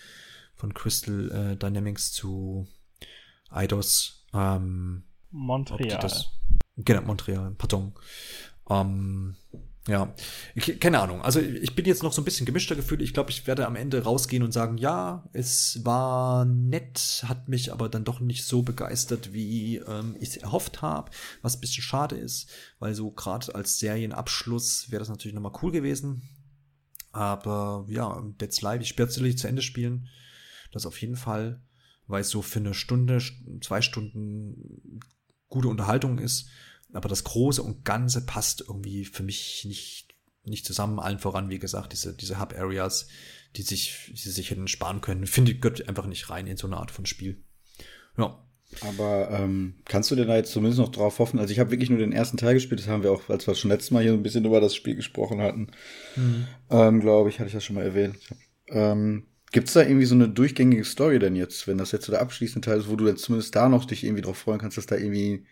[0.55, 2.67] von Crystal äh, Dynamics zu
[3.49, 4.25] Eidos.
[4.33, 5.99] Ähm, Montreal.
[5.99, 6.31] Das,
[6.77, 7.93] genau, Montreal, pardon.
[8.69, 9.35] Ähm,
[9.87, 10.15] ja,
[10.55, 11.21] ich, keine Ahnung.
[11.21, 13.01] Also ich bin jetzt noch so ein bisschen gemischter Gefühl.
[13.01, 17.71] Ich glaube, ich werde am Ende rausgehen und sagen, ja, es war nett, hat mich
[17.71, 21.11] aber dann doch nicht so begeistert, wie ähm, ich es erhofft habe,
[21.43, 22.49] was ein bisschen schade ist,
[22.79, 26.23] weil so gerade als Serienabschluss wäre das natürlich nochmal cool gewesen.
[27.11, 30.09] Aber ja, Dead's Live, ich werde es zu Ende spielen.
[30.75, 31.61] Das auf jeden Fall,
[32.05, 33.21] weil es so für eine Stunde,
[33.61, 34.99] zwei Stunden
[35.47, 36.49] gute Unterhaltung ist.
[36.91, 40.09] Aber das Große und Ganze passt irgendwie für mich nicht,
[40.43, 40.99] nicht zusammen.
[40.99, 43.07] Allen voran, wie gesagt, diese, diese Hub-Areas,
[43.55, 46.67] die sich, die sich hätten sparen können, finde ich, gehört einfach nicht rein in so
[46.67, 47.41] eine Art von Spiel.
[48.17, 48.37] Ja.
[48.81, 51.39] Aber ähm, kannst du denn da jetzt zumindest noch drauf hoffen?
[51.39, 53.55] Also ich habe wirklich nur den ersten Teil gespielt, das haben wir auch, als wir
[53.55, 55.71] schon letztes Mal hier ein bisschen über das Spiel gesprochen hatten,
[56.17, 56.47] mhm.
[56.69, 58.17] ähm, glaube ich, hatte ich das schon mal erwähnt.
[58.67, 62.11] Ähm, Gibt es da irgendwie so eine durchgängige Story denn jetzt, wenn das jetzt so
[62.11, 64.77] der abschließende Teil ist, wo du jetzt zumindest da noch dich irgendwie drauf freuen kannst,
[64.77, 65.45] dass da irgendwie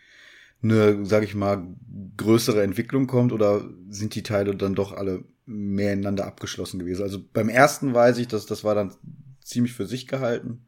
[0.62, 1.66] eine, sag ich mal,
[2.16, 7.02] größere Entwicklung kommt oder sind die Teile dann doch alle mehr ineinander abgeschlossen gewesen?
[7.02, 8.94] Also beim ersten weiß ich, dass das war dann
[9.42, 10.66] ziemlich für sich gehalten.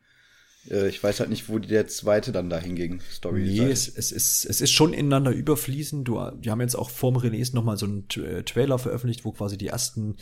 [0.71, 3.43] Äh, ich weiß halt nicht, wo der zweite dann dahin ging, Story.
[3.43, 6.07] Nee, es, es, ist, es ist schon ineinander überfließend.
[6.07, 9.57] Du, die haben jetzt auch vorm Release nochmal so einen äh, Trailer veröffentlicht, wo quasi
[9.59, 10.17] die ersten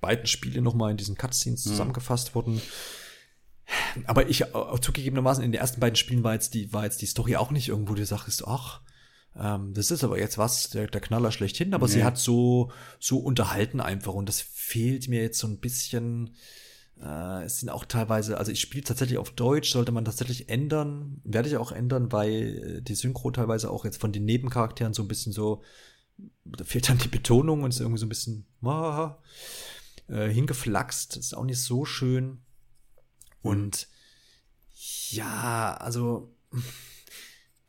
[0.00, 1.70] beiden Spiele nochmal in diesen Cutscenes mhm.
[1.70, 2.60] zusammengefasst wurden.
[4.04, 7.06] Aber ich, auch zugegebenermaßen, in den ersten beiden Spielen war jetzt die, war jetzt die
[7.06, 8.80] Story auch nicht irgendwo, du sagst, ach,
[9.38, 11.94] ähm, das ist aber jetzt was, der, der Knaller schlechthin, aber nee.
[11.94, 12.70] sie hat so,
[13.00, 16.36] so unterhalten einfach und das fehlt mir jetzt so ein bisschen,
[17.02, 21.20] äh, es sind auch teilweise, also ich spiele tatsächlich auf Deutsch, sollte man tatsächlich ändern,
[21.24, 25.08] werde ich auch ändern, weil die Synchro teilweise auch jetzt von den Nebencharakteren so ein
[25.08, 25.62] bisschen so,
[26.44, 28.46] da fehlt dann die Betonung und ist irgendwie so ein bisschen
[30.08, 32.38] äh, hingeflaxt, ist auch nicht so schön.
[33.42, 33.88] Und
[35.10, 36.34] ja, also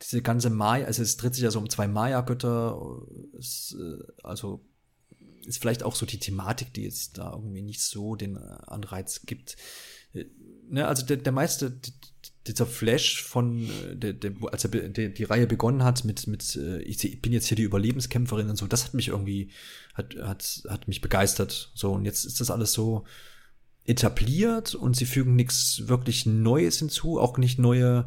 [0.02, 2.80] diese ganze Maya, also es dreht sich ja so um zwei Maya-Götter,
[4.22, 4.64] also
[5.48, 9.56] ist vielleicht auch so die Thematik, die jetzt da irgendwie nicht so den Anreiz gibt.
[10.70, 11.80] Ne, also der, der meiste,
[12.46, 17.22] dieser Flash von, der, der, als er die, die Reihe begonnen hat mit, mit ich
[17.22, 19.50] bin jetzt hier die Überlebenskämpferin und so, das hat mich irgendwie,
[19.94, 21.72] hat, hat, hat mich begeistert.
[21.74, 23.04] So, und jetzt ist das alles so
[23.84, 28.06] etabliert und sie fügen nichts wirklich Neues hinzu, auch nicht neue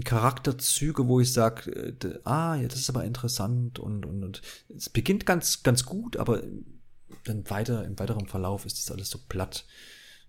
[0.00, 4.42] Charakterzüge, wo ich sage, äh, ah, ja, das ist aber interessant und, und, und
[4.74, 6.42] es beginnt ganz, ganz gut, aber
[7.24, 9.66] dann weiter, im weiteren Verlauf ist das alles so platt.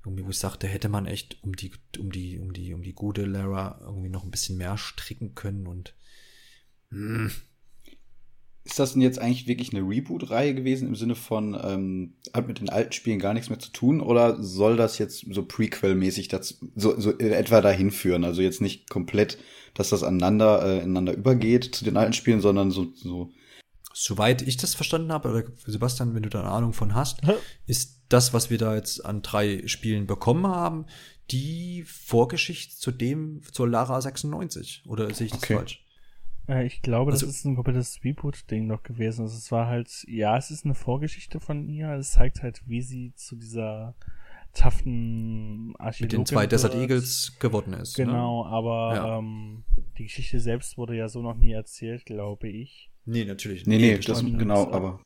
[0.06, 2.94] Irgendwie, wo ich sagte, hätte man echt um die, um die, um die, um die
[2.94, 5.96] gute Lara irgendwie noch ein bisschen mehr stricken können und
[6.90, 7.32] mh, hm,
[8.66, 12.60] ist das denn jetzt eigentlich wirklich eine Reboot-Reihe gewesen im Sinne von, ähm, hat mit
[12.60, 16.30] den alten Spielen gar nichts mehr zu tun oder soll das jetzt so Prequel-mäßig
[16.76, 18.24] so, so etwa dahin führen?
[18.24, 19.38] Also jetzt nicht komplett,
[19.74, 23.32] dass das aneinander, äh, ineinander übergeht zu den alten Spielen, sondern so, so.
[23.94, 27.20] Soweit ich das verstanden habe, oder Sebastian, wenn du da eine Ahnung von hast,
[27.68, 30.86] ist das, was wir da jetzt an drei Spielen bekommen haben,
[31.32, 34.84] die Vorgeschichte zu dem, zur Lara 96.
[34.88, 35.56] Oder sehe ich das okay.
[35.56, 35.83] falsch?
[36.48, 39.22] Äh, ich glaube, also, das ist ein komplettes Reboot-Ding noch gewesen.
[39.22, 41.92] Also es war halt, ja, es ist eine Vorgeschichte von ihr.
[41.94, 43.96] Es zeigt halt, wie sie zu dieser
[44.54, 47.98] toughen Archäologin mit den zwei Desert Eagles geworden ist.
[47.98, 48.06] Ne?
[48.06, 48.52] Genau, ne?
[48.52, 49.20] aber ja.
[49.20, 49.64] ähm,
[49.98, 52.92] die Geschichte selbst wurde ja so noch nie erzählt, glaube ich.
[53.06, 53.66] Nee, natürlich.
[53.66, 55.02] Nee, nee, das, genau, aber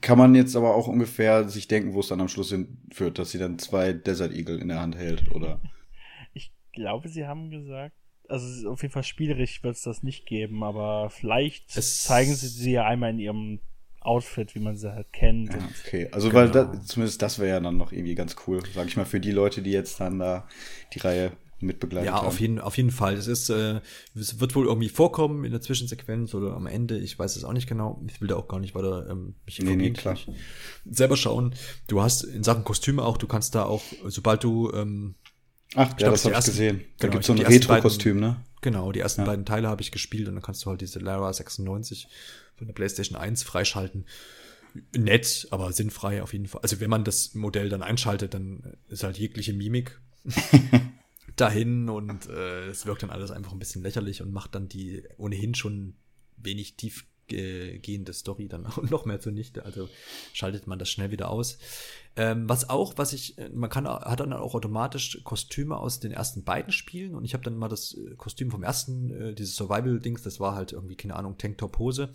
[0.00, 3.30] kann man jetzt aber auch ungefähr sich denken, wo es dann am Schluss hinführt, dass
[3.30, 5.60] sie dann zwei Desert Eagle in der Hand hält, oder?
[6.34, 7.96] Ich glaube, sie haben gesagt,
[8.30, 12.48] also auf jeden Fall spielerisch wird es das nicht geben, aber vielleicht es zeigen sie
[12.48, 13.60] sie ja einmal in ihrem
[14.00, 15.52] Outfit, wie man sie halt kennt.
[15.52, 16.40] Ja, okay, also genau.
[16.40, 19.20] weil da, zumindest das wäre ja dann noch irgendwie ganz cool, sag ich mal, für
[19.20, 20.48] die Leute, die jetzt dann da
[20.94, 21.32] die Reihe
[21.62, 22.26] mitbegleitet ja, haben.
[22.26, 23.14] Auf jeden, auf jeden Fall.
[23.14, 23.80] Es ist, äh,
[24.14, 26.98] es wird wohl irgendwie vorkommen in der Zwischensequenz oder am Ende.
[26.98, 28.00] Ich weiß es auch nicht genau.
[28.06, 29.78] Ich will da auch gar nicht weiter ähm, mich informieren.
[29.78, 30.16] Nee, nee, klar.
[30.90, 31.54] Selber schauen.
[31.86, 35.16] Du hast in Sachen Kostüme auch, du kannst da auch, sobald du ähm,
[35.76, 36.80] Ach, ich ja, das habe ich gesehen.
[36.98, 38.44] Da genau, gibt's so ein Retro-Kostüm, ne?
[38.60, 39.26] Genau, die ersten ja.
[39.26, 42.08] beiden Teile habe ich gespielt und dann kannst du halt diese Lara 96
[42.56, 44.04] von der PlayStation 1 freischalten.
[44.96, 46.60] Nett, aber sinnfrei auf jeden Fall.
[46.62, 50.00] Also wenn man das Modell dann einschaltet, dann ist halt jegliche Mimik
[51.36, 55.02] dahin und äh, es wirkt dann alles einfach ein bisschen lächerlich und macht dann die
[55.16, 55.94] ohnehin schon
[56.36, 59.64] wenig tief gehende Story dann auch noch mehr zunichte.
[59.64, 59.88] Also
[60.32, 61.58] schaltet man das schnell wieder aus.
[62.16, 66.10] Ähm, was auch, was ich, äh, man kann, hat dann auch automatisch Kostüme aus den
[66.10, 69.56] ersten beiden Spielen und ich habe dann mal das äh, Kostüm vom ersten, äh, dieses
[69.56, 72.12] Survival-Dings, das war halt irgendwie, keine Ahnung, Tanktop-Hose.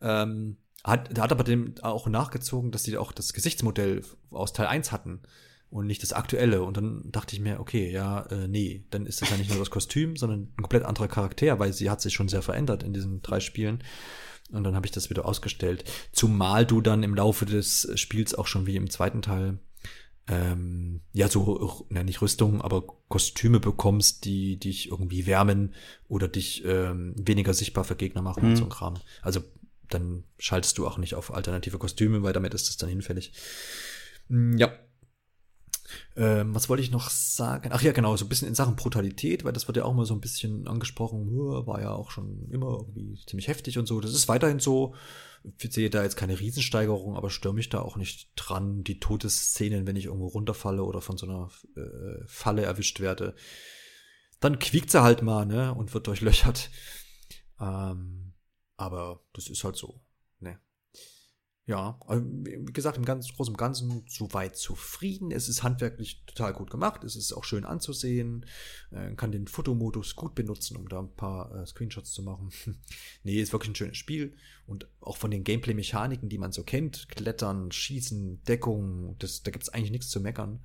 [0.00, 4.92] Ähm, hat, hat aber dem auch nachgezogen, dass sie auch das Gesichtsmodell aus Teil 1
[4.92, 5.22] hatten
[5.68, 6.62] und nicht das aktuelle.
[6.62, 9.58] Und dann dachte ich mir, okay, ja, äh, nee, dann ist das ja nicht nur
[9.58, 12.92] das Kostüm, sondern ein komplett anderer Charakter, weil sie hat sich schon sehr verändert in
[12.92, 13.82] diesen drei Spielen.
[14.52, 15.84] Und dann habe ich das wieder ausgestellt.
[16.12, 19.58] Zumal du dann im Laufe des Spiels auch schon wie im zweiten Teil
[20.28, 25.74] ähm, ja so, na, nicht Rüstung, aber Kostüme bekommst, die dich irgendwie wärmen
[26.08, 28.50] oder dich ähm, weniger sichtbar für Gegner machen mhm.
[28.50, 28.94] und so ein Kram.
[29.22, 29.40] Also
[29.88, 33.32] dann schaltest du auch nicht auf alternative Kostüme, weil damit ist es dann hinfällig.
[34.28, 34.72] Hm, ja,
[36.16, 37.70] ähm, was wollte ich noch sagen?
[37.72, 40.06] Ach ja, genau, so ein bisschen in Sachen Brutalität, weil das wird ja auch mal
[40.06, 41.28] so ein bisschen angesprochen,
[41.66, 44.00] war ja auch schon immer irgendwie ziemlich heftig und so.
[44.00, 44.94] Das ist weiterhin so.
[45.58, 48.82] Ich sehe da jetzt keine Riesensteigerung, aber störe mich da auch nicht dran.
[48.82, 53.34] Die Todesszenen, wenn ich irgendwo runterfalle oder von so einer äh, Falle erwischt werde,
[54.40, 56.70] dann quiekt sie halt mal, ne, und wird durchlöchert.
[57.60, 58.34] Ähm,
[58.76, 60.00] aber das ist halt so.
[61.68, 65.32] Ja, also, wie gesagt, im ganz Großen und Ganzen soweit zufrieden.
[65.32, 67.02] Es ist handwerklich total gut gemacht.
[67.02, 68.46] Es ist auch schön anzusehen.
[68.92, 72.50] Man kann den Fotomodus gut benutzen, um da ein paar äh, Screenshots zu machen.
[73.24, 74.36] nee, ist wirklich ein schönes Spiel.
[74.68, 79.68] Und auch von den Gameplay-Mechaniken, die man so kennt, Klettern, Schießen, Deckung, das, da gibt's
[79.68, 80.64] eigentlich nichts zu meckern.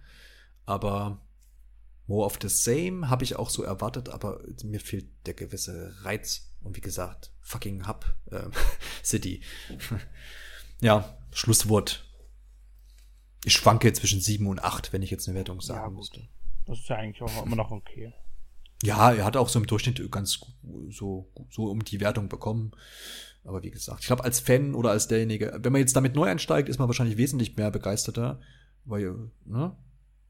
[0.67, 1.19] Aber
[2.05, 6.51] more of the same habe ich auch so erwartet, aber mir fehlt der gewisse Reiz.
[6.61, 8.49] Und wie gesagt, fucking Hub äh,
[9.03, 9.41] City.
[10.81, 12.03] Ja, Schlusswort.
[13.45, 16.27] Ich schwanke zwischen sieben und acht, wenn ich jetzt eine Wertung sagen ja, müsste.
[16.65, 18.13] Das ist ja eigentlich auch immer noch okay.
[18.83, 20.39] Ja, er hat auch so im Durchschnitt ganz
[20.89, 22.71] so, so um die Wertung bekommen.
[23.43, 26.29] Aber wie gesagt, ich glaube, als Fan oder als derjenige, wenn man jetzt damit neu
[26.29, 28.39] einsteigt, ist man wahrscheinlich wesentlich mehr begeisterter.
[28.85, 29.75] Weil, ne?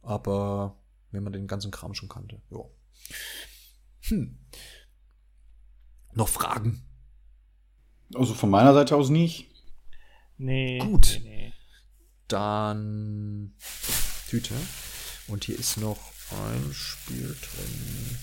[0.02, 0.78] Aber
[1.12, 2.60] wenn man den ganzen Kram schon kannte, ja.
[4.10, 4.38] Hm.
[6.14, 6.84] Noch Fragen?
[8.14, 9.51] Also von meiner Seite aus nicht.
[10.42, 10.80] Nee.
[10.80, 11.20] Gut.
[11.24, 11.54] Nee, nee.
[12.28, 13.54] Dann
[14.28, 14.56] Tüte.
[15.28, 16.00] Und hier ist noch
[16.32, 18.18] ein Spiel drin.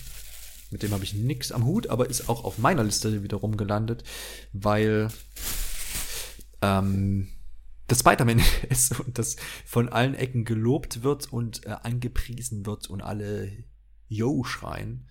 [0.69, 4.03] Mit dem habe ich nichts am Hut, aber ist auch auf meiner Liste wiederum gelandet,
[4.51, 5.07] weil
[6.61, 7.29] ähm,
[7.87, 13.01] das Spider-Man ist und das von allen Ecken gelobt wird und äh, angepriesen wird und
[13.01, 13.63] alle
[14.09, 15.07] Yo schreien.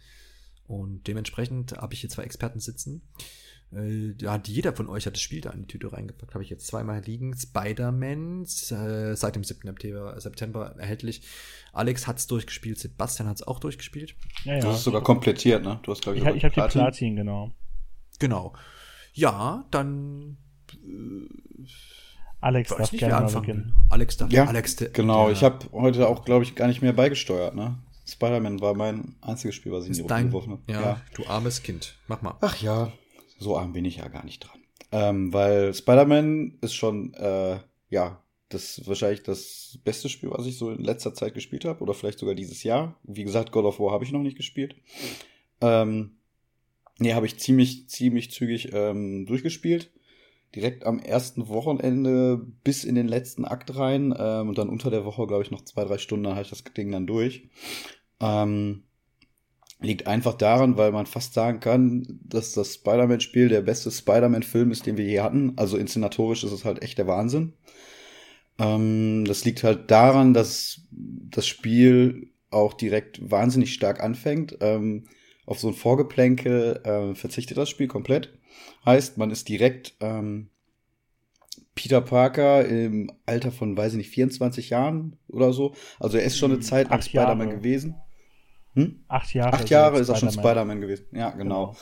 [0.66, 3.08] Und dementsprechend habe ich hier zwei Experten sitzen.
[3.74, 6.34] Äh, ja, jeder von euch hat das Spiel da in die Tüte reingepackt.
[6.34, 7.34] Habe ich jetzt zweimal liegen.
[7.36, 9.60] Spider-Man äh, seit dem 7.
[9.66, 11.22] September, September erhältlich.
[11.72, 14.14] Alex hat es durchgespielt, Sebastian hat es auch durchgespielt.
[14.44, 14.60] Ja, ja.
[14.60, 15.80] Du hast es sogar komplettiert, ne?
[15.82, 17.52] Du hast, glaube ich, ich, ich habe die Platin, genau.
[18.18, 18.54] Genau.
[19.12, 20.38] Ja, dann.
[20.72, 21.66] Äh,
[22.40, 23.74] Alex darf nicht, gerne beginnen.
[23.90, 24.30] Alex darf.
[24.30, 25.24] Ja, Alex, der, genau.
[25.24, 27.78] Der, ich habe heute auch, glaube ich, gar nicht mehr beigesteuert, ne?
[28.06, 30.62] Spider-Man war mein einziges Spiel, was ich in die Runde geworfen habe.
[30.66, 31.96] Ja, ja, du armes Kind.
[32.06, 32.36] Mach mal.
[32.40, 32.90] Ach ja,
[33.38, 34.60] so arm bin ich ja gar nicht dran.
[34.90, 37.58] Ähm, weil Spider-Man ist schon, äh,
[37.90, 41.82] ja, das wahrscheinlich das beste Spiel, was ich so in letzter Zeit gespielt habe.
[41.82, 42.98] Oder vielleicht sogar dieses Jahr.
[43.02, 44.76] Wie gesagt, God of War habe ich noch nicht gespielt.
[45.60, 46.16] Ähm,
[46.98, 49.90] nee, habe ich ziemlich, ziemlich zügig ähm, durchgespielt.
[50.54, 54.14] Direkt am ersten Wochenende bis in den letzten Akt rein.
[54.18, 56.50] Ähm, und dann unter der Woche, glaube ich, noch zwei, drei Stunden, dann habe ich
[56.50, 57.48] das Ding dann durch.
[58.20, 58.84] Ähm,
[59.80, 64.86] Liegt einfach daran, weil man fast sagen kann, dass das Spider-Man-Spiel der beste Spider-Man-Film ist,
[64.86, 65.52] den wir je hatten.
[65.56, 67.52] Also inszenatorisch ist es halt echt der Wahnsinn.
[68.58, 74.58] Ähm, das liegt halt daran, dass das Spiel auch direkt wahnsinnig stark anfängt.
[74.60, 75.04] Ähm,
[75.46, 78.36] auf so ein Vorgeplänkel äh, verzichtet das Spiel komplett.
[78.84, 80.50] Heißt, man ist direkt ähm,
[81.74, 85.74] Peter Parker im Alter von, weiß ich nicht, 24 Jahren oder so.
[86.00, 87.94] Also er ist schon eine Zeit lang Spider-Man gewesen.
[88.78, 89.04] Hm?
[89.08, 89.52] Acht Jahre.
[89.54, 91.06] Acht Jahre ist er schon Spider-Man gewesen.
[91.12, 91.74] Ja, genau.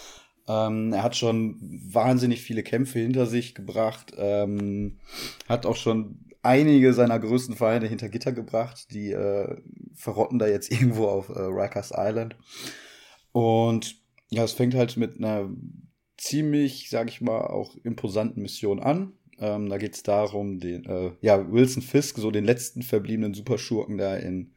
[0.47, 0.67] genau.
[0.67, 4.15] Ähm, er hat schon wahnsinnig viele Kämpfe hinter sich gebracht.
[4.17, 4.99] Ähm,
[5.47, 8.93] hat auch schon einige seiner größten Feinde hinter Gitter gebracht.
[8.93, 9.57] Die äh,
[9.95, 12.37] verrotten da jetzt irgendwo auf äh, Rikers Island.
[13.33, 13.97] Und
[14.31, 15.51] ja, es fängt halt mit einer
[16.17, 19.13] ziemlich, sag ich mal, auch imposanten Mission an.
[19.39, 23.99] Ähm, da geht es darum, den, äh, ja, Wilson Fisk, so den letzten verbliebenen Superschurken
[23.99, 24.55] da in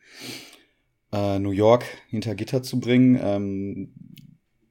[1.12, 3.20] äh, New York hinter Gitter zu bringen.
[3.22, 3.94] Ähm,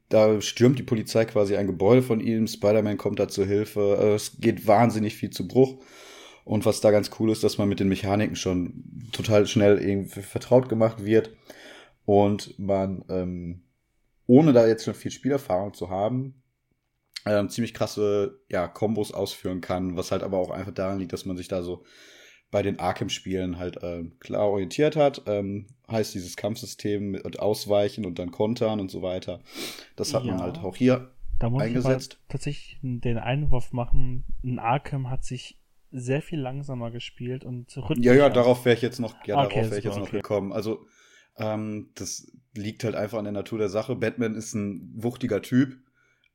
[0.09, 2.47] da stürmt die Polizei quasi ein Gebäude von ihm.
[2.47, 3.97] Spider-Man kommt da zur Hilfe.
[4.01, 5.81] Äh, es geht wahnsinnig viel zu Bruch.
[6.45, 10.21] Und was da ganz cool ist, dass man mit den Mechaniken schon total schnell irgendwie
[10.21, 11.31] vertraut gemacht wird.
[12.05, 13.61] Und man, ähm,
[14.25, 16.41] ohne da jetzt schon viel Spielerfahrung zu haben,
[17.25, 21.25] ähm, ziemlich krasse ja, Kombos ausführen kann, was halt aber auch einfach daran liegt, dass
[21.25, 21.83] man sich da so
[22.51, 25.23] bei den Arkham-Spielen halt äh, klar orientiert hat.
[25.27, 29.41] Ähm, heißt dieses Kampfsystem mit Ausweichen und dann Kontern und so weiter.
[29.95, 32.19] Das hat ja, man halt auch hier da muss eingesetzt.
[32.21, 34.25] Ich tatsächlich den Einwurf machen.
[34.43, 35.57] Ein Arkham hat sich
[35.91, 39.71] sehr viel langsamer gespielt und Ja, ja, darauf wäre ich jetzt noch, ja, okay, darauf
[39.71, 40.01] wäre ich jetzt okay.
[40.01, 40.53] noch gekommen.
[40.53, 40.85] Also
[41.37, 43.95] ähm, das liegt halt einfach an der Natur der Sache.
[43.95, 45.77] Batman ist ein wuchtiger Typ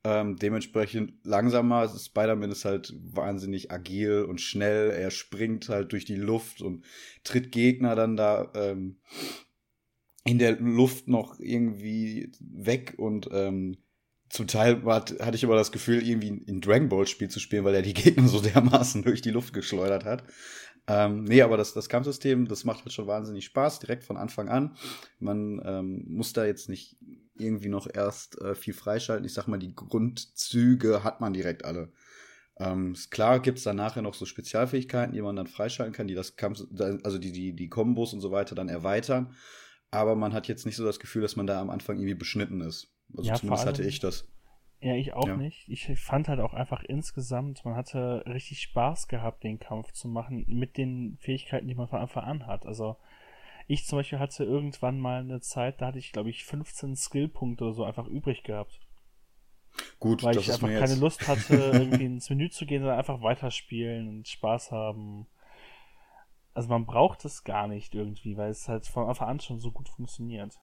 [0.05, 1.89] ähm, dementsprechend langsamer.
[1.89, 4.91] Spider-Man ist halt wahnsinnig agil und schnell.
[4.91, 6.85] Er springt halt durch die Luft und
[7.23, 8.97] tritt Gegner dann da ähm,
[10.23, 13.77] in der Luft noch irgendwie weg und ähm,
[14.29, 17.63] zum Teil hat, hatte ich aber das Gefühl, irgendwie ein Dragon Ball Spiel zu spielen,
[17.63, 20.23] weil er die Gegner so dermaßen durch die Luft geschleudert hat.
[20.87, 24.49] Ähm, nee, aber das, das Kampfsystem, das macht halt schon wahnsinnig Spaß, direkt von Anfang
[24.49, 24.75] an.
[25.19, 26.95] Man ähm, muss da jetzt nicht
[27.37, 29.25] irgendwie noch erst äh, viel freischalten.
[29.25, 31.91] Ich sag mal, die Grundzüge hat man direkt alle.
[32.57, 36.37] Ähm, klar gibt's dann nachher noch so Spezialfähigkeiten, die man dann freischalten kann, die das
[36.37, 36.61] Kampf,
[37.03, 39.35] also die, die, die Kombos und so weiter dann erweitern.
[39.91, 42.61] Aber man hat jetzt nicht so das Gefühl, dass man da am Anfang irgendwie beschnitten
[42.61, 42.93] ist.
[43.15, 44.27] Also ja, zumindest allem, hatte ich das.
[44.79, 45.37] Ja, ich auch ja.
[45.37, 45.67] nicht.
[45.67, 50.45] Ich fand halt auch einfach insgesamt, man hatte richtig Spaß gehabt, den Kampf zu machen
[50.47, 52.65] mit den Fähigkeiten, die man von Anfang an hat.
[52.65, 52.97] Also
[53.67, 57.63] ich zum Beispiel hatte irgendwann mal eine Zeit, da hatte ich, glaube ich, 15 Skillpunkte
[57.63, 58.79] oder so einfach übrig gehabt.
[59.99, 64.07] Gut, weil ich einfach keine Lust hatte, irgendwie ins Menü zu gehen, sondern einfach weiterspielen
[64.07, 65.27] und Spaß haben.
[66.53, 69.71] Also man braucht es gar nicht irgendwie, weil es halt von Anfang an schon so
[69.71, 70.53] gut funktioniert.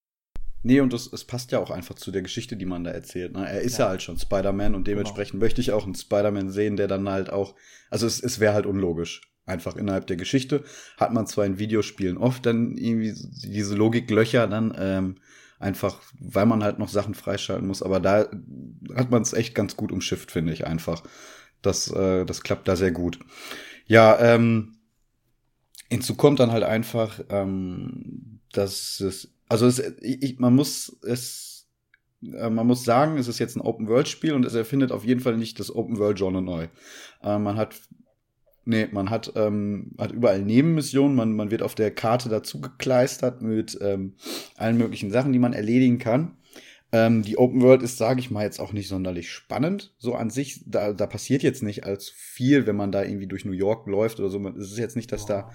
[0.63, 3.33] Nee, und es, es passt ja auch einfach zu der Geschichte, die man da erzählt.
[3.33, 3.47] Ne?
[3.47, 5.45] Er ist ja, ja halt schon Spider-Man und dementsprechend genau.
[5.45, 7.57] möchte ich auch einen Spider-Man sehen, der dann halt auch.
[7.91, 9.32] Also es, es wäre halt unlogisch.
[9.45, 10.63] Einfach innerhalb der Geschichte
[10.97, 13.15] hat man zwar in Videospielen oft dann irgendwie
[13.45, 15.17] diese Logiklöcher dann ähm,
[15.59, 18.29] einfach, weil man halt noch Sachen freischalten muss, aber da
[18.95, 21.03] hat man es echt ganz gut umschifft, finde ich einfach.
[21.61, 23.19] Das, äh, das klappt da sehr gut.
[23.87, 24.77] Ja, ähm,
[25.91, 31.69] hinzu kommt dann halt einfach, ähm, dass es also es, ich, man muss es,
[32.23, 35.37] äh, man muss sagen, es ist jetzt ein Open-World-Spiel und es erfindet auf jeden Fall
[35.37, 36.69] nicht das Open-World-Genre neu.
[37.23, 37.79] Äh, man hat
[38.65, 43.43] Nee, man hat, ähm, hat überall Nebenmissionen, man, man wird auf der Karte dazu gekleistert
[43.43, 44.15] mit ähm,
[44.57, 46.37] allen möglichen Sachen, die man erledigen kann.
[46.93, 49.95] Ähm, die Open World ist, sage ich mal, jetzt auch nicht sonderlich spannend.
[49.99, 53.45] So an sich, da, da passiert jetzt nicht allzu viel, wenn man da irgendwie durch
[53.45, 54.39] New York läuft oder so.
[54.49, 55.51] Es ist jetzt nicht, dass da.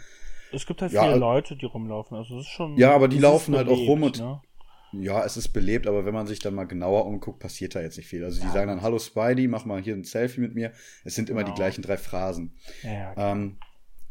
[0.52, 2.18] Es gibt halt Ja, viele äh, Leute, die rumlaufen.
[2.18, 2.76] Also es ist schon.
[2.78, 4.42] Ja, aber die laufen halt auch rum und- Ne?
[4.91, 7.97] Ja, es ist belebt, aber wenn man sich dann mal genauer umguckt, passiert da jetzt
[7.97, 8.23] nicht viel.
[8.23, 8.53] Also die Ja.
[8.53, 10.72] sagen dann, hallo Spidey, mach mal hier ein Selfie mit mir.
[11.03, 11.53] Es sind immer Genau.
[11.53, 12.55] die gleichen drei Phrasen.
[12.84, 13.31] Ja, klar.
[13.34, 13.57] Ähm,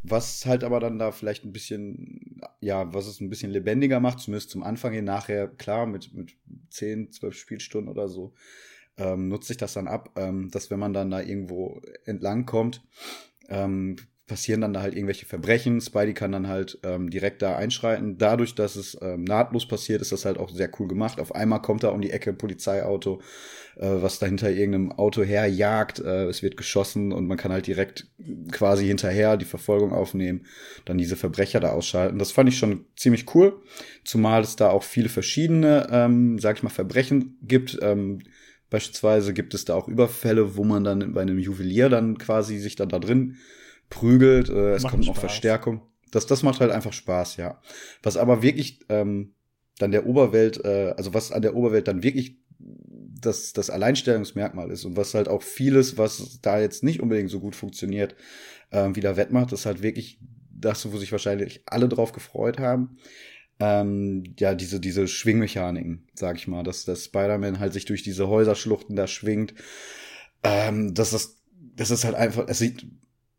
[0.03, 4.21] was halt aber dann da vielleicht ein bisschen, ja, was es ein bisschen lebendiger macht,
[4.21, 6.37] zumindest zum Anfang hin, nachher, klar, mit, mit
[6.71, 8.35] 10, 12 Spielstunden oder so,
[8.99, 12.83] ähm, nutzt sich das dann ab, ähm, dass wenn man dann da irgendwo entlang kommt,
[13.49, 13.97] ähm,
[14.27, 15.81] passieren dann da halt irgendwelche Verbrechen.
[15.81, 18.19] Spidey kann dann halt ähm, direkt da einschreiten.
[18.19, 21.21] Dadurch, dass es ähm, nahtlos passiert, ist das halt auch sehr cool gemacht.
[21.21, 23.21] Auf einmal kommt da um die Ecke ein Polizeiauto,
[23.77, 26.01] äh, was da hinter irgendeinem Auto herjagt.
[26.01, 28.09] Äh, es wird geschossen und man kann halt direkt
[28.51, 30.45] quasi hinterher die Verfolgung aufnehmen,
[30.87, 32.19] dann diese Verbrecher da ausschalten.
[32.19, 33.63] Das fand ich schon ziemlich cool,
[34.05, 37.79] zumal es da auch viele verschiedene, ähm, sag ich mal, Verbrechen gibt.
[37.81, 38.19] Ähm,
[38.71, 42.75] beispielsweise gibt es da auch Überfälle, wo man dann bei einem Juwelier dann quasi sich
[42.75, 43.37] dann da drin
[43.89, 44.49] prügelt.
[44.49, 45.17] Äh, es Macht kommt noch.
[45.17, 45.83] Verstärkung.
[46.11, 47.61] Das, das macht halt einfach Spaß, ja.
[48.03, 49.35] Was aber wirklich ähm,
[49.79, 54.85] dann der Oberwelt, äh, also was an der Oberwelt dann wirklich das, das Alleinstellungsmerkmal ist
[54.85, 58.15] und was halt auch vieles, was da jetzt nicht unbedingt so gut funktioniert,
[58.73, 62.99] ähm, wieder wettmacht, ist halt wirklich das, wo sich wahrscheinlich alle drauf gefreut haben.
[63.59, 68.29] Ähm, ja, diese, diese Schwingmechaniken, sag ich mal, dass, dass Spider-Man halt sich durch diese
[68.29, 69.55] Häuserschluchten da schwingt.
[70.43, 71.43] Ähm, das ist,
[71.75, 72.87] das ist halt einfach, es sieht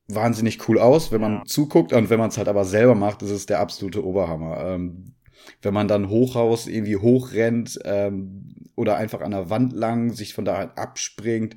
[0.08, 1.44] wahnsinnig cool aus, wenn man Ja.
[1.46, 4.64] zuguckt und wenn man es halt aber selber macht, ist es der absolute Oberhammer.
[4.66, 5.14] Ähm,
[5.62, 10.46] wenn man dann Hochhaus irgendwie hochrennt ähm, oder einfach an der Wand lang sich von
[10.46, 11.56] da halt abspringt,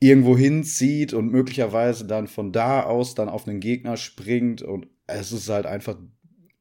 [0.00, 5.32] irgendwo hinzieht und möglicherweise dann von da aus dann auf einen Gegner springt und es
[5.32, 5.96] ist halt einfach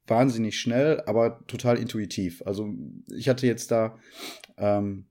[0.05, 2.43] wahnsinnig schnell, aber total intuitiv.
[2.45, 2.69] Also
[3.15, 3.97] ich hatte jetzt da
[4.57, 5.05] ähm,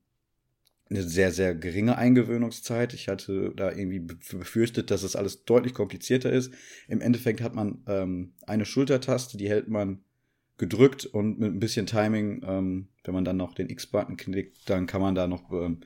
[0.93, 2.93] eine sehr, sehr geringe Eingewöhnungszeit.
[2.93, 6.53] Ich hatte da irgendwie be- befürchtet, dass es alles deutlich komplizierter ist.
[6.87, 10.03] Im Endeffekt hat man ähm, eine Schultertaste, die hält man
[10.57, 14.85] gedrückt und mit ein bisschen Timing, ähm, wenn man dann noch den X-Button klickt, dann
[14.85, 15.81] kann man da noch ähm,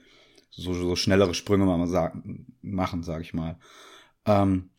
[0.50, 3.58] so, so schnellere Sprünge mal sagen, machen, sag ich mal.
[4.26, 4.70] Ähm,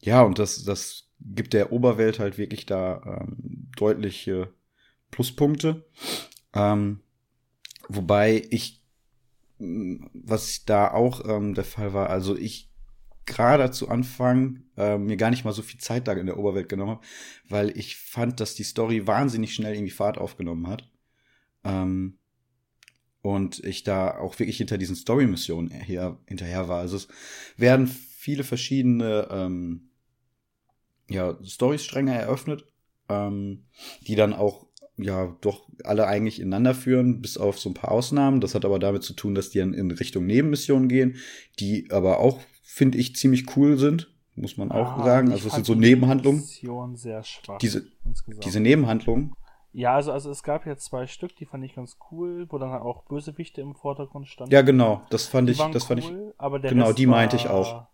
[0.00, 4.52] ja, und das, das gibt der Oberwelt halt wirklich da ähm, deutliche
[5.10, 5.86] Pluspunkte.
[6.52, 7.00] Ähm,
[7.88, 8.82] wobei ich,
[9.58, 12.70] was da auch ähm, der Fall war, also ich
[13.26, 16.68] gerade zu Anfang äh, mir gar nicht mal so viel Zeit da in der Oberwelt
[16.68, 17.06] genommen habe,
[17.48, 20.88] weil ich fand, dass die Story wahnsinnig schnell irgendwie Fahrt aufgenommen hat.
[21.64, 22.18] Ähm,
[23.22, 26.78] und ich da auch wirklich hinter diesen Story-Missionen her, hinterher war.
[26.78, 27.08] Also es
[27.56, 29.90] werden viele verschiedene ähm,
[31.08, 32.68] ja, Storystränge eröffnet,
[33.08, 33.66] ähm,
[34.02, 34.65] die dann auch
[34.96, 38.40] ja doch alle eigentlich ineinander führen, bis auf so ein paar Ausnahmen.
[38.40, 41.16] Das hat aber damit zu tun, dass die dann in Richtung Nebenmissionen gehen,
[41.58, 45.28] die aber auch, finde ich, ziemlich cool sind, muss man auch Ah, sagen.
[45.28, 46.40] ich Also es fand sind so Nebenhandlungen.
[46.40, 47.58] Mission sehr schwach.
[47.58, 47.86] Diese-.
[48.44, 49.32] Diese Nebenhandlungen,
[49.72, 52.70] ja, also, also es gab jetzt zwei Stück, die fand ich ganz cool, wo dann
[52.70, 54.50] auch Bösewichte im Vordergrund standen.
[54.50, 57.04] ja genau, das fand die ich, das fand ich, cool, aber der genau, Rest die
[57.06, 57.86] meinte ich auch.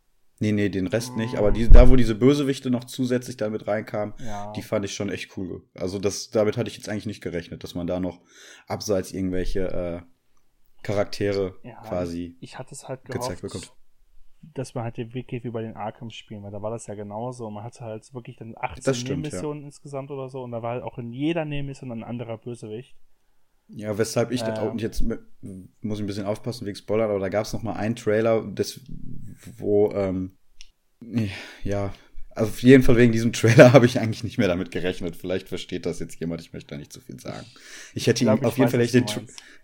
[0.43, 4.15] Nee, nee, den Rest nicht, aber die, da, wo diese Bösewichte noch zusätzlich damit reinkamen,
[4.19, 4.53] Ja.
[4.53, 5.63] Die fand ich schon echt cool.
[5.73, 8.21] Also das, damit hatte ich jetzt eigentlich nicht gerechnet, dass man da noch
[8.67, 10.03] abseits irgendwelche äh,
[10.83, 12.37] Charaktere Ja, quasi.
[12.41, 13.73] Ich hatte es halt gezeigt gehofft, bekommt.
[14.43, 16.95] dass man halt den Weg geht wie bei den Arkham-Spielen, weil da war das ja
[16.95, 17.49] genauso.
[17.49, 20.73] Man hatte halt wirklich dann 18 Das stimmt, Nebenmissionen insgesamt oder so und da war
[20.73, 22.97] halt auch in jeder Nebenmission ein anderer Bösewicht.
[23.75, 24.61] Ja, weshalb ich das Ja.
[24.61, 25.03] auch jetzt
[25.81, 28.47] muss ich ein bisschen aufpassen wegen Spoiler, aber da gab es noch mal einen Trailer,
[28.55, 28.81] das,
[29.57, 30.33] wo ähm,
[31.65, 31.93] ja,
[32.35, 35.17] also auf jeden Fall wegen diesem Trailer habe ich eigentlich nicht mehr damit gerechnet.
[35.17, 37.47] Vielleicht versteht das jetzt jemand, ich möchte da nicht zu viel sagen.
[37.95, 39.07] Ich hätte Ich glaub, ihn auf jeden Fall den,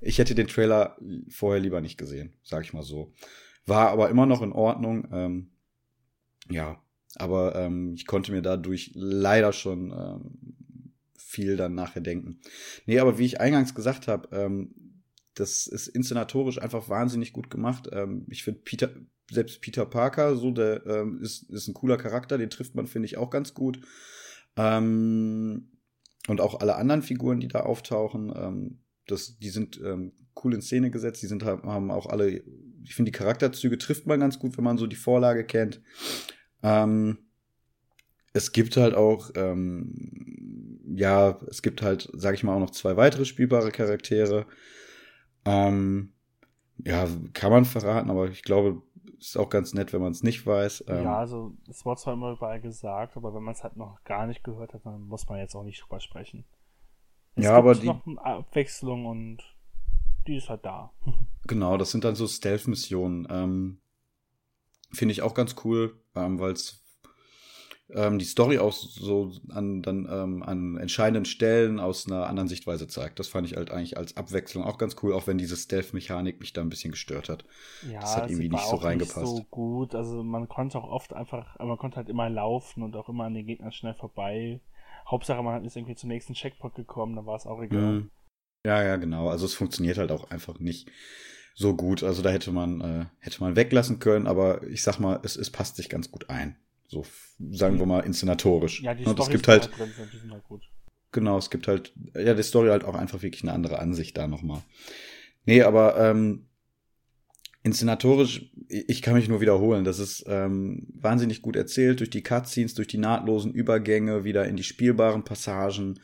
[0.01, 0.97] ich hätte den Trailer
[1.28, 3.12] vorher lieber nicht gesehen, sag ich mal so.
[3.66, 5.09] War aber immer noch in Ordnung.
[5.12, 5.51] Ähm,
[6.51, 6.82] ja,
[7.16, 10.56] aber ähm, ich konnte mir dadurch leider schon ähm,
[11.39, 12.40] viel dann nachher denken.
[12.86, 14.74] Nee, aber wie ich eingangs gesagt habe, ähm,
[15.35, 17.89] das ist inszenatorisch einfach wahnsinnig gut gemacht.
[17.93, 18.90] Ähm, ich finde Peter,
[19.31, 23.06] selbst Peter Parker, so der ähm, ist, ist ein cooler Charakter, den trifft man, finde
[23.06, 23.81] ich, auch ganz gut.
[24.56, 25.70] Ähm,
[26.27, 30.12] und auch alle anderen Figuren, die da auftauchen, ähm, das, die sind ähm,
[30.43, 31.23] cool in Szene gesetzt.
[31.23, 32.43] Die sind haben auch alle,
[32.82, 35.81] ich finde, die Charakterzüge trifft man ganz gut, wenn man so die Vorlage kennt.
[36.65, 37.19] Ähm,
[38.32, 42.97] es gibt halt auch, ähm, ja, es gibt halt, sag ich mal, auch noch zwei
[42.97, 44.47] weitere spielbare Charaktere.
[45.44, 46.12] Ähm,
[46.85, 48.82] ja, kann man verraten, aber ich glaube,
[49.19, 50.85] ist auch ganz nett, wenn man es nicht weiß.
[50.89, 54.02] Ähm, ja, also es wurde zwar immer überall gesagt, aber wenn man es halt noch
[54.05, 56.44] gar nicht gehört hat, dann muss man jetzt auch nicht drüber sprechen.
[57.35, 59.39] Es Ja, aber gibt die- noch eine Abwechslung und
[60.27, 60.93] die ist halt da.
[61.47, 63.27] Genau, das sind dann so Stealth-Missionen.
[63.31, 63.81] Ähm,
[64.93, 66.85] Finde ich auch ganz cool, ähm, weil es
[67.94, 72.86] ähm, die Story auch so an, dann, ähm, an entscheidenden Stellen aus einer anderen Sichtweise
[72.86, 73.19] zeigt.
[73.19, 76.52] Das fand ich halt eigentlich als Abwechslung auch ganz cool, auch wenn diese Stealth-Mechanik mich
[76.52, 77.44] da ein bisschen gestört hat.
[77.90, 79.16] Ja, das hat irgendwie nicht so reingepasst.
[79.16, 79.94] Nicht so gut.
[79.94, 83.35] Also man konnte auch oft einfach, man konnte halt immer laufen und auch immer an
[83.35, 84.60] den Gegnern schnell vorbei.
[85.10, 87.93] Hauptsache man ist irgendwie zum nächsten Checkpoint gekommen, dann war es auch egal.
[87.93, 88.10] Mhm.
[88.66, 89.28] Ja, ja, genau.
[89.28, 90.90] Also es funktioniert halt auch einfach nicht
[91.55, 92.02] so gut.
[92.02, 95.51] Also da hätte man, äh, hätte man weglassen können, aber ich sag mal, es, es
[95.51, 96.56] passt sich ganz gut ein.
[96.89, 97.05] So,
[97.51, 98.82] sagen wir mal, inszenatorisch.
[98.82, 100.62] Ja, die Storys es gibt halt, halt drin die sind halt gut.
[101.12, 104.27] Genau, es gibt halt, ja, die Story halt auch einfach wirklich eine andere Ansicht da
[104.27, 104.62] nochmal.
[105.44, 106.47] Nee, aber ähm,
[107.62, 112.74] inszenatorisch, ich kann mich nur wiederholen, das ist ähm, wahnsinnig gut erzählt durch die Cutscenes,
[112.74, 116.01] durch die nahtlosen Übergänge wieder in die spielbaren Passagen.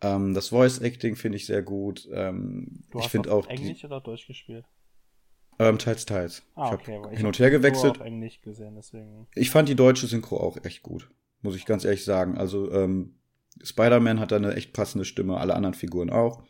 [0.00, 2.08] Ähm, das Voice Acting finde ich sehr gut.
[2.12, 4.64] Ähm, du hast ich finde auch Englisch oder Deutsch gespielt?
[5.58, 6.42] Ähm, teils, teils.
[6.54, 8.00] Ah, okay, ich hin und her gewechselt.
[8.22, 9.26] Ich gesehen, deswegen.
[9.34, 11.10] Ich fand die deutsche Synchro auch echt gut,
[11.42, 12.38] muss ich ganz ehrlich sagen.
[12.38, 13.14] Also ähm,
[13.62, 16.44] Spider-Man hat da eine echt passende Stimme, alle anderen Figuren auch.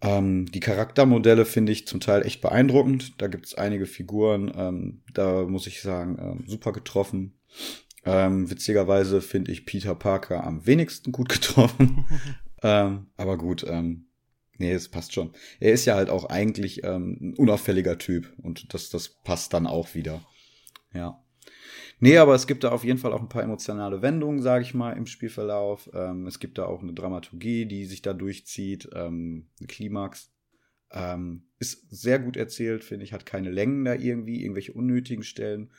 [0.00, 3.20] Ähm, die Charaktermodelle finde ich zum Teil echt beeindruckend.
[3.20, 7.34] Da gibt es einige Figuren, ähm, da muss ich sagen, ähm, super getroffen.
[8.04, 12.06] Ähm, witzigerweise finde ich Peter Parker am wenigsten gut getroffen.
[12.62, 14.06] ähm, aber gut, ähm,
[14.58, 15.32] nee, es passt schon.
[15.60, 19.66] Er ist ja halt auch eigentlich ähm, ein unauffälliger Typ und das, das passt dann
[19.66, 20.22] auch wieder.
[20.92, 21.22] Ja.
[22.00, 24.72] Nee, aber es gibt da auf jeden Fall auch ein paar emotionale Wendungen, sage ich
[24.72, 25.90] mal, im Spielverlauf.
[25.92, 30.32] Ähm, es gibt da auch eine Dramaturgie, die sich da durchzieht, ähm, eine Klimax.
[30.92, 35.70] Ähm, ist sehr gut erzählt, finde ich, hat keine Längen da irgendwie, irgendwelche unnötigen Stellen.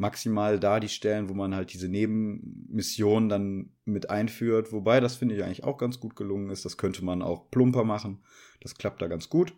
[0.00, 4.72] Maximal da die Stellen, wo man halt diese Nebenmissionen dann mit einführt.
[4.72, 6.64] Wobei, das finde ich eigentlich auch ganz gut gelungen ist.
[6.64, 8.22] Das könnte man auch plumper machen.
[8.60, 9.52] Das klappt da ganz gut.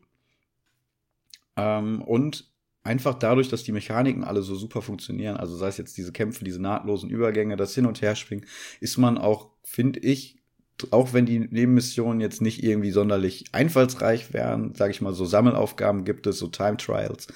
[1.57, 2.53] Ähm, und
[2.83, 6.45] einfach dadurch, dass die Mechaniken alle so super funktionieren, also sei es jetzt diese Kämpfe,
[6.45, 8.47] diese nahtlosen Übergänge, das Hin- und Herspringen,
[8.81, 10.43] ist man auch, finde ich,
[10.91, 16.05] auch wenn die Nebenmissionen jetzt nicht irgendwie sonderlich einfallsreich wären, sage ich mal, so Sammelaufgaben
[16.05, 17.29] gibt es, so Time Trials,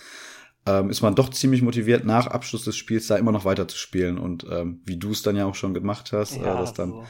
[0.66, 3.78] ähm, ist man doch ziemlich motiviert, nach Abschluss des Spiels da immer noch weiter zu
[3.78, 6.74] spielen und ähm, wie du es dann ja auch schon gemacht hast, ja, äh, das
[6.74, 7.05] dann so.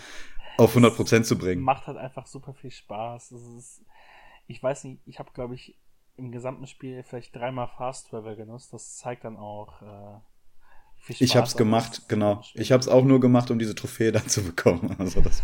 [0.59, 1.63] auf 100 Prozent zu bringen.
[1.63, 3.33] Macht halt einfach super viel Spaß.
[3.33, 3.83] Ist,
[4.47, 5.77] ich weiß nicht, ich habe glaube ich
[6.17, 8.73] im gesamten Spiel vielleicht dreimal Fast Travel genutzt.
[8.73, 9.83] Das zeigt dann auch.
[9.83, 10.21] Äh,
[11.19, 12.43] ich habe es gemacht, genau.
[12.55, 14.97] Ich habe es auch nur gemacht, um diese Trophäe dann zu bekommen.
[14.99, 15.43] Also das,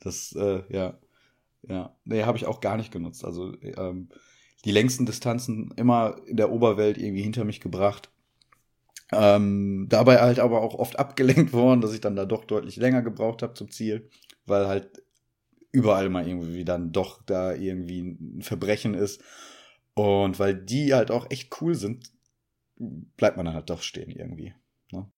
[0.00, 0.98] das, äh, ja,
[1.62, 3.24] ja, nee, habe ich auch gar nicht genutzt.
[3.24, 4.08] Also ähm,
[4.66, 8.10] die längsten Distanzen immer in der Oberwelt irgendwie hinter mich gebracht.
[9.12, 13.02] Ähm, dabei halt aber auch oft abgelenkt worden, dass ich dann da doch deutlich länger
[13.02, 14.10] gebraucht habe zum Ziel,
[14.44, 15.04] weil halt
[15.70, 19.22] überall mal irgendwie dann doch da irgendwie ein Verbrechen ist
[19.94, 22.12] und weil die halt auch echt cool sind,
[22.76, 24.52] bleibt man dann halt doch stehen irgendwie.
[24.90, 25.08] Ne?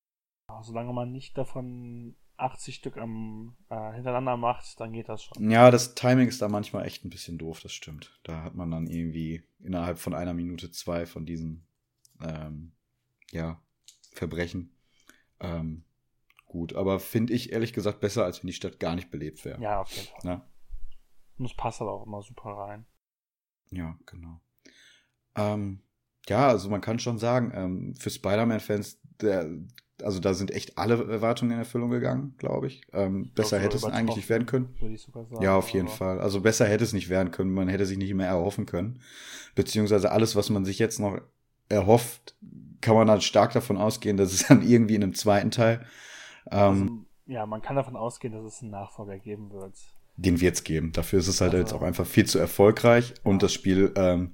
[0.62, 5.51] Solange man nicht davon 80 Stück am, äh, hintereinander macht, dann geht das schon.
[5.51, 8.19] Ja, das Timing ist da manchmal echt ein bisschen doof, das stimmt.
[8.23, 11.66] Da hat man dann irgendwie innerhalb von einer Minute zwei von diesen
[12.20, 12.73] ähm,
[13.31, 13.60] ja,
[14.12, 14.73] Verbrechen.
[15.40, 15.85] Ähm,
[16.47, 19.60] gut, aber finde ich ehrlich gesagt besser, als wenn die Stadt gar nicht belebt wäre.
[19.60, 20.20] Ja, auf jeden Fall.
[20.24, 20.48] Ja.
[21.39, 22.86] Und es passt halt auch immer super rein.
[23.70, 24.40] Ja, genau.
[25.36, 25.82] Ähm,
[26.29, 28.99] ja, also man kann schon sagen, ähm, für Spider-Man-Fans,
[30.03, 32.83] also da sind echt alle Erwartungen in Erfüllung gegangen, glaube ich.
[32.93, 34.75] Ähm, besser glaub, hätte es eigentlich nicht werden können.
[34.97, 36.21] Sagen, ja, auf jeden Fall.
[36.21, 37.53] Also besser hätte es nicht werden können.
[37.53, 39.01] Man hätte sich nicht mehr erhoffen können.
[39.55, 41.21] Beziehungsweise alles, was man sich jetzt noch
[41.69, 42.37] erhofft,
[42.81, 45.85] kann man halt stark davon ausgehen, dass es dann irgendwie in einem zweiten Teil.
[46.51, 46.89] Ähm, also,
[47.27, 49.75] ja, man kann davon ausgehen, dass es einen Nachfolger geben wird.
[50.17, 50.93] Den wird es geben.
[50.93, 53.17] Dafür ist es halt also, jetzt auch einfach viel zu erfolgreich ja.
[53.25, 54.33] und das Spiel ähm,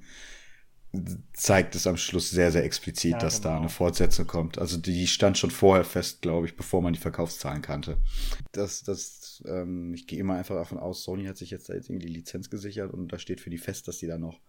[1.33, 3.55] zeigt es am Schluss sehr, sehr explizit, ja, dass genau.
[3.55, 4.59] da eine Fortsetzung kommt.
[4.59, 7.99] Also die stand schon vorher fest, glaube ich, bevor man die Verkaufszahlen kannte.
[8.53, 11.89] Das, das, ähm, ich gehe immer einfach davon aus, Sony hat sich jetzt da jetzt
[11.89, 14.41] irgendwie die Lizenz gesichert und da steht für die fest, dass die da noch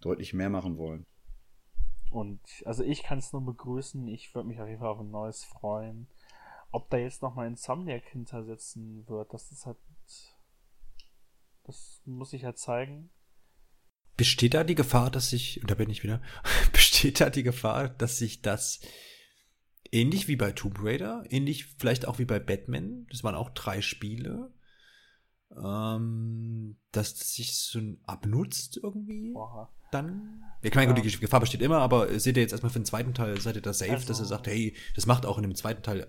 [0.00, 1.04] deutlich mehr machen wollen.
[2.10, 5.10] Und also ich kann es nur begrüßen, ich würde mich auf jeden Fall auf ein
[5.10, 6.08] neues freuen.
[6.70, 9.78] Ob da jetzt nochmal Insomniac hintersetzen wird, das ist halt.
[11.64, 13.10] Das muss ich halt zeigen.
[14.18, 16.20] Besteht da die Gefahr, dass sich, da bin ich wieder,
[16.72, 18.80] besteht da die Gefahr, dass sich das
[19.92, 23.80] ähnlich wie bei Tomb Raider, ähnlich vielleicht auch wie bei Batman, das waren auch drei
[23.80, 24.52] Spiele,
[25.56, 29.70] ähm, dass das sich so abnutzt irgendwie Oha.
[29.92, 30.42] dann?
[30.62, 31.00] Ich meine, ja.
[31.00, 33.62] die Gefahr besteht immer, aber seht ihr jetzt erstmal für den zweiten Teil, seid ihr
[33.62, 36.08] da safe, also, dass ihr sagt, hey, das macht auch in dem zweiten Teil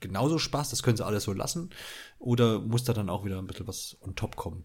[0.00, 1.70] genauso Spaß, das können sie alles so lassen?
[2.18, 4.64] Oder muss da dann auch wieder ein bisschen was on top kommen?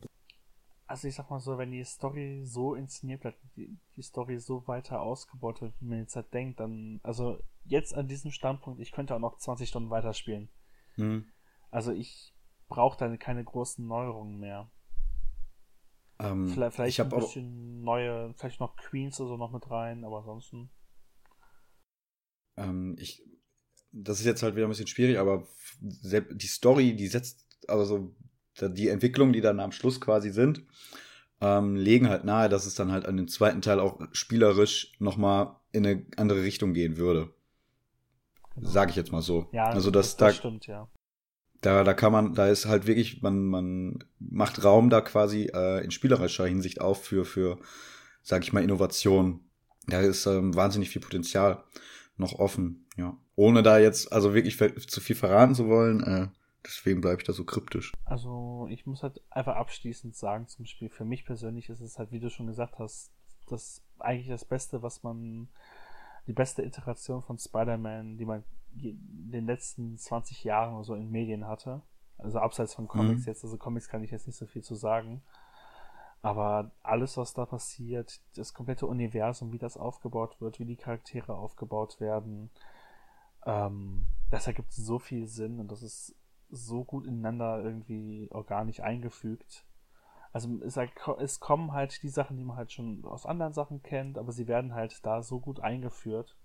[0.87, 4.67] Also ich sag mal so, wenn die Story so inszeniert bleibt, die, die Story so
[4.67, 8.91] weiter ausgebaut wird, wie man jetzt halt denkt, dann, also jetzt an diesem Standpunkt, ich
[8.91, 10.49] könnte auch noch 20 Stunden weiterspielen.
[10.97, 11.25] Mhm.
[11.71, 12.33] Also ich
[12.67, 14.71] brauche dann keine großen Neuerungen mehr.
[16.19, 20.19] Ähm, vielleicht vielleicht ein bisschen neue, vielleicht noch Queens oder so noch mit rein, aber
[20.19, 20.69] ansonsten.
[22.57, 23.21] Ähm, ich,
[23.91, 25.47] das ist jetzt halt wieder ein bisschen schwierig, aber
[25.81, 28.15] die Story, die setzt, also
[28.61, 30.63] die Entwicklungen, die dann am Schluss quasi sind,
[31.41, 35.55] ähm, legen halt nahe, dass es dann halt an dem zweiten Teil auch spielerisch nochmal
[35.71, 37.33] in eine andere Richtung gehen würde.
[38.55, 38.69] Genau.
[38.69, 39.49] Sag ich jetzt mal so.
[39.51, 40.87] Ja, also das, das, das stimmt, ja.
[41.61, 45.83] Da, da kann man, da ist halt wirklich, man, man macht Raum da quasi äh,
[45.83, 47.59] in spielerischer Hinsicht auf für, für,
[48.21, 49.41] sag ich mal, Innovation.
[49.87, 51.63] Da ist ähm, wahnsinnig viel Potenzial
[52.17, 53.17] noch offen, ja.
[53.35, 56.27] Ohne da jetzt, also wirklich zu viel verraten zu wollen, äh,
[56.65, 57.93] Deswegen bleibe ich da so kryptisch.
[58.03, 62.11] Also ich muss halt einfach abschließend sagen zum Spiel, für mich persönlich ist es halt,
[62.11, 63.11] wie du schon gesagt hast,
[63.47, 65.49] das eigentlich das Beste, was man,
[66.27, 68.43] die beste Iteration von Spider-Man, die man
[68.77, 71.81] in den letzten 20 Jahren oder so in Medien hatte.
[72.17, 73.27] Also abseits von Comics mhm.
[73.27, 75.21] jetzt, also Comics kann ich jetzt nicht so viel zu sagen.
[76.21, 81.35] Aber alles, was da passiert, das komplette Universum, wie das aufgebaut wird, wie die Charaktere
[81.35, 82.49] aufgebaut werden,
[83.45, 86.15] ähm, das ergibt so viel Sinn und das ist
[86.49, 89.65] so gut ineinander irgendwie organisch eingefügt.
[90.31, 94.17] Also es, es, kommen halt die Sachen, die man halt schon aus anderen Sachen kennt,
[94.17, 96.37] aber sie werden halt da so gut eingeführt,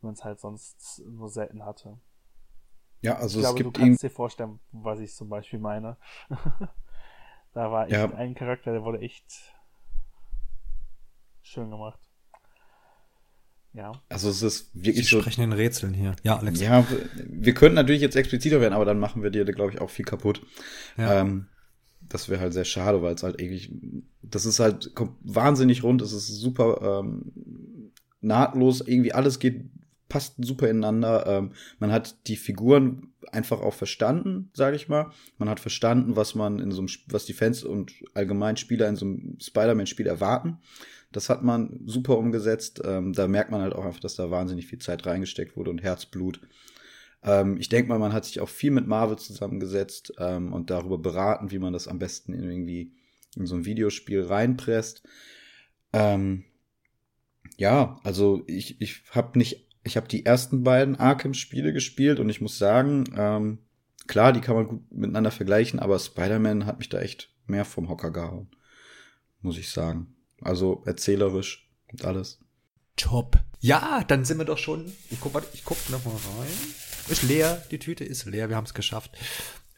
[0.00, 1.98] wie man es halt sonst nur selten hatte.
[3.00, 5.96] Ja, also ich es glaube, gibt du kannst dir vorstellen, was ich zum Beispiel meine.
[7.52, 8.14] da war echt ja.
[8.14, 9.54] ein Charakter, der wurde echt
[11.42, 12.00] schön gemacht.
[13.74, 13.92] Ja.
[14.08, 15.20] Also es ist wirklich Sie so.
[15.20, 16.14] sprechen in Rätseln hier.
[16.22, 16.60] Ja, Alex.
[16.60, 16.86] Ja,
[17.26, 20.04] wir könnten natürlich jetzt expliziter werden, aber dann machen wir dir, glaube ich, auch viel
[20.04, 20.42] kaputt.
[20.96, 21.20] Ja.
[21.20, 21.48] Ähm,
[22.08, 24.92] das wäre halt sehr schade, weil es halt irgendwie, das ist halt
[25.22, 29.70] wahnsinnig rund, es ist super ähm, nahtlos, irgendwie alles geht,
[30.08, 31.26] passt super ineinander.
[31.26, 35.10] Ähm, man hat die Figuren einfach auch verstanden, sage ich mal.
[35.38, 38.96] Man hat verstanden, was man in so einem, was die Fans und allgemein Spieler in
[38.96, 40.58] so einem Spider-Man-Spiel erwarten.
[41.14, 42.82] Das hat man super umgesetzt.
[42.84, 45.82] Ähm, da merkt man halt auch einfach, dass da wahnsinnig viel Zeit reingesteckt wurde und
[45.82, 46.40] Herzblut.
[47.22, 50.98] Ähm, ich denke mal, man hat sich auch viel mit Marvel zusammengesetzt ähm, und darüber
[50.98, 52.92] beraten, wie man das am besten in irgendwie
[53.36, 55.02] in so ein Videospiel reinpresst.
[55.92, 56.44] Ähm,
[57.56, 62.40] ja, also ich, ich habe nicht, ich habe die ersten beiden Arkham-Spiele gespielt und ich
[62.40, 63.58] muss sagen, ähm,
[64.06, 67.88] klar, die kann man gut miteinander vergleichen, aber Spider-Man hat mich da echt mehr vom
[67.88, 68.48] Hocker gehauen,
[69.40, 70.14] muss ich sagen.
[70.44, 72.38] Also erzählerisch und alles.
[72.96, 73.38] Top.
[73.60, 74.92] Ja, dann sind wir doch schon.
[75.10, 76.50] Ich guck, warte, ich guck noch mal rein.
[77.08, 79.16] Ist leer, die Tüte ist leer, wir haben es geschafft.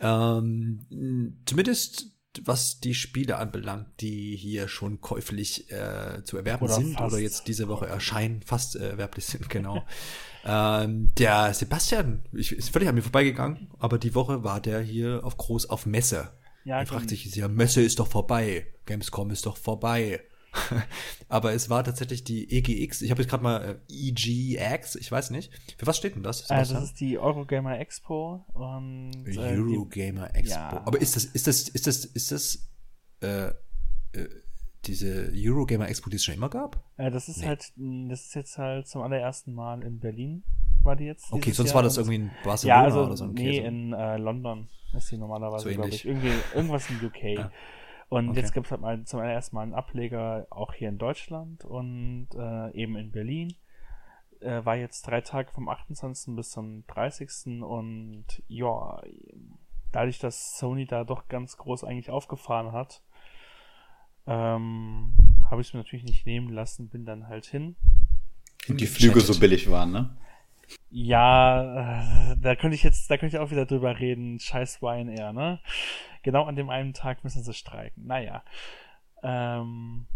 [0.00, 6.94] Ähm, zumindest was die Spiele anbelangt, die hier schon käuflich äh, zu erwerben oder sind
[6.94, 7.12] fast.
[7.14, 9.84] oder jetzt diese Woche erscheinen, fast äh, erwerblich sind, genau.
[10.44, 15.20] ähm, der Sebastian ich, ist völlig an mir vorbeigegangen, aber die Woche war der hier
[15.24, 16.30] auf groß auf Messe.
[16.64, 20.20] Ja, er fragt sich, ja, Messe ist doch vorbei, Gamescom ist doch vorbei.
[21.28, 23.02] Aber es war tatsächlich die EGX.
[23.02, 25.52] Ich habe jetzt gerade mal äh, EGX, ich weiß nicht.
[25.78, 26.50] Für was steht denn das?
[26.50, 30.58] Also das ist die Eurogamer Expo und äh, Eurogamer Expo.
[30.58, 30.82] Ja.
[30.84, 32.70] Aber ist das, ist das, ist das, ist das
[33.22, 33.54] äh, äh,
[34.84, 36.84] diese Eurogamer Expo, die es schon immer gab?
[36.96, 37.46] Äh, das ist nee.
[37.46, 40.44] halt, das ist jetzt halt zum allerersten Mal in Berlin
[40.86, 41.30] war die jetzt.
[41.32, 41.76] Okay, sonst Jahr.
[41.76, 43.26] war das irgendwie in Barcelona ja, also, oder so.
[43.26, 46.06] Nee, in äh, London ist die normalerweise, so glaube ich.
[46.06, 47.22] Irgendwie, irgendwas in UK.
[47.22, 47.50] Ja.
[48.08, 48.40] Und okay.
[48.40, 52.28] jetzt gibt es halt mal zum ersten Mal einen Ableger auch hier in Deutschland und
[52.36, 53.54] äh, eben in Berlin.
[54.40, 56.36] Äh, war jetzt drei Tage vom 28.
[56.36, 57.62] bis zum 30.
[57.62, 59.02] Und ja,
[59.90, 63.02] dadurch, dass Sony da doch ganz groß eigentlich aufgefahren hat,
[64.26, 65.14] ähm,
[65.50, 67.76] habe ich es mir natürlich nicht nehmen lassen, bin dann halt hin.
[68.68, 70.16] Und die Flüge so billig waren, ne?
[70.90, 74.40] Ja, äh, da könnte ich jetzt, da könnte ich auch wieder drüber reden.
[74.40, 75.60] Scheiß Ryanair, ne?
[76.22, 78.06] Genau an dem einen Tag müssen sie streiken.
[78.06, 78.42] Naja.
[79.22, 80.06] Ähm,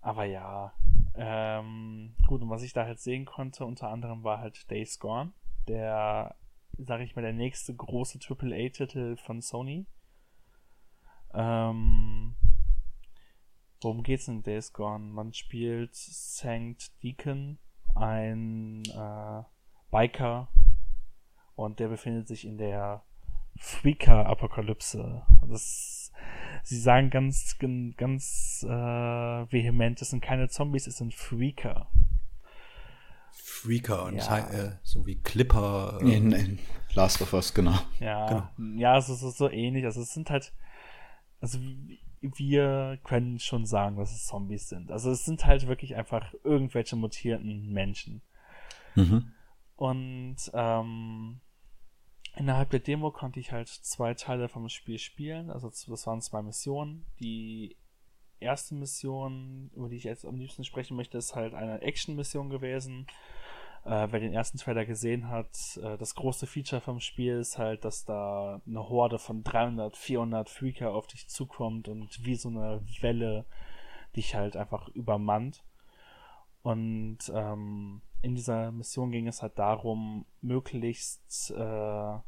[0.00, 0.72] aber ja.
[1.16, 5.32] Ähm, gut, und was ich da halt sehen konnte, unter anderem war halt Days Gone,
[5.68, 6.34] der,
[6.78, 9.86] sag ich mal, der nächste große AAA-Titel von Sony.
[11.32, 12.34] Ähm,
[13.80, 15.06] worum geht's in Days Gone?
[15.06, 17.58] Man spielt Sankt Deacon,
[17.94, 19.42] ein äh,
[19.90, 20.48] Biker,
[21.56, 23.02] und der befindet sich in der
[23.58, 25.22] Freaker-Apokalypse.
[25.48, 26.12] Das,
[26.62, 27.56] sie sagen ganz,
[27.96, 28.72] ganz äh,
[29.52, 31.88] vehement, es sind keine Zombies, es sind Freaker.
[33.30, 34.38] Freaker und ja.
[34.50, 36.00] äh, so wie Clipper.
[36.02, 36.58] Äh, in, in,
[36.94, 37.78] Last of Us, genau.
[37.98, 38.78] Ja, genau.
[38.78, 39.84] ja, es ist so ähnlich.
[39.84, 40.52] Also es sind halt,
[41.40, 41.58] also
[42.36, 44.90] wir können schon sagen, dass es Zombies sind.
[44.90, 48.22] Also es sind halt wirklich einfach irgendwelche mutierten Menschen.
[48.94, 49.32] Mhm.
[49.76, 51.40] Und ähm,
[52.36, 55.50] innerhalb der Demo konnte ich halt zwei Teile vom Spiel spielen.
[55.50, 57.04] Also das waren zwei Missionen.
[57.20, 57.76] Die
[58.40, 63.06] erste Mission, über die ich jetzt am liebsten sprechen möchte, ist halt eine Action-Mission gewesen.
[63.84, 67.84] Äh, wer den ersten Trailer gesehen hat, äh, das große Feature vom Spiel ist halt,
[67.84, 72.80] dass da eine Horde von 300, 400 Freaker auf dich zukommt und wie so eine
[73.00, 73.44] Welle
[74.16, 75.64] dich halt einfach übermannt.
[76.62, 82.18] Und ähm, in dieser Mission ging es halt darum, möglichst äh,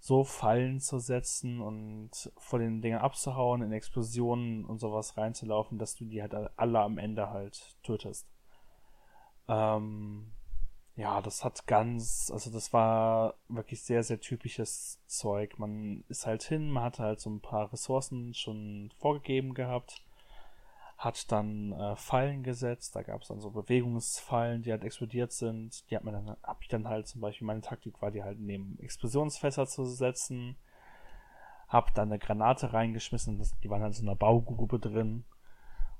[0.00, 5.94] so Fallen zu setzen und vor den Dingen abzuhauen, in Explosionen und sowas reinzulaufen, dass
[5.94, 8.28] du die halt alle am Ende halt tötest.
[9.48, 10.32] Ähm,
[10.96, 15.58] ja, das hat ganz, also das war wirklich sehr, sehr typisches Zeug.
[15.58, 20.02] Man ist halt hin, man hatte halt so ein paar Ressourcen schon vorgegeben gehabt
[20.98, 22.96] hat dann äh, Fallen gesetzt.
[22.96, 25.88] Da gab es dann so Bewegungsfallen, die halt explodiert sind.
[25.90, 28.40] Die hat man dann, hab ich dann halt zum Beispiel, meine Taktik war, die halt
[28.40, 30.56] neben Explosionsfässer zu setzen.
[31.68, 35.24] Hab dann eine Granate reingeschmissen, das, die waren halt in so einer Baugrube drin.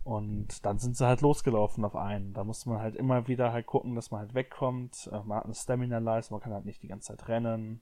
[0.06, 2.32] Und dann sind sie halt losgelaufen auf einen.
[2.32, 5.10] Da musste man halt immer wieder halt gucken, dass man halt wegkommt.
[5.12, 7.80] Äh, man hat eine Stamina-Leiste, man kann halt nicht die ganze Zeit rennen.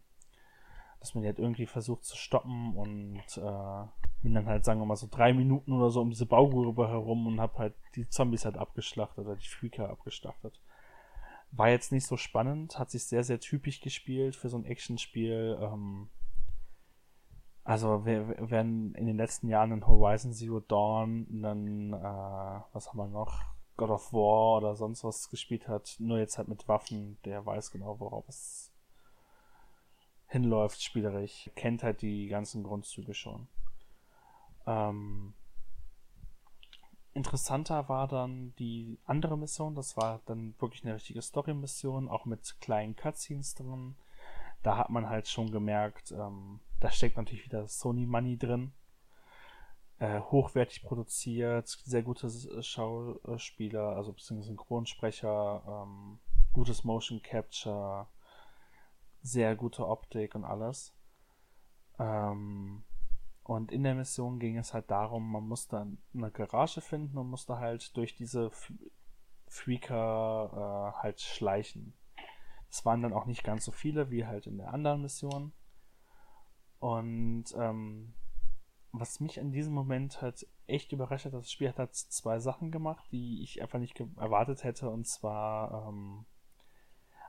[1.00, 3.86] Dass man die halt irgendwie versucht zu stoppen und äh,
[4.22, 7.26] bin dann halt, sagen wir mal, so drei Minuten oder so um diese Baugrube herum
[7.26, 10.62] und hab halt die Zombies halt abgeschlachtet oder die Freaker abgeschlachtet.
[11.50, 15.58] War jetzt nicht so spannend, hat sich sehr, sehr typisch gespielt für so ein Actionspiel.
[15.60, 16.08] Ähm,
[17.64, 22.98] also wir werden in den letzten Jahren in Horizon Zero Dawn, einen, äh, was haben
[22.98, 23.40] wir noch,
[23.76, 27.70] God of War oder sonst was gespielt hat, nur jetzt halt mit Waffen, der weiß
[27.70, 28.70] genau, worauf es
[30.28, 33.48] hinläuft, spielerisch, kennt halt die ganzen Grundzüge schon.
[34.66, 35.34] Ähm,
[37.14, 39.74] interessanter war dann die andere Mission.
[39.74, 43.94] Das war dann wirklich eine richtige Story-Mission, auch mit kleinen Cutscenes drin.
[44.64, 48.72] Da hat man halt schon gemerkt, ähm, da steckt natürlich wieder Sony Money drin.
[50.00, 52.28] Äh, hochwertig produziert, sehr gute
[52.62, 56.18] Schauspieler, also beziehungsweise Synchronsprecher, ähm,
[56.52, 58.08] gutes Motion Capture,
[59.22, 60.92] sehr gute Optik und alles.
[61.98, 62.82] Ähm,
[63.44, 67.58] und in der Mission ging es halt darum, man musste eine Garage finden und musste
[67.58, 68.50] halt durch diese
[69.46, 71.92] Freaker äh, halt schleichen.
[72.74, 75.52] Es waren dann auch nicht ganz so viele wie halt in der anderen Mission.
[76.80, 78.14] Und ähm,
[78.92, 82.70] was mich in diesem Moment halt echt überrascht hat, das Spiel hat halt zwei Sachen
[82.70, 84.90] gemacht, die ich einfach nicht erwartet hätte.
[84.90, 86.26] Und zwar ähm,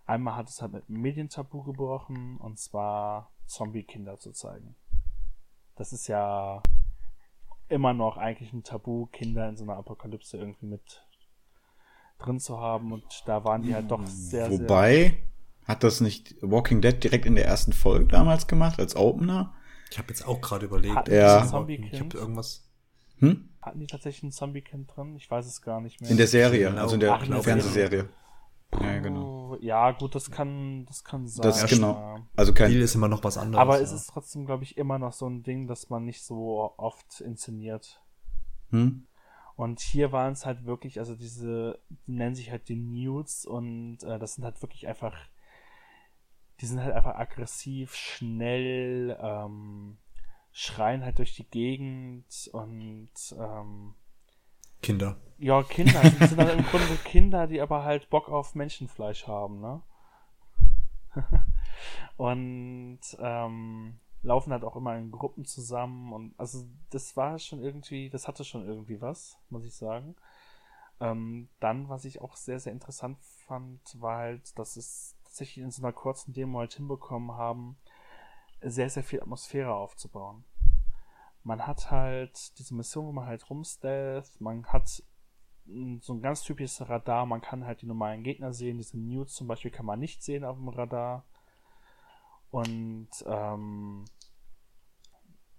[0.05, 4.75] einmal hat es halt mit Medientabu gebrochen und zwar Zombie-Kinder zu zeigen
[5.75, 6.61] das ist ja
[7.67, 11.05] immer noch eigentlich ein Tabu, Kinder in so einer Apokalypse irgendwie mit
[12.17, 12.93] drin zu haben.
[12.93, 15.11] Und da waren die halt doch sehr, Wobei, sehr
[15.65, 19.53] hat das nicht Walking Dead direkt in der ersten Folge damals gemacht, als Opener?
[19.91, 20.95] Ich habe jetzt auch gerade überlegt.
[20.95, 21.43] Hatten ja.
[21.45, 22.67] Ich habe irgendwas.
[23.19, 23.49] Hm?
[23.61, 25.15] Hatten die tatsächlich ein Zombie-Kind drin?
[25.15, 26.09] Ich weiß es gar nicht mehr.
[26.09, 28.09] In der Serie, also in der Ach, Fernsehserie.
[28.81, 29.57] Ja, genau.
[29.61, 31.43] Ja, gut, das kann, das kann sein.
[31.43, 32.19] Das genau.
[32.35, 33.61] Also kein Spiel ist immer noch was anderes.
[33.61, 33.83] Aber ja.
[33.83, 37.21] es ist trotzdem, glaube ich, immer noch so ein Ding, das man nicht so oft
[37.21, 38.01] inszeniert.
[38.71, 39.07] Hm?
[39.55, 44.03] Und hier waren es halt wirklich, also diese, die nennen sich halt die Nudes und
[44.03, 45.15] äh, das sind halt wirklich einfach,
[46.61, 49.97] die sind halt einfach aggressiv, schnell, ähm,
[50.51, 53.95] schreien halt durch die Gegend und ähm,
[54.81, 55.17] Kinder.
[55.37, 56.01] Ja, Kinder.
[56.19, 59.81] Das sind dann im Grunde Kinder, die aber halt Bock auf Menschenfleisch haben, ne?
[62.17, 68.09] und ähm, laufen halt auch immer in Gruppen zusammen und also das war schon irgendwie,
[68.09, 70.15] das hatte schon irgendwie was, muss ich sagen.
[70.99, 73.17] Ähm, dann, was ich auch sehr, sehr interessant
[73.47, 77.77] fand, war halt, dass es tatsächlich in so einer kurzen Demo halt hinbekommen haben,
[78.61, 80.45] sehr, sehr viel Atmosphäre aufzubauen
[81.45, 85.03] man hat halt diese Mission, wo man halt rumstealth, man hat
[85.99, 89.47] so ein ganz typisches Radar, man kann halt die normalen Gegner sehen, diese Nudes zum
[89.47, 91.23] Beispiel kann man nicht sehen auf dem Radar.
[92.49, 94.05] Und ähm,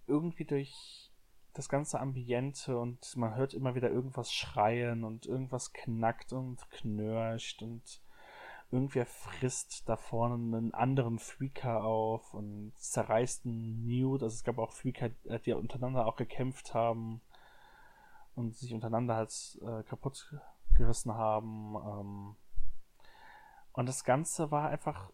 [0.08, 1.12] irgendwie durch
[1.54, 7.62] das ganze Ambiente und man hört immer wieder irgendwas schreien und irgendwas knackt und knirscht
[7.62, 8.00] und
[8.70, 14.24] irgendwer frisst da vorne einen anderen Freaker auf und zerreißt einen Nude.
[14.24, 17.20] Also es gab auch Freaker, äh, die untereinander auch gekämpft haben
[18.34, 20.34] und sich untereinander halt äh, kaputt
[20.74, 21.76] gerissen haben.
[21.76, 22.36] Ähm.
[23.72, 25.10] Und das Ganze war einfach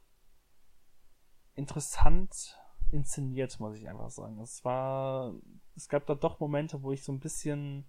[1.55, 2.59] interessant
[2.91, 4.41] inszeniert, muss ich einfach sagen.
[4.41, 5.35] Es war
[5.77, 7.87] es gab da doch Momente, wo ich so ein bisschen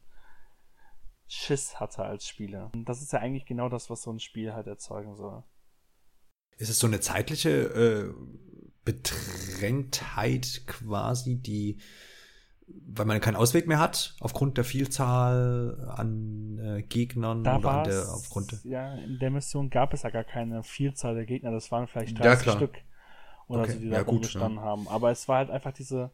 [1.28, 2.70] Schiss hatte als Spieler.
[2.74, 5.44] Und das ist ja eigentlich genau das, was so ein Spiel halt erzeugen soll.
[6.58, 8.14] Ist es so eine zeitliche äh,
[8.86, 11.78] Bedrängtheit quasi, die,
[12.68, 17.84] weil man keinen Ausweg mehr hat, aufgrund der Vielzahl an äh, Gegnern Da oder an
[17.84, 21.52] der, aufgrund der, ja, in der Mission gab es ja gar keine Vielzahl der Gegner,
[21.52, 22.56] das waren vielleicht Ja, 30 klar.
[22.58, 22.78] Stück
[23.48, 24.88] oder Okay, so, die da ja, rumgestanden haben.
[24.88, 26.12] Aber es war halt einfach diese,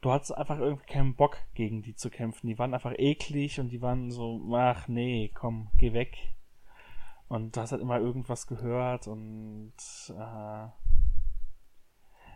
[0.00, 2.46] du hattest einfach irgendwie keinen Bock gegen die zu kämpfen.
[2.46, 6.16] Die waren einfach eklig und die waren so, ach nee, komm, geh weg.
[7.32, 9.72] Und du hast halt immer irgendwas gehört und
[10.10, 10.66] äh,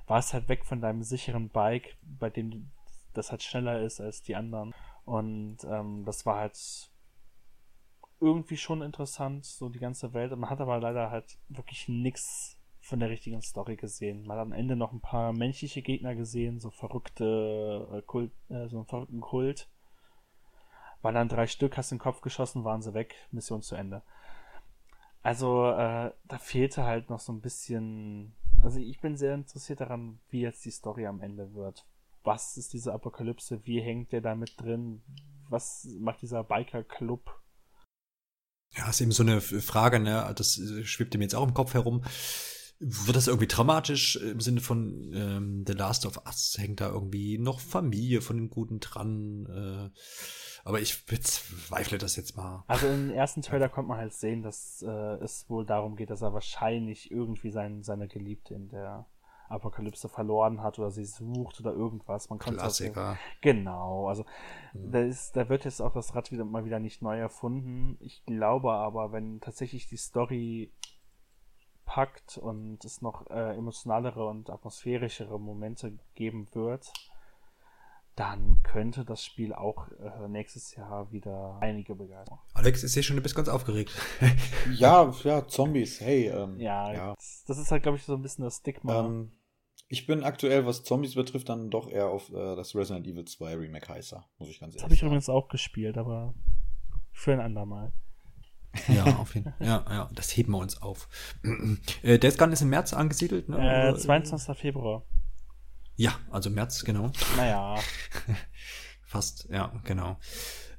[0.07, 2.71] warst halt weg von deinem sicheren Bike, bei dem
[3.13, 4.75] das halt schneller ist als die anderen.
[5.05, 6.91] Und ähm, das war halt
[8.21, 10.35] irgendwie schon interessant, so die ganze Welt.
[10.35, 14.23] Man hat aber leider halt wirklich nichts von der richtigen Story gesehen.
[14.27, 18.67] Man hat am Ende noch ein paar menschliche Gegner gesehen, so verrückte äh, Kult, äh,
[18.69, 19.69] so einen verrückten Kult.
[21.03, 24.03] Waren dann drei Stück, hast den Kopf geschossen, waren sie weg, Mission zu Ende.
[25.27, 28.33] Also, äh, da fehlte halt noch so ein bisschen.
[28.63, 31.85] Also, ich bin sehr interessiert daran, wie jetzt die Story am Ende wird.
[32.23, 33.67] Was ist diese Apokalypse?
[33.67, 35.03] Wie hängt der da mit drin?
[35.49, 37.43] Was macht dieser Biker-Club?
[38.77, 40.33] Ja, ist eben so eine Frage, ne?
[40.37, 42.05] Das äh, schwebt mir jetzt auch im Kopf herum.
[42.79, 46.57] Wird das irgendwie dramatisch im Sinne von ähm, The Last of Us?
[46.59, 49.47] Hängt da irgendwie noch Familie von den Guten dran?
[49.47, 49.99] Äh,
[50.65, 52.65] aber ich bezweifle das jetzt mal.
[52.67, 56.23] Also im ersten Trailer konnte man halt sehen, dass äh, es wohl darum geht, dass
[56.23, 59.07] er wahrscheinlich irgendwie sein, seine Geliebte in der
[59.49, 62.29] Apokalypse verloren hat oder sie sucht oder irgendwas.
[62.29, 63.17] Man das- Klassiker.
[63.41, 64.25] Genau, also
[64.75, 64.91] Mhm.
[64.91, 67.97] da, ist, da wird jetzt auch das Rad wieder mal wieder nicht neu erfunden.
[68.01, 70.73] Ich glaube aber, wenn tatsächlich die Story
[71.87, 76.93] packt und es noch äh, emotionalere und atmosphärischere Momente geben wird,
[78.17, 82.39] dann könnte das Spiel auch äh, nächstes Jahr wieder einige begeistern.
[82.55, 83.93] Alex, ich sehe schon, du bist ganz aufgeregt.
[84.75, 86.29] Ja, ja, Zombies, hey.
[86.29, 87.15] Ähm, Ja, ja.
[87.15, 89.07] Das, das ist halt, glaube ich, so ein bisschen das Stigma.
[89.07, 89.31] Ähm,
[89.89, 93.55] ich bin aktuell, was Zombies betrifft, dann doch eher auf äh, das Resident Evil 2
[93.55, 95.07] Remake heißer, muss ich ganz das ehrlich habe ich sagen.
[95.09, 96.35] übrigens auch gespielt, aber
[97.13, 97.93] für ein andermal.
[98.89, 99.67] Ja, auf jeden Fall.
[99.67, 101.09] Ja, ja, das heben wir uns auf.
[102.03, 103.57] äh, Gun ist im März angesiedelt, ne?
[103.57, 104.57] Äh, Oder- 22.
[104.59, 105.05] Februar.
[105.97, 107.11] Ja, also März, genau.
[107.37, 107.77] Naja,
[109.03, 110.19] Fast, ja, genau.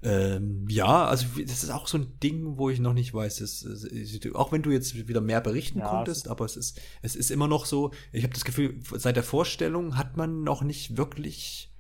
[0.04, 3.42] Ähm, ja, also das ist auch so ein Ding, wo ich noch nicht weiß.
[3.42, 6.80] Es, es, auch wenn du jetzt wieder mehr berichten Ja, konntest, es- aber es ist,
[7.02, 10.62] es ist immer noch so, ich habe das Gefühl, seit der Vorstellung hat man noch
[10.62, 11.74] nicht wirklich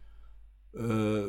[0.73, 1.25] äh,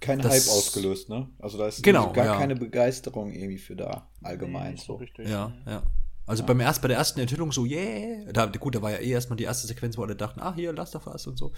[0.00, 1.28] Kein Das- Hype ausgelöst, ne?
[1.38, 2.36] Also da ist Genau, gar ja.
[2.38, 4.94] keine Begeisterung irgendwie für da, allgemein nicht so.
[4.96, 5.28] richtig.
[5.28, 5.82] Ja, ja.
[6.24, 9.10] Also beim erst, bei der ersten Enthüllung so, yeah, da, gut, da war ja eh
[9.12, 11.52] erstmal die erste Sequenz, wo alle dachten, ah, hier, Last of Us und so.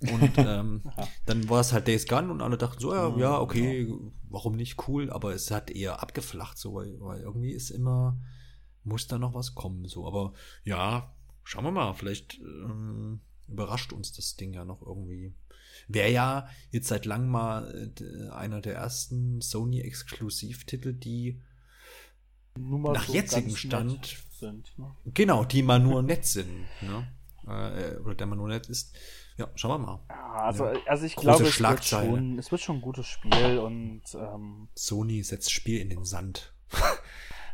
[0.00, 0.82] Und ähm,
[1.26, 3.94] dann war es halt Days Gone und alle dachten so, ja, Mhm, ja, okay,
[4.30, 8.16] warum nicht, cool, aber es hat eher abgeflacht, so, weil, weil irgendwie ist immer,
[8.84, 10.06] muss da noch was kommen, so.
[10.06, 10.32] Aber
[10.64, 11.14] ja,
[11.44, 15.34] schauen wir mal, vielleicht ähm, überrascht uns das Ding ja noch irgendwie.
[15.88, 21.40] Wäre ja jetzt seit langem mal äh, einer der ersten Sony-Exklusivtitel, die
[22.58, 24.78] Nur Nach jetzigem ganz Stand- sind.
[24.78, 24.94] Ne?
[25.14, 27.06] Genau, die mal nur nett sind, ne?
[27.46, 28.94] Äh, oder der mal nur nett ist.
[29.36, 30.00] Ja, schauen wir mal.
[30.08, 30.80] Ja, also, Ja.
[30.86, 34.68] also ich Große glaube, es wird, schon, es wird schon ein gutes Spiel und ähm,
[34.74, 36.52] Sony setzt Spiel in den Sand.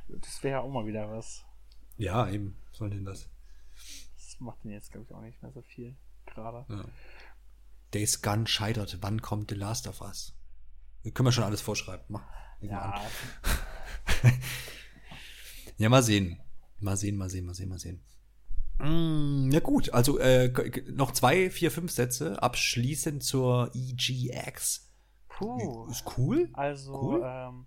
[0.08, 1.44] das wäre ja auch mal wieder was.
[1.98, 2.56] Ja, eben.
[2.70, 3.28] Was soll denn das?
[4.16, 5.94] Das macht den jetzt, glaube ich, auch nicht mehr so viel
[6.26, 6.64] gerade.
[6.68, 6.84] Ja.
[7.94, 8.98] Days Gun scheitert.
[9.00, 10.34] Wann kommt The Last of Us?
[11.14, 12.04] Können wir schon alles vorschreiben.
[12.08, 12.22] Mach.
[12.60, 13.00] Ja.
[15.78, 16.38] Ja, mal sehen.
[16.80, 18.02] Mal sehen, mal sehen, mal sehen, mal sehen.
[18.78, 20.52] Mm, ja gut, also äh,
[20.92, 24.90] noch zwei, vier, fünf Sätze abschließend zur EGX.
[25.28, 25.86] puh.
[25.90, 26.50] Ist cool.
[26.54, 27.22] Also, Cool.
[27.24, 27.66] ähm,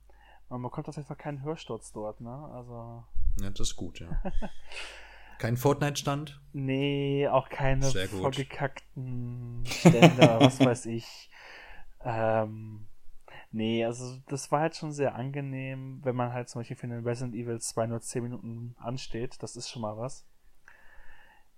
[0.50, 2.32] man bekommt auf jeden Fall keinen Hörsturz dort, ne?
[2.54, 3.04] Also,
[3.42, 4.08] Ja, das ist gut, ja.
[5.38, 6.42] Kein Fortnite-Stand?
[6.54, 11.30] nee, auch keine vorgekackten Ständer, was weiß ich.
[12.04, 12.88] Ähm,
[13.52, 17.04] nee, also das war halt schon sehr angenehm, wenn man halt zum Beispiel für den
[17.04, 19.42] Resident Evil 2 nur 10 Minuten ansteht.
[19.44, 20.26] Das ist schon mal was.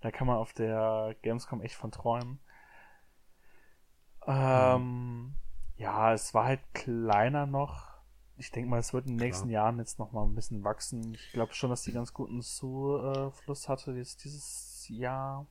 [0.01, 2.39] Da kann man auf der Gamescom echt von träumen.
[4.25, 5.35] Ähm,
[5.77, 7.86] ja, es war halt kleiner noch.
[8.37, 9.27] Ich denke mal, es wird in den Klar.
[9.27, 11.13] nächsten Jahren jetzt noch mal ein bisschen wachsen.
[11.15, 15.47] Ich glaube schon, dass die ganz guten Zufluss hatte jetzt dieses Jahr.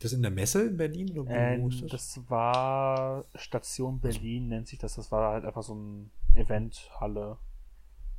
[0.00, 1.10] Das in der Messe in Berlin?
[1.18, 1.90] Oder wo Äh, ist das?
[2.14, 4.94] das war Station Berlin, nennt sich das.
[4.94, 7.36] Das war halt einfach so ein Eventhalle,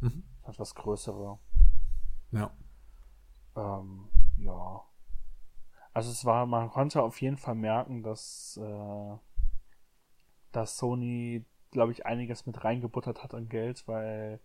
[0.02, 0.24] Mhm.
[0.48, 1.40] etwas größere.
[2.32, 2.52] Ja.
[3.56, 4.08] Ähm,
[4.38, 4.84] ja.
[5.94, 9.18] Also es war, man konnte auf jeden Fall merken, dass äh,
[10.52, 14.40] da Sony, glaube ich, einiges mit reingebuttert hat an Geld, weil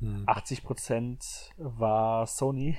[0.00, 0.24] hm.
[0.26, 2.76] 80% war Sony.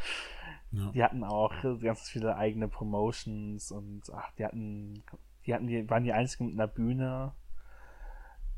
[0.70, 0.90] ja.
[0.92, 5.02] Die hatten auch ganz viele eigene Promotions und ach, die hatten,
[5.46, 7.32] die hatten, die waren die einzigen mit einer Bühne.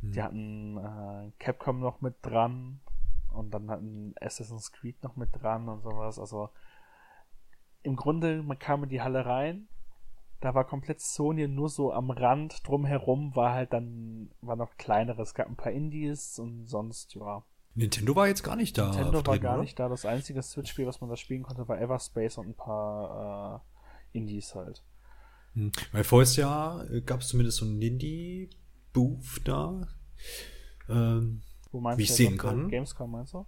[0.00, 0.12] Hm.
[0.12, 2.80] Die hatten äh, Capcom noch mit dran
[3.32, 6.18] und dann hatten Assassin's Creed noch mit dran und sowas.
[6.18, 6.50] Also
[7.82, 9.68] im Grunde, man kam in die Halle rein,
[10.42, 15.28] da war komplett Sony nur so am Rand, drumherum war halt dann, war noch kleineres,
[15.28, 17.44] es gab ein paar Indies und sonst, ja.
[17.74, 18.90] Nintendo war jetzt gar nicht da.
[18.90, 19.62] Nintendo war gar oder?
[19.62, 19.88] nicht da.
[19.88, 23.62] Das einzige Switch-Spiel, was man da spielen konnte, war Everspace und ein paar
[24.12, 24.82] äh, Indies halt.
[25.54, 25.72] Hm.
[25.92, 29.88] Weil vorher Jahr äh, gab es zumindest so einen Indie-Booth da.
[30.88, 32.68] Ähm, Wo meinst wie ich sehen kann.
[32.68, 33.46] Gamescom meinst du?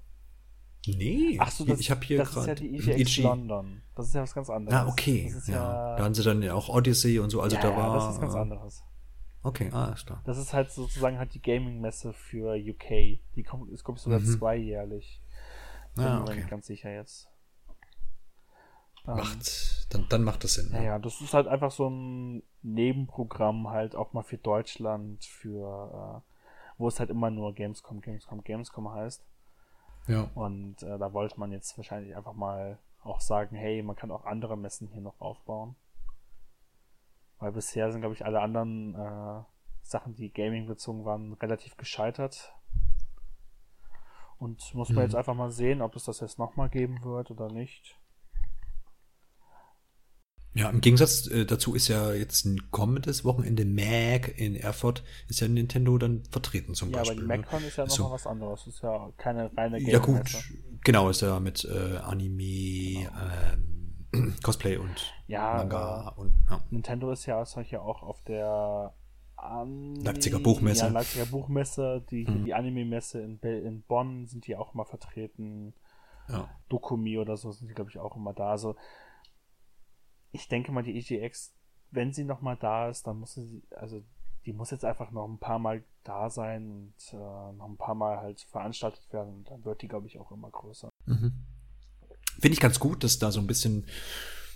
[0.86, 3.82] Nee, Ach so, das, ich habe hier Das ist ja die EGX London.
[3.94, 4.78] Das ist ja was ganz anderes.
[4.78, 5.35] Ah, okay.
[5.47, 5.55] Ja.
[5.55, 5.97] ja.
[5.97, 7.40] Da haben sie dann ja auch Odyssey und so.
[7.40, 7.89] Also ja, da war.
[7.89, 8.85] Ja, das ist ganz anderes.
[9.43, 10.23] Okay, ah, ist klar.
[10.24, 13.20] Das ist halt sozusagen halt die Gaming-Messe für UK.
[13.36, 14.27] Die kommt, es kommt sogar mhm.
[14.27, 15.20] zweijährlich.
[15.94, 16.31] Bin ah, okay.
[16.31, 17.28] mir nicht ganz sicher jetzt.
[19.06, 20.70] Ähm, macht, dann, dann macht das Sinn.
[20.73, 26.24] Ja, ja, das ist halt einfach so ein Nebenprogramm halt auch mal für Deutschland, für
[26.24, 26.31] äh,
[26.78, 29.24] wo es halt immer nur Gamescom, Gamescom, Gamescom heißt.
[30.06, 30.31] Ja.
[30.35, 34.24] Und äh, da wollte man jetzt wahrscheinlich einfach mal auch sagen, hey, man kann auch
[34.24, 35.76] andere Messen hier noch aufbauen.
[37.39, 39.43] Weil bisher sind, glaube ich, alle anderen äh,
[39.82, 42.55] Sachen, die Gaming bezogen waren, relativ gescheitert.
[44.39, 45.02] Und muss man mhm.
[45.02, 47.98] jetzt einfach mal sehen, ob es das jetzt nochmal geben wird oder nicht.
[50.56, 55.40] Ja, im Gegensatz äh, dazu ist ja jetzt ein kommendes Wochenende Mac in Erfurt, ist
[55.40, 57.18] ja Nintendo dann vertreten zum ja, Beispiel.
[57.18, 57.66] Ja, aber die MacCon ne?
[57.66, 58.10] ist ja noch so.
[58.10, 60.44] was anderes, ist ja keine reine Game Ja gut,
[60.85, 63.10] genau, ist ja mit äh, Anime, genau.
[64.14, 66.60] ähm, Cosplay und ja, Manga und ja.
[66.70, 68.94] Nintendo ist ja solche auch auf der
[69.35, 70.85] An Leipziger Buchmesse.
[70.85, 72.44] Ja, Leipziger Buchmesse, die, mhm.
[72.44, 75.74] die Anime-Messe in, in Bonn sind die auch mal vertreten.
[76.28, 76.48] Ja.
[76.68, 78.52] Dokumi oder so sind die, glaube ich, auch immer da.
[78.52, 78.76] Also
[80.35, 81.55] ich denke mal, die EGX,
[81.90, 84.02] wenn sie noch mal da ist, dann muss sie, also
[84.44, 87.94] die muss jetzt einfach noch ein paar Mal da sein und äh, noch ein paar
[87.94, 89.32] Mal halt veranstaltet werden.
[89.32, 90.90] Und dann wird die, glaube ich, auch immer größer.
[91.06, 91.32] Mhm.
[92.40, 93.86] Finde ich ganz gut, dass da so ein bisschen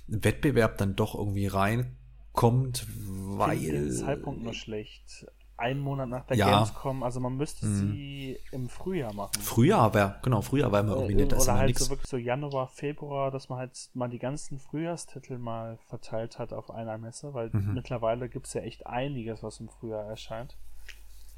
[0.09, 3.59] Wettbewerb dann doch irgendwie reinkommt, weil.
[3.59, 5.26] Ich den Zeitpunkt nur schlecht
[5.59, 6.51] einen Monat nach der ja.
[6.51, 7.02] Gamescom.
[7.02, 7.76] Also man müsste mhm.
[7.76, 9.32] sie im Frühjahr machen.
[9.40, 11.32] Frühjahr wäre, genau, Frühjahr wäre immer irgendwie nett.
[11.32, 11.85] Oder halt nix.
[11.85, 16.52] so wirklich so Januar, Februar, dass man halt mal die ganzen Frühjahrstitel mal verteilt hat
[16.52, 17.74] auf einer Messe, weil mhm.
[17.74, 20.56] mittlerweile gibt es ja echt einiges, was im Frühjahr erscheint.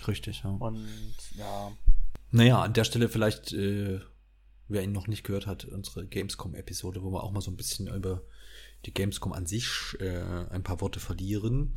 [0.06, 0.50] Richtig, ja.
[0.50, 0.86] Und
[1.36, 1.72] ja.
[2.30, 4.00] Naja, an der Stelle vielleicht, äh,
[4.68, 7.88] wer ihn noch nicht gehört hat, unsere Gamescom-Episode, wo wir auch mal so ein bisschen
[7.88, 8.22] über
[8.86, 11.76] die Gamescom an sich äh, ein paar Worte verlieren.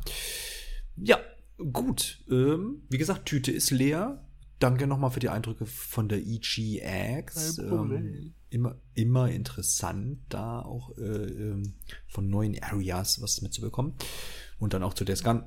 [0.96, 1.18] Ja,
[1.56, 4.24] Gut, ähm, wie gesagt, Tüte ist leer.
[4.58, 7.58] Danke nochmal für die Eindrücke von der EGX.
[7.58, 11.74] Ähm, immer, immer interessant, da auch äh, ähm,
[12.08, 13.94] von neuen Areas was mitzubekommen.
[14.58, 15.44] Und dann auch zu der Scan.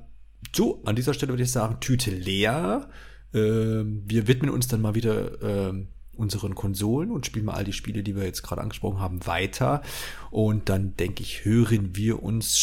[0.54, 2.88] So, an dieser Stelle würde ich sagen, Tüte leer.
[3.34, 7.72] Ähm, wir widmen uns dann mal wieder ähm, unseren Konsolen und spielen mal all die
[7.72, 9.82] Spiele, die wir jetzt gerade angesprochen haben, weiter.
[10.30, 12.58] Und dann denke ich, hören wir uns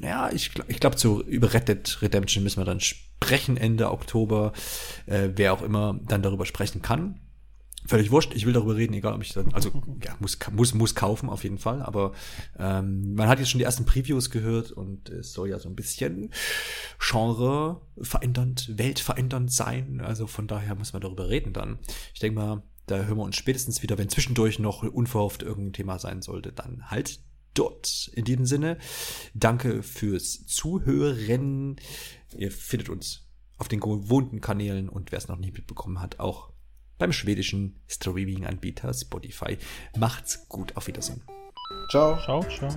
[0.00, 4.52] ja, ich, ich glaube, zu über Red Dead Redemption müssen wir dann sprechen Ende Oktober.
[5.06, 7.20] Äh, wer auch immer dann darüber sprechen kann.
[7.84, 9.70] Völlig wurscht, ich will darüber reden, egal ob ich dann, also
[10.04, 12.12] ja, muss, muss, muss kaufen auf jeden Fall, aber
[12.56, 15.74] ähm, man hat jetzt schon die ersten Previews gehört und es soll ja so ein
[15.74, 16.30] bisschen
[17.00, 20.00] Genre verändernd, weltverändernd sein.
[20.00, 21.80] Also von daher muss man darüber reden dann.
[22.14, 25.98] Ich denke mal, da hören wir uns spätestens wieder, wenn zwischendurch noch unverhofft irgendein Thema
[25.98, 27.18] sein sollte, dann halt
[27.54, 28.10] dort.
[28.14, 28.78] In diesem Sinne,
[29.34, 31.76] danke fürs Zuhören.
[32.36, 36.52] Ihr findet uns auf den gewohnten Kanälen und wer es noch nicht mitbekommen hat, auch
[36.98, 39.58] beim schwedischen Streaming-Anbieter Spotify.
[39.96, 41.22] Macht's gut, auf Wiedersehen.
[41.90, 42.18] Ciao.
[42.24, 42.70] Ciao, ciao.